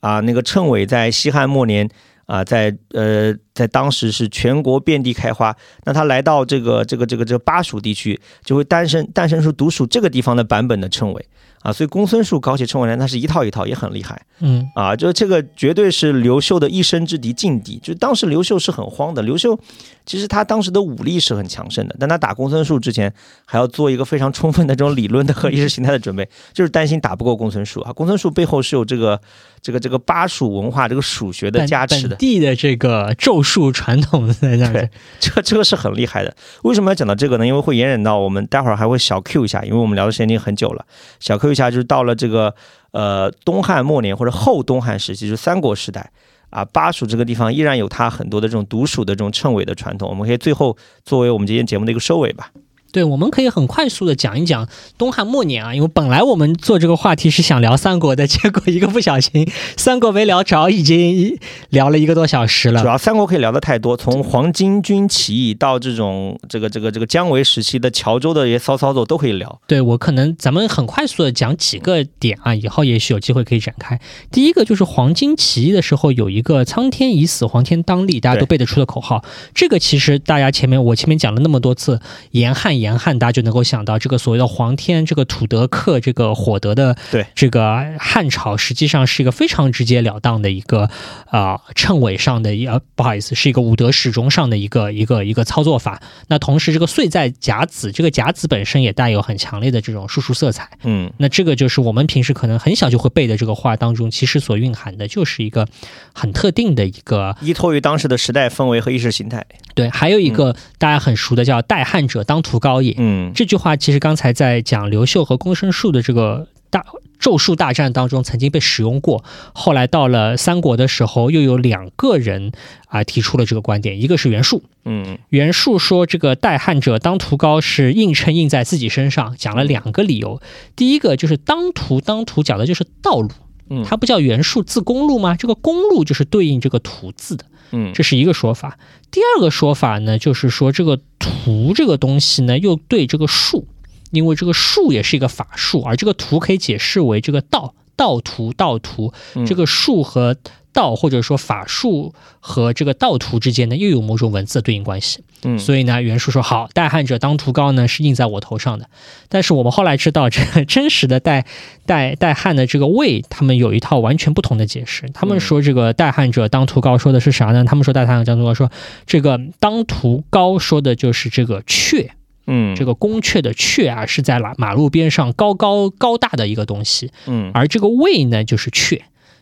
[0.00, 1.86] 啊，那个称谓在西汉末年
[2.24, 5.54] 啊，在呃，在当时是全国遍地开花。
[5.84, 11.28] 那他来到这个这个这个这个巴蜀地区，就会诞生诞生出独属这个地方的版本的称谓。
[11.62, 14.20] 啊，所以公孙述搞起称谓来，那是一套一套，也很厉害。
[14.40, 17.78] 嗯，啊，就这个绝对是刘秀的一生之敌，劲敌。
[17.82, 19.20] 就当时刘秀是很慌的。
[19.20, 19.58] 刘秀
[20.06, 23.12] 其实他当时的武力是很强盛的，但他打公孙述之前，
[23.44, 27.92] 还要做一个非常充分的这种理论的和意识形态的准备，就是担心打不过公孙述啊。
[27.92, 29.20] 公孙述背后是有这个
[29.60, 34.88] 这个这个巴蜀文化、这个蜀学的加持的，本地的这个咒术传统的在那对，
[35.20, 36.34] 这个这个是很厉害的。
[36.62, 37.46] 为什么要讲到这个呢？
[37.46, 40.86] 因为会延展到我们待会儿还会小 Q 一下，因为我们聊的时间已经很久了，
[41.20, 41.49] 小 Q。
[41.50, 42.54] 一下就是到了这个
[42.92, 46.10] 呃东汉末年或者后东汉时期，就是三国时代
[46.50, 52.50] 啊，巴蜀这个地方依然有它很多的这种独属的这种称谓的传统，我们可以最后作为我们今天节目的一个收尾吧。
[52.92, 54.68] 对，我们可以很快速的讲一讲
[54.98, 61.38] 东汉末年啊，因为本来我们做这个话题是想聊三国的， 结果一个不小心，三国没聊着，已经
[61.68, 62.80] 聊了一个多小时了。
[62.80, 69.60] 主要三国可以聊的太多，从黄巾军起义到这种这个这个这个姜维时期的乔州的一些骚操作都可以聊。
[69.68, 74.00] 对我可能咱们很快速的讲几个点啊，以后也许有机会可以展开。
[74.32, 79.24] 第一个就是黄巾起义的时候有一个苍天已死，黄天当立，大家都背得出的口号。
[79.54, 82.00] 这个其实大家前面我前面讲了那么多次，
[82.32, 82.79] 严汉。
[82.80, 90.88] 严汉，大家就能够想到这个所谓的黄天，这个土德克，这个火德的，对这个汉朝，实际上是一个非常直截了当的一个
[91.26, 96.02] 啊称谓上的一，呃，不好意思，是一个武德始终上的一个一个一个操作法。
[96.28, 100.70] 那同时，这个岁在甲子，这个甲子本身也带有很强烈的这种术数色彩。
[100.84, 105.68] 嗯，那这个就是我们平时可能很小就会背的这个话当中，其实所蕴含的就是一个
[106.14, 109.44] 很特定的一个依托于当时的时代氛围和意识形态。
[109.74, 112.69] 对，还有一个大家很熟的叫“代汉者当涂高”。
[112.70, 116.84] 高也，嗯，这句话其实刚才在讲刘秀和公孙述的这个大
[117.18, 122.52] 咒术大战当中曾经被使用过，后来到了三国的时候，又有两个人
[122.86, 130.40] 啊提出了这个观点，一个是袁术，嗯，袁术说这个代汉者当屠高是硬撑硬在自己身上，讲了两个理由，
[130.76, 133.30] 第一个就是当屠当屠讲的就是道路，
[133.70, 135.34] 嗯，它不叫袁术字公路吗？
[135.34, 137.46] 这个公路就是对应这个图字的。
[137.70, 138.78] 嗯，这是一个说法。
[139.10, 143.66] 第二个说法呢，就是说这个图这个东西呢，又对这个术，
[144.10, 149.14] 因为这个术也是一个法术，而这个图可以解释为这个道，道图，道图，
[149.46, 150.36] 这个术和。
[150.72, 155.22] 道或者说法术和这个道图之间呢，又有某种文字的对应关系。
[155.42, 158.88] 嗯，所以呢，袁术说好，代汉者当屠高呢是印在我头上的。
[159.28, 161.46] 但是我们后来知道，这个 真实的代
[161.86, 165.08] 代代汉的这个魏，他们有一套完全不同的解释。
[165.14, 167.64] 他们说这个代汉者当屠高说的是啥呢？
[167.64, 168.70] 他们说代汉者当屠高说
[169.06, 172.10] 这个当屠高说的就是这个雀。
[172.46, 179.00] 嗯，这个宫阙的阙啊是在马马路边上高高高大的一个东西，嗯，而这个魏呢就是阙。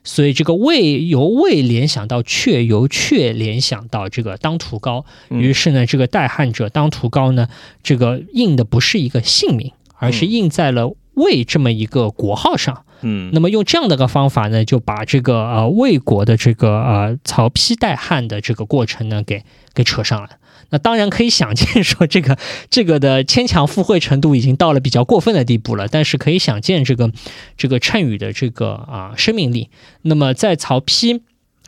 [0.08, 5.04] 所以这个魏由魏联想到阙，由阙联想到这个当涂高。
[5.28, 7.46] 于是呢，这个代汉者当涂高呢，
[7.82, 12.84] 这个印的不是一个姓名，而是印在了魏这么一个国号上。
[13.02, 19.44] 嗯，那么用这样的个方法呢，就把这个呃魏国的这个呃曹丕代汉的这个过程呢，给
[19.74, 20.30] 给扯上来。
[20.70, 22.36] 那当然可以想见，说这个
[22.70, 25.88] 这个的牵强附会程度已经到了比较过分的地步了。
[25.88, 27.10] 但是可以想见，这个
[27.56, 29.70] 这个谶语的这个啊生命力。
[30.02, 31.20] 那么在曹丕。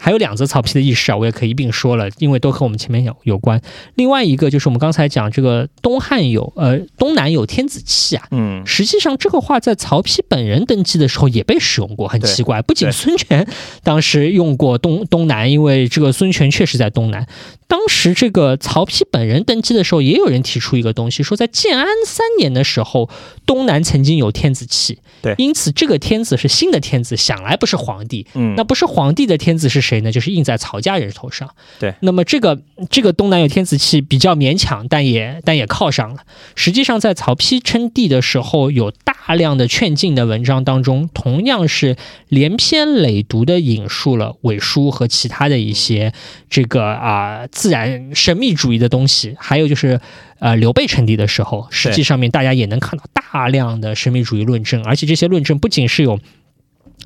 [0.02, 3.60] 还有两则曹丕的轶事啊，我也可以一并说了，因为都和我们前面有有关。
[3.97, 12.62] 另外一个就是我们刚才讲这个东汉有呃东南有天子气啊，嗯，实际上这个话在曹丕本人登基的时候也被使用过，很奇怪。
[12.62, 13.47] 不仅孙权
[13.82, 17.27] 当时用过东东南，因为这个孙权确实在东南。
[17.71, 23.09] 当时这个曹丕本人登基的时候，也有人提出一个东西，说在建安三年的时候，
[23.47, 24.99] 东南曾经有天子气。
[25.23, 28.27] 对，因此这个天子是新的天子，想来不是皇帝。
[28.35, 30.11] 嗯，那不是皇帝的天子是谁呢？
[30.11, 31.49] 就是印在曹家人头上。
[31.79, 32.61] 对，那么这个
[32.91, 36.25] 这个东南有天子气比较勉强，但也但也靠上了。
[36.57, 46.13] 实际上，在曹丕称帝的时候，有大量的劝进的文章当中，同样是连篇累牍的引述了伪书和其他的一些
[46.49, 47.47] 这个啊。
[47.61, 50.01] 自然神秘主义的东西，还有就是，
[50.39, 56.19] 呃，刘备称帝的时候，实际上面大家也能看到大量的神秘主义论证，而且这些论证不仅是有。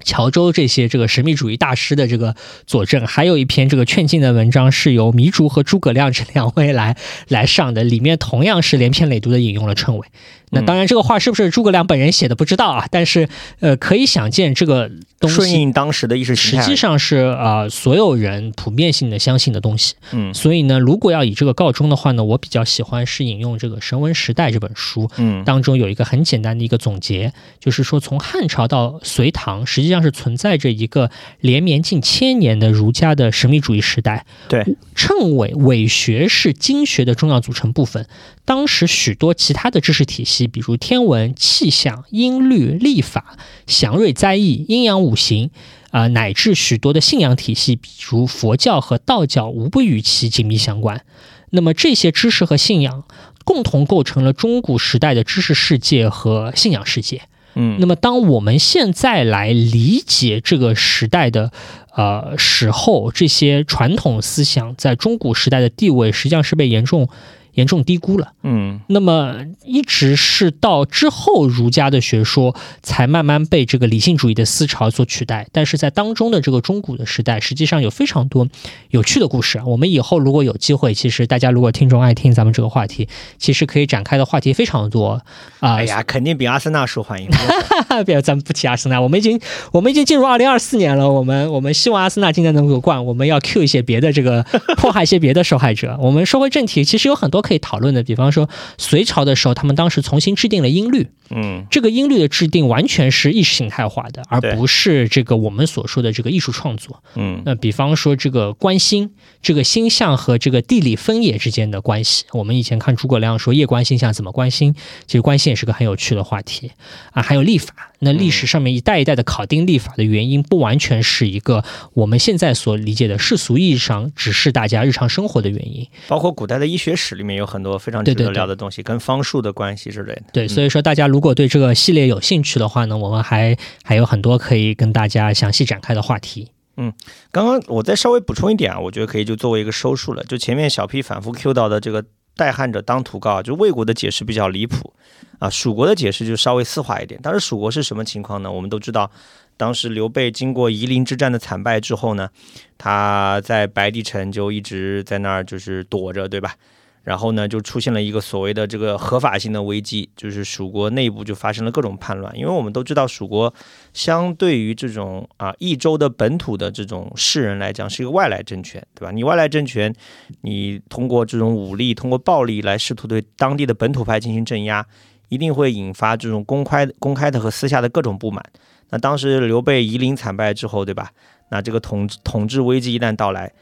[0.02, 2.34] 乔州这些这个神秘主义大师的这个
[2.66, 6.96] 佐证，还有一篇这个劝进的文章是由糜竺和诸葛亮这两位来
[7.28, 10.06] 来上的，里面同样是连篇累牍的引用了称谓。
[10.54, 13.28] 那当然，这个话是不是诸葛亮本人写的不知道啊，但是
[13.60, 14.90] 呃，可以想见这个
[15.20, 19.94] 东西顺应当时的意识形态，实际上是啊，所有人普遍性的相信的东西。
[20.12, 31.10] 嗯，所以呢，如果要以这个告终的话呢，我比较喜欢是引用这个《神文时代》这本书，嗯，当中有一个很简单的一个总结，就是说从汉朝到隋唐，实际上是存在着一个
[31.40, 34.24] 连绵近千年的儒家的神秘主义时代。
[34.48, 34.64] 对，
[34.94, 38.06] 谶纬纬学是经学的重要组成部分。
[38.44, 45.50] 当时许多其他的知识体系，比如天文、气象、音律、历法、祥瑞灾异、阴阳五行，
[45.90, 51.04] 啊，乃至许多的信仰体系，比如佛教和道教，无不与其紧密相关。
[51.50, 53.04] 那么这些知识和信仰
[53.44, 57.22] 共同构成了中古时代的知识世界和信仰世界。
[57.54, 61.52] 嗯，那么当我们现在来理解这个时代的
[61.94, 67.08] 呃时候，这些传统思想在中古时代的地位，实际上是被严重。
[67.54, 75.46] 严重低估了，嗯，那么一直是到之后儒家的学说才慢慢被这个理性主义的思潮所取代。
[75.52, 78.48] 但是在当中的这个中古的时代，实际上有非常多
[78.90, 79.60] 有趣的故事。
[79.64, 83.08] 我们以后如果有机会，其实大家如果听众爱听咱们这个话题，
[83.38, 85.22] 其实可以展开的话题非常多
[85.60, 85.76] 啊。
[85.76, 87.30] 哎呀，肯定比阿森纳受欢迎。
[88.04, 89.40] 别，咱们不提阿森纳，我们已经
[89.70, 91.08] 我们已经进入二零二四年了。
[91.08, 93.04] 我们我们希望阿森纳今年能够冠。
[93.04, 94.42] 我们要 Q 一些别的这个
[94.76, 95.96] 迫害一些别的受害者。
[96.00, 97.43] 我们说回正题，其实有很多。
[97.44, 98.48] 可以讨论的，比方说
[98.78, 101.10] 隋朝的时候，他们当时重新制定了音律。
[101.30, 107.02] 嗯，这个音律的制定完全是意识形态化的，而不是这个我们所说的这个艺术创作。
[107.16, 109.10] 嗯，那比方说这个观星，
[109.42, 114.74] 这个星象和这个地理分野之间的关系，我们以前看诸葛亮说夜观星象怎么观星，
[115.06, 116.72] 其实观星也是个很有趣的话题。
[117.12, 117.22] 啊。
[117.22, 121.64] 还有历法，那历史上面一代一代的考定历法的原因，不完全是一个
[121.94, 130.22] 我们现在所理解的世俗意义上只是大家日常生活的原因，包括古代的医学史里面有很多非常值得聊的东西，跟方术的关系之类的。
[130.34, 136.50] 对，所以说大家如果对这个系列有兴趣的话呢，我们还还有很多可以跟大家详细展开的话题。
[136.76, 136.92] 嗯，
[137.30, 140.24] 刚刚我再稍微补充一点啊，我觉得可以就作为一个收束了。
[140.24, 142.04] 就前面小 P 反复 Q 到的这个
[142.36, 144.92] 代汉者当涂高，就魏国的解释比较离谱
[145.38, 147.20] 啊，蜀国的解释就稍微丝滑一点。
[147.22, 148.50] 当时蜀国是什么情况呢？
[148.50, 149.08] 我们都知道，
[149.56, 152.28] 当时刘备经过夷陵之战的惨败之后呢，
[152.76, 156.56] 他在白帝城就一直在那儿就是躲着，对吧？
[157.04, 162.34] 然后呢，就出现了一个所谓的这个合法性的危机，就是蜀国内部就发生了各种叛乱。
[162.34, 163.52] 因为我们都知道，蜀国
[163.92, 169.12] 相对于这种啊益州的本土的这种士人来讲，是一个外来政权，对吧？
[169.12, 169.94] 你外来政权，
[170.40, 174.86] 你通过这种武力、通过暴力来试图对当地的本土派进行镇压，
[175.28, 178.42] 一定会引发这种公开、公开的和私下的各种不满。
[178.88, 181.10] 那当时刘备夷陵惨败之后，对吧？
[181.50, 183.52] 那这个统治统治危机一旦到来。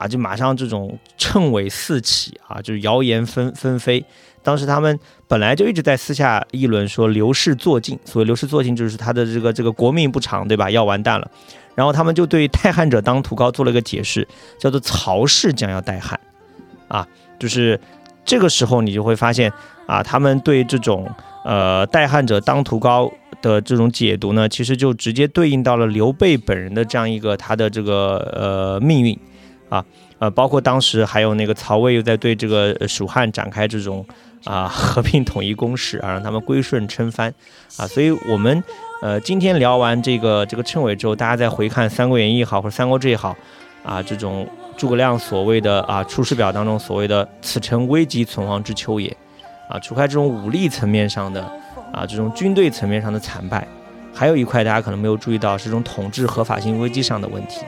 [0.00, 4.02] 啊，就马上这种谶纬四起啊，就是谣言纷纷飞。
[4.42, 4.98] 当时他们
[5.28, 10.70] 本来就一直在私下议论说刘氏坐晋，所谓刘氏坐晋就是他的这个这个国命不长，对吧？
[10.70, 11.30] 要完蛋了。
[11.74, 14.26] 然后他们就对代汉者当涂高做了一个解释，
[14.58, 16.18] 叫做曹氏将要代汉。
[16.88, 17.06] 啊，
[17.38, 17.78] 就是
[18.24, 19.52] 这个时候你就会发现
[19.86, 21.06] 啊，他们对这种
[21.44, 23.12] 呃代汉者当涂高
[23.42, 29.18] 的这种解读呢，其实就直接对应到了刘备本人的这样一个他的这个呃命运
[29.70, 29.82] 啊，
[30.18, 34.04] 呃，包括当时还有那个曹魏又在对这个蜀汉展开这种
[34.44, 37.32] 啊 合并统一攻势啊，让他们归顺称藩
[37.78, 38.62] 啊，所以我们。
[39.02, 43.34] 呃，今天聊完这个这个称谓之后，大家再回看《三国演义》也好，或者《三国志》也好，
[43.82, 49.08] 啊，这种诸葛亮所谓的啊《出师表》当中所谓的“此诚危急存亡之秋也”，
[49.70, 51.42] 啊，除开这种武力层面上的
[51.90, 53.66] 啊这种军队层面上的惨败，
[54.12, 57.60] 还有一块大家可能没有注意到，是这种统治合法性危机上的问题，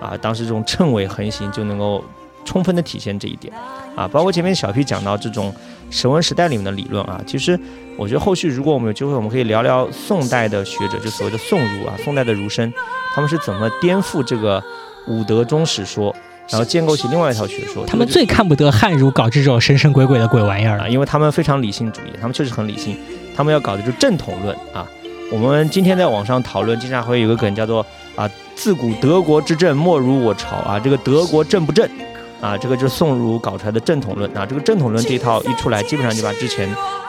[0.00, 2.02] 啊，当时这种称谓横行就能够
[2.44, 3.52] 充分的体现这一点，
[3.94, 5.54] 啊，包括前面小 P 讲到这种
[5.90, 7.58] 神文时代里面的理论啊，其实。
[7.98, 12.72] 我觉得后续如果我们有机会，我们可以聊聊宋代的学者，就所谓的宋儒啊，宋代的儒生，
[13.14, 14.62] 他们是怎么颠覆这个
[15.06, 16.14] 五德宗史说，
[16.48, 17.84] 然后建构起另外一套学说。
[17.84, 22.96] 他们最看不得汉儒搞这种神神鬼鬼的鬼玩意儿了，因为他们非常理性主义，他们确实很理性，
[23.36, 24.88] 他们要搞的就是正统论啊。
[25.30, 27.84] 我们今天在网上讨论，经常会有个梗叫做
[28.16, 28.26] 啊，
[28.60, 31.88] 自古德国之政莫如我朝啊，这个德国正不正
[32.42, 32.58] 啊？
[32.58, 34.44] 这个就是宋儒搞出来的正统论啊。
[34.44, 36.68] 这个正统论这一套一出来，基本上就把之前。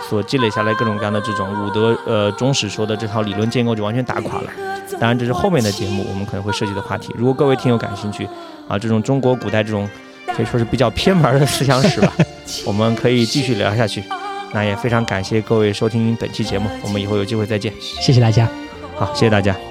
[0.10, 4.52] 所积累下来各种各样的这种武德呃中史说的这套理论建构就完全打垮了。
[5.00, 7.14] 当然这是后面的节目我们可能会涉及的话题。
[7.18, 8.28] 如果各位听友感兴趣
[8.68, 9.90] 啊，这种中国古代这种
[10.36, 12.12] 可以说是比较偏门的思想史吧，
[12.68, 14.04] 我们可以继续聊下去。
[14.52, 17.72] 那也非常感谢各位收听本期节目，我们以后有机会再见。
[17.80, 18.50] 谢谢大家。
[18.98, 19.71] 好，谢谢大家。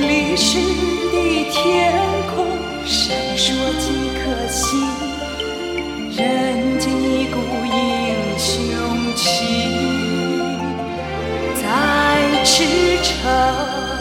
[0.00, 0.58] 历史
[1.12, 1.92] 的天
[2.34, 2.46] 空
[2.86, 3.86] 闪烁几
[4.18, 5.12] 颗星。
[6.14, 9.24] 人间一股英雄气
[11.54, 12.64] 在驰
[13.02, 13.91] 骋